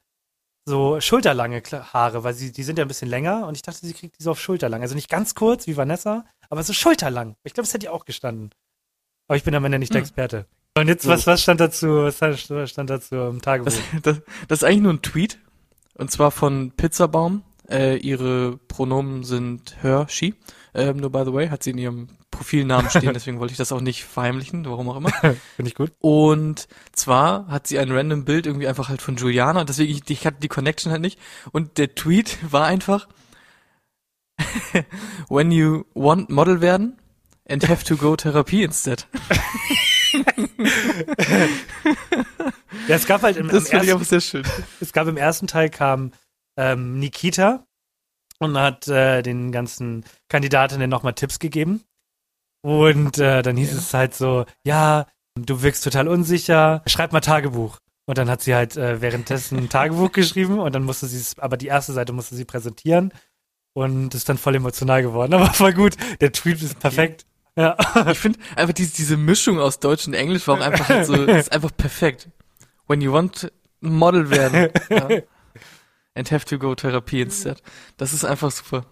so 0.65 1.01
schulterlange 1.01 1.61
Haare, 1.93 2.23
weil 2.23 2.33
sie, 2.33 2.53
die 2.53 2.63
sind 2.63 2.79
ja 2.79 2.85
ein 2.85 2.87
bisschen 2.87 3.09
länger 3.09 3.45
und 3.45 3.55
ich 3.55 3.61
dachte, 3.61 3.85
sie 3.85 3.93
kriegt 3.93 4.17
die 4.17 4.23
so 4.23 4.31
auf 4.31 4.39
schulterlang. 4.39 4.81
Also 4.81 4.95
nicht 4.95 5.09
ganz 5.09 5.35
kurz 5.35 5.67
wie 5.67 5.75
Vanessa, 5.75 6.25
aber 6.49 6.63
so 6.63 6.71
schulterlang. 6.71 7.35
Ich 7.43 7.53
glaube, 7.53 7.65
das 7.65 7.73
hätte 7.73 7.87
ihr 7.87 7.93
auch 7.93 8.05
gestanden. 8.05 8.51
Aber 9.27 9.35
ich 9.35 9.43
bin 9.43 9.53
am 9.53 9.65
Ende 9.65 9.79
nicht 9.79 9.93
der 9.93 9.99
Hm. 9.99 10.05
Experte. 10.05 10.45
Und 10.77 10.87
jetzt, 10.87 11.05
was, 11.07 11.27
was 11.27 11.41
stand 11.41 11.59
dazu, 11.59 11.87
was 11.87 12.15
stand- 12.15 12.69
stand 12.69 12.89
dazu 12.89 13.15
im 13.15 13.41
Tagebuch? 13.41 13.73
Das, 13.73 14.01
das, 14.03 14.21
das 14.47 14.59
ist 14.59 14.63
eigentlich 14.63 14.81
nur 14.81 14.93
ein 14.93 15.01
Tweet. 15.01 15.39
Und 15.95 16.09
zwar 16.09 16.31
von 16.31 16.71
Pizzabaum. 16.71 17.43
Äh, 17.67 17.97
ihre 17.97 18.57
Pronomen 18.67 19.23
sind 19.23 19.75
her, 19.83 20.05
she. 20.07 20.35
Ähm, 20.73 20.97
nur 20.97 21.11
by 21.11 21.23
the 21.25 21.33
way, 21.33 21.49
hat 21.49 21.63
sie 21.63 21.71
in 21.71 21.79
ihrem 21.79 22.07
Profilnamen 22.35 22.89
stehen, 22.89 23.13
deswegen 23.13 23.39
wollte 23.39 23.51
ich 23.51 23.57
das 23.57 23.71
auch 23.71 23.81
nicht 23.81 24.03
verheimlichen, 24.03 24.65
warum 24.65 24.89
auch 24.89 24.97
immer. 24.97 25.09
Finde 25.55 25.69
ich 25.69 25.75
gut. 25.75 25.91
Und 25.99 26.67
zwar 26.93 27.47
hat 27.47 27.67
sie 27.67 27.79
ein 27.79 27.91
random 27.91 28.25
Bild 28.25 28.45
irgendwie 28.45 28.67
einfach 28.67 28.89
halt 28.89 29.01
von 29.01 29.15
Juliana, 29.15 29.63
deswegen 29.63 29.91
ich, 29.91 30.09
ich 30.09 30.25
hatte 30.25 30.37
die 30.41 30.47
Connection 30.47 30.91
halt 30.91 31.01
nicht. 31.01 31.19
Und 31.51 31.77
der 31.77 31.95
Tweet 31.95 32.37
war 32.51 32.65
einfach, 32.65 33.07
when 35.29 35.51
you 35.51 35.85
want 35.93 36.29
Model 36.29 36.61
werden 36.61 36.97
and 37.47 37.67
have 37.69 37.83
to 37.85 37.95
go 37.95 38.15
Therapie 38.15 38.63
instead. 38.63 39.07
Ja, 42.87 42.95
es 42.95 43.05
gab 43.05 43.21
halt 43.23 43.37
im, 43.37 43.49
im 43.49 43.51
Das 43.51 43.67
ich 43.67 43.73
ersten, 43.73 43.91
auch 43.93 44.03
sehr 44.03 44.21
schön. 44.21 44.43
es 44.79 44.93
gab 44.93 45.07
im 45.07 45.17
ersten 45.17 45.47
Teil 45.47 45.69
kam 45.69 46.11
ähm, 46.57 46.99
Nikita 46.99 47.65
und 48.39 48.57
hat 48.57 48.87
äh, 48.87 49.21
den 49.21 49.51
ganzen 49.51 50.05
Kandidatinnen 50.29 50.89
nochmal 50.89 51.13
Tipps 51.13 51.39
gegeben. 51.39 51.83
Und 52.65 53.19
äh, 53.19 53.43
dann 53.43 53.57
hieß 53.57 53.73
Ja. 53.73 53.77
es 53.77 53.93
halt 53.93 54.15
so, 54.15 54.45
ja, 54.63 55.05
du 55.35 55.61
wirkst 55.61 55.83
total 55.83 56.07
unsicher, 56.07 56.81
schreib 56.87 57.13
mal 57.13 57.19
Tagebuch. 57.19 57.77
Und 58.07 58.17
dann 58.17 58.27
hat 58.27 58.41
sie 58.41 58.55
halt 58.55 58.75
äh, 58.75 59.01
währenddessen 59.01 59.57
ein 59.59 59.69
Tagebuch 59.69 60.11
geschrieben 60.11 60.57
und 60.59 60.73
dann 60.73 60.83
musste 60.83 61.05
sie 61.05 61.17
es, 61.17 61.37
aber 61.37 61.57
die 61.57 61.67
erste 61.67 61.93
Seite 61.93 62.11
musste 62.11 62.33
sie 62.35 62.43
präsentieren 62.45 63.13
und 63.73 64.15
ist 64.15 64.27
dann 64.29 64.39
voll 64.39 64.55
emotional 64.55 65.03
geworden. 65.03 65.35
Aber 65.35 65.53
voll 65.53 65.73
gut, 65.73 65.95
der 66.21 66.31
Tweet 66.31 66.59
ist 66.63 66.79
perfekt. 66.79 67.27
Ja. 67.55 67.77
Ich 68.11 68.17
finde 68.17 68.39
einfach 68.55 68.73
diese, 68.73 68.95
diese 68.95 69.15
Mischung 69.17 69.59
aus 69.59 69.79
Deutsch 69.79 70.07
und 70.07 70.15
Englisch 70.15 70.47
war 70.47 70.55
auch 70.57 70.61
einfach 70.61 70.89
halt 70.89 71.05
so, 71.05 71.13
ist 71.13 71.51
einfach 71.51 71.71
perfekt. 71.77 72.29
When 72.87 72.99
you 73.01 73.11
want 73.13 73.51
Model 73.79 74.29
werden 74.31 74.71
ja, 74.89 75.07
and 76.15 76.31
have 76.31 76.45
to 76.45 76.57
go 76.57 76.73
Therapie 76.73 77.21
instead. 77.21 77.61
Das 77.97 78.11
ist 78.11 78.25
einfach 78.25 78.49
super. 78.51 78.85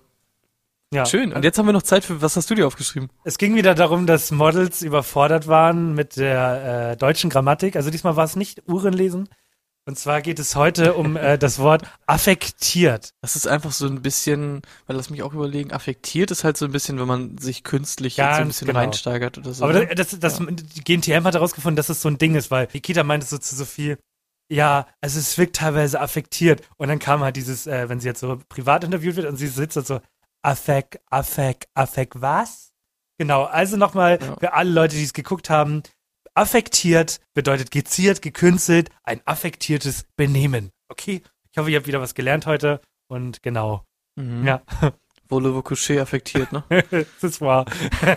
Ja. 0.93 1.05
Schön. 1.05 1.33
Und 1.33 1.43
jetzt 1.43 1.57
haben 1.57 1.65
wir 1.65 1.73
noch 1.73 1.83
Zeit 1.83 2.03
für, 2.05 2.21
was 2.21 2.35
hast 2.35 2.49
du 2.49 2.55
dir 2.55 2.67
aufgeschrieben? 2.67 3.09
Es 3.23 3.37
ging 3.37 3.55
wieder 3.55 3.75
darum, 3.75 4.07
dass 4.07 4.31
Models 4.31 4.81
überfordert 4.81 5.47
waren 5.47 5.93
mit 5.93 6.17
der 6.17 6.91
äh, 6.91 6.97
deutschen 6.97 7.29
Grammatik. 7.29 7.75
Also 7.75 7.89
diesmal 7.89 8.15
war 8.15 8.25
es 8.25 8.35
nicht 8.35 8.63
Uhrenlesen. 8.67 9.29
Und 9.85 9.99
zwar 9.99 10.21
geht 10.21 10.39
es 10.39 10.55
heute 10.55 10.93
um 10.93 11.17
äh, 11.17 11.37
das 11.39 11.59
Wort 11.59 11.83
affektiert. 12.05 13.13
Das 13.21 13.35
ist 13.35 13.47
einfach 13.47 13.71
so 13.71 13.85
ein 13.85 14.01
bisschen, 14.01 14.61
weil 14.87 14.95
lass 14.95 15.09
mich 15.09 15.23
auch 15.23 15.33
überlegen, 15.33 15.71
affektiert 15.71 16.31
ist 16.31 16.43
halt 16.43 16.55
so 16.57 16.65
ein 16.65 16.71
bisschen, 16.71 16.99
wenn 16.99 17.07
man 17.07 17.37
sich 17.37 17.63
künstlich 17.63 18.17
jetzt 18.17 18.25
so 18.25 18.31
ein 18.31 18.37
Ganz 18.37 18.47
bisschen 18.49 18.67
genau. 18.67 18.79
reinsteigert 18.79 19.37
oder 19.37 19.53
so. 19.53 19.63
Aber 19.65 19.73
ne? 19.73 19.87
das, 19.87 20.17
das, 20.17 20.39
das 20.39 20.41
die 20.47 20.83
GNTM 20.83 21.25
hat 21.25 21.33
herausgefunden, 21.33 21.75
dass 21.75 21.89
es 21.89 22.01
so 22.01 22.09
ein 22.09 22.17
Ding 22.17 22.35
ist, 22.35 22.49
weil 22.49 22.69
Nikita 22.73 23.03
meinte 23.03 23.25
so 23.25 23.37
zu 23.37 23.55
Sophie, 23.55 23.97
ja, 24.49 24.87
also 25.01 25.19
es 25.19 25.37
wirkt 25.37 25.57
teilweise 25.57 25.99
affektiert. 25.99 26.61
Und 26.77 26.87
dann 26.87 26.99
kam 26.99 27.21
halt 27.21 27.35
dieses, 27.35 27.67
äh, 27.67 27.89
wenn 27.89 27.99
sie 27.99 28.07
jetzt 28.07 28.19
so 28.19 28.39
privat 28.49 28.83
interviewt 28.83 29.15
wird 29.15 29.27
und 29.27 29.35
sie 29.35 29.47
sitzt 29.47 29.77
und 29.77 29.87
so, 29.87 29.99
affekt, 30.43 30.99
affekt, 31.09 31.67
affekt, 31.73 32.21
was? 32.21 32.73
Genau, 33.17 33.43
also 33.45 33.77
nochmal 33.77 34.19
Ja. 34.21 34.35
für 34.39 34.53
alle 34.53 34.69
Leute, 34.71 34.95
die 34.95 35.03
es 35.03 35.13
geguckt 35.13 35.49
haben, 35.49 35.81
affektiert 36.35 37.19
bedeutet 37.33 37.71
geziert, 37.71 38.21
gekünstelt, 38.21 38.89
ein 39.03 39.21
affektiertes 39.25 40.05
Benehmen. 40.15 40.71
Okay? 40.89 41.21
Ich 41.51 41.57
hoffe, 41.57 41.69
ihr 41.71 41.77
habt 41.77 41.87
wieder 41.87 42.01
was 42.01 42.15
gelernt 42.15 42.45
heute. 42.45 42.81
Und 43.07 43.41
genau. 43.43 43.83
mhm. 44.15 44.45
Ja, 44.45 44.61
Volevo 45.29 45.59
couché 45.61 45.99
affektiert, 46.01 46.51
ne? 46.51 46.63
das 46.69 47.23
ist 47.23 47.41
wahr. 47.41 47.65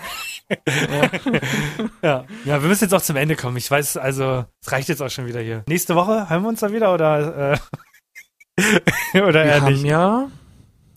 ja. 2.02 2.24
ja, 2.44 2.62
wir 2.62 2.68
müssen 2.68 2.84
jetzt 2.84 2.92
auch 2.94 3.02
zum 3.02 3.16
Ende 3.16 3.36
kommen. 3.36 3.56
Ich 3.56 3.70
weiß, 3.70 3.96
also, 3.96 4.44
es 4.60 4.72
reicht 4.72 4.88
jetzt 4.88 5.02
auch 5.02 5.10
schon 5.10 5.26
wieder 5.26 5.40
hier. 5.40 5.64
Nächste 5.68 5.94
Woche 5.94 6.28
hören 6.28 6.42
wir 6.42 6.48
uns 6.48 6.60
da 6.60 6.72
wieder 6.72 6.92
oder, 6.92 7.52
äh, 8.58 9.18
oder 9.20 9.44
Wir 9.44 9.52
eher 9.52 9.60
haben 9.62 9.72
nicht? 9.74 9.84
ja, 9.84 10.30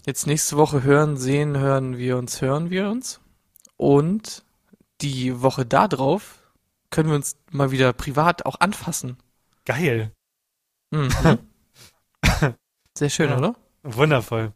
Jetzt 0.10 0.26
nächste 0.26 0.57
Woche 0.57 0.82
hören, 0.82 1.18
sehen, 1.18 1.55
hören 1.55 1.99
wir 1.99 2.18
uns, 2.18 2.41
hören 2.41 2.72
wir 2.72 2.89
uns. 2.89 3.22
Und 3.78 4.43
die 5.01 5.43
Woche 5.43 5.68
da 5.68 5.88
drauf 5.88 6.51
können 6.89 7.10
wir 7.10 7.16
uns 7.16 7.38
mal 7.51 7.70
wieder 7.70 7.93
privat 7.93 8.43
auch 8.47 8.60
anfassen. 8.60 9.20
Geil. 9.66 10.12
Mhm. 10.89 11.12
Sehr 12.97 13.12
schön, 13.12 13.30
Ja. 13.30 13.38
oder? 13.38 13.55
Wundervoll. 13.84 14.51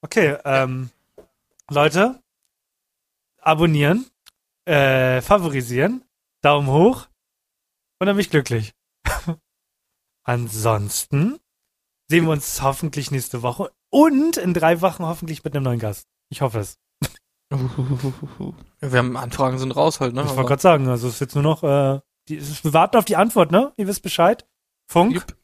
Okay, 0.00 0.38
ähm, 0.46 0.88
Leute, 1.68 2.22
abonnieren, 3.42 4.06
äh, 4.64 5.20
favorisieren, 5.20 6.02
Daumen 6.40 6.68
hoch 6.68 7.08
und 7.98 8.06
dann 8.06 8.16
bin 8.16 8.22
ich 8.22 8.30
glücklich. 8.30 8.72
Ansonsten 10.22 11.38
sehen 12.08 12.24
wir 12.24 12.30
uns 12.32 12.62
hoffentlich 12.62 13.10
nächste 13.10 13.42
Woche 13.42 13.70
und 13.94 14.36
in 14.36 14.54
drei 14.54 14.80
Wochen 14.80 15.04
hoffentlich 15.04 15.44
mit 15.44 15.54
einem 15.54 15.64
neuen 15.64 15.78
Gast. 15.78 16.08
Ich 16.28 16.40
hoffe 16.40 16.58
es. 16.58 16.78
Wir 18.80 18.98
haben 18.98 19.16
Anfragen 19.16 19.58
sind 19.58 19.70
raus 19.72 20.00
halt, 20.00 20.14
ne? 20.14 20.22
ich 20.22 20.28
wollte 20.30 20.48
gerade 20.48 20.62
sagen, 20.62 20.88
also 20.88 21.06
es 21.06 21.14
ist 21.14 21.20
jetzt 21.20 21.34
nur 21.34 21.44
noch, 21.44 21.62
äh, 21.62 22.00
die, 22.28 22.36
ist, 22.36 22.64
wir 22.64 22.72
warten 22.72 22.96
auf 22.96 23.04
die 23.04 23.16
Antwort, 23.16 23.52
ne? 23.52 23.72
Ihr 23.76 23.86
wisst 23.86 24.02
Bescheid. 24.02 24.46
Funk, 24.88 25.14
Jupp. 25.14 25.36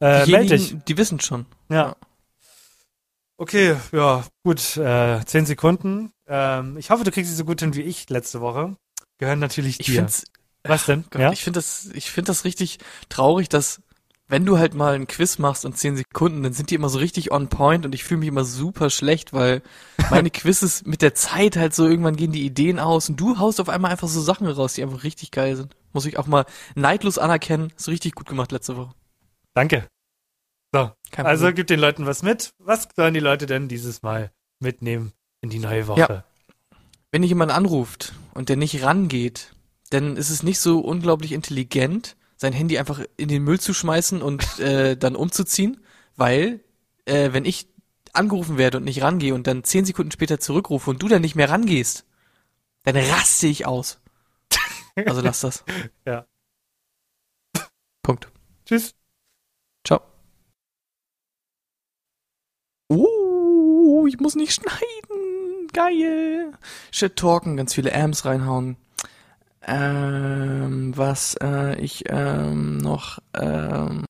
äh, 0.00 0.26
meld 0.26 0.50
dich. 0.50 0.76
Die 0.86 0.96
wissen 0.96 1.18
schon. 1.20 1.46
Ja. 1.70 1.96
Okay, 3.36 3.76
ja, 3.92 4.24
gut, 4.44 4.76
äh, 4.76 5.24
zehn 5.24 5.46
Sekunden. 5.46 6.12
Ähm, 6.26 6.76
ich 6.76 6.90
hoffe, 6.90 7.04
du 7.04 7.10
kriegst 7.10 7.30
sie 7.30 7.36
so 7.36 7.44
gut 7.44 7.60
hin 7.60 7.74
wie 7.74 7.82
ich 7.82 8.08
letzte 8.10 8.40
Woche. 8.40 8.76
Gehören 9.18 9.38
natürlich 9.38 9.80
Ich 9.80 9.86
dir. 9.86 9.96
find's, 9.96 10.24
Was 10.64 10.86
denn? 10.86 11.04
Gott, 11.10 11.20
ja? 11.22 11.32
ich 11.32 11.42
finde 11.42 11.58
das, 11.58 11.86
ich 11.94 12.10
finde 12.10 12.28
das 12.28 12.44
richtig 12.44 12.78
traurig, 13.08 13.48
dass 13.48 13.80
wenn 14.28 14.44
du 14.44 14.58
halt 14.58 14.74
mal 14.74 14.94
ein 14.94 15.06
Quiz 15.06 15.38
machst 15.38 15.64
in 15.64 15.74
10 15.74 15.96
Sekunden, 15.96 16.42
dann 16.42 16.52
sind 16.52 16.70
die 16.70 16.74
immer 16.74 16.90
so 16.90 16.98
richtig 16.98 17.32
on 17.32 17.48
point 17.48 17.86
und 17.86 17.94
ich 17.94 18.04
fühle 18.04 18.20
mich 18.20 18.28
immer 18.28 18.44
super 18.44 18.90
schlecht, 18.90 19.32
weil 19.32 19.62
meine 20.10 20.30
Quizzes 20.30 20.84
mit 20.84 21.02
der 21.02 21.14
Zeit 21.14 21.56
halt 21.56 21.74
so 21.74 21.86
irgendwann 21.86 22.16
gehen 22.16 22.32
die 22.32 22.44
Ideen 22.44 22.78
aus 22.78 23.08
und 23.08 23.18
du 23.18 23.38
haust 23.38 23.60
auf 23.60 23.68
einmal 23.68 23.90
einfach 23.90 24.08
so 24.08 24.20
Sachen 24.20 24.46
raus, 24.46 24.74
die 24.74 24.82
einfach 24.82 25.02
richtig 25.02 25.30
geil 25.30 25.56
sind. 25.56 25.74
Muss 25.92 26.06
ich 26.06 26.18
auch 26.18 26.26
mal 26.26 26.44
neidlos 26.74 27.18
anerkennen. 27.18 27.72
Ist 27.76 27.88
richtig 27.88 28.14
gut 28.14 28.28
gemacht 28.28 28.52
letzte 28.52 28.76
Woche. 28.76 28.94
Danke. 29.54 29.88
So, 30.72 30.90
also 31.16 31.52
gib 31.54 31.66
den 31.66 31.80
Leuten 31.80 32.04
was 32.04 32.22
mit. 32.22 32.52
Was 32.58 32.88
sollen 32.94 33.14
die 33.14 33.20
Leute 33.20 33.46
denn 33.46 33.68
dieses 33.68 34.02
Mal 34.02 34.30
mitnehmen 34.60 35.12
in 35.40 35.48
die 35.48 35.58
neue 35.58 35.86
Woche? 35.86 36.00
Ja. 36.00 36.24
wenn 37.10 37.22
dich 37.22 37.30
jemand 37.30 37.52
anruft 37.52 38.12
und 38.34 38.50
der 38.50 38.56
nicht 38.56 38.82
rangeht, 38.82 39.54
dann 39.88 40.18
ist 40.18 40.28
es 40.28 40.42
nicht 40.42 40.60
so 40.60 40.80
unglaublich 40.80 41.32
intelligent, 41.32 42.17
sein 42.38 42.54
Handy 42.54 42.78
einfach 42.78 43.02
in 43.18 43.28
den 43.28 43.42
Müll 43.42 43.60
zu 43.60 43.74
schmeißen 43.74 44.22
und 44.22 44.58
äh, 44.60 44.96
dann 44.96 45.14
umzuziehen, 45.14 45.84
weil 46.16 46.64
äh, 47.04 47.32
wenn 47.32 47.44
ich 47.44 47.68
angerufen 48.14 48.56
werde 48.56 48.78
und 48.78 48.84
nicht 48.84 49.02
rangehe 49.02 49.34
und 49.34 49.46
dann 49.46 49.64
zehn 49.64 49.84
Sekunden 49.84 50.12
später 50.12 50.40
zurückrufe 50.40 50.88
und 50.88 51.02
du 51.02 51.08
dann 51.08 51.20
nicht 51.20 51.34
mehr 51.34 51.50
rangehst, 51.50 52.06
dann 52.84 52.96
raste 52.96 53.48
ich 53.48 53.66
aus. 53.66 54.00
Also 55.06 55.20
lass 55.20 55.40
das. 55.40 55.64
Ja. 56.06 56.26
Punkt. 58.02 58.32
Tschüss. 58.64 58.94
Ciao. 59.84 60.00
Uh, 62.90 64.06
ich 64.06 64.18
muss 64.18 64.34
nicht 64.34 64.54
schneiden. 64.54 65.68
Geil. 65.72 66.52
Shit 66.90 67.16
talken, 67.16 67.56
ganz 67.56 67.74
viele 67.74 67.94
Amps 67.94 68.24
reinhauen. 68.24 68.78
Ähm, 69.68 70.96
was 70.96 71.36
äh, 71.42 71.78
ich 71.78 72.04
ähm, 72.08 72.78
noch 72.78 73.18
ähm, 73.34 74.07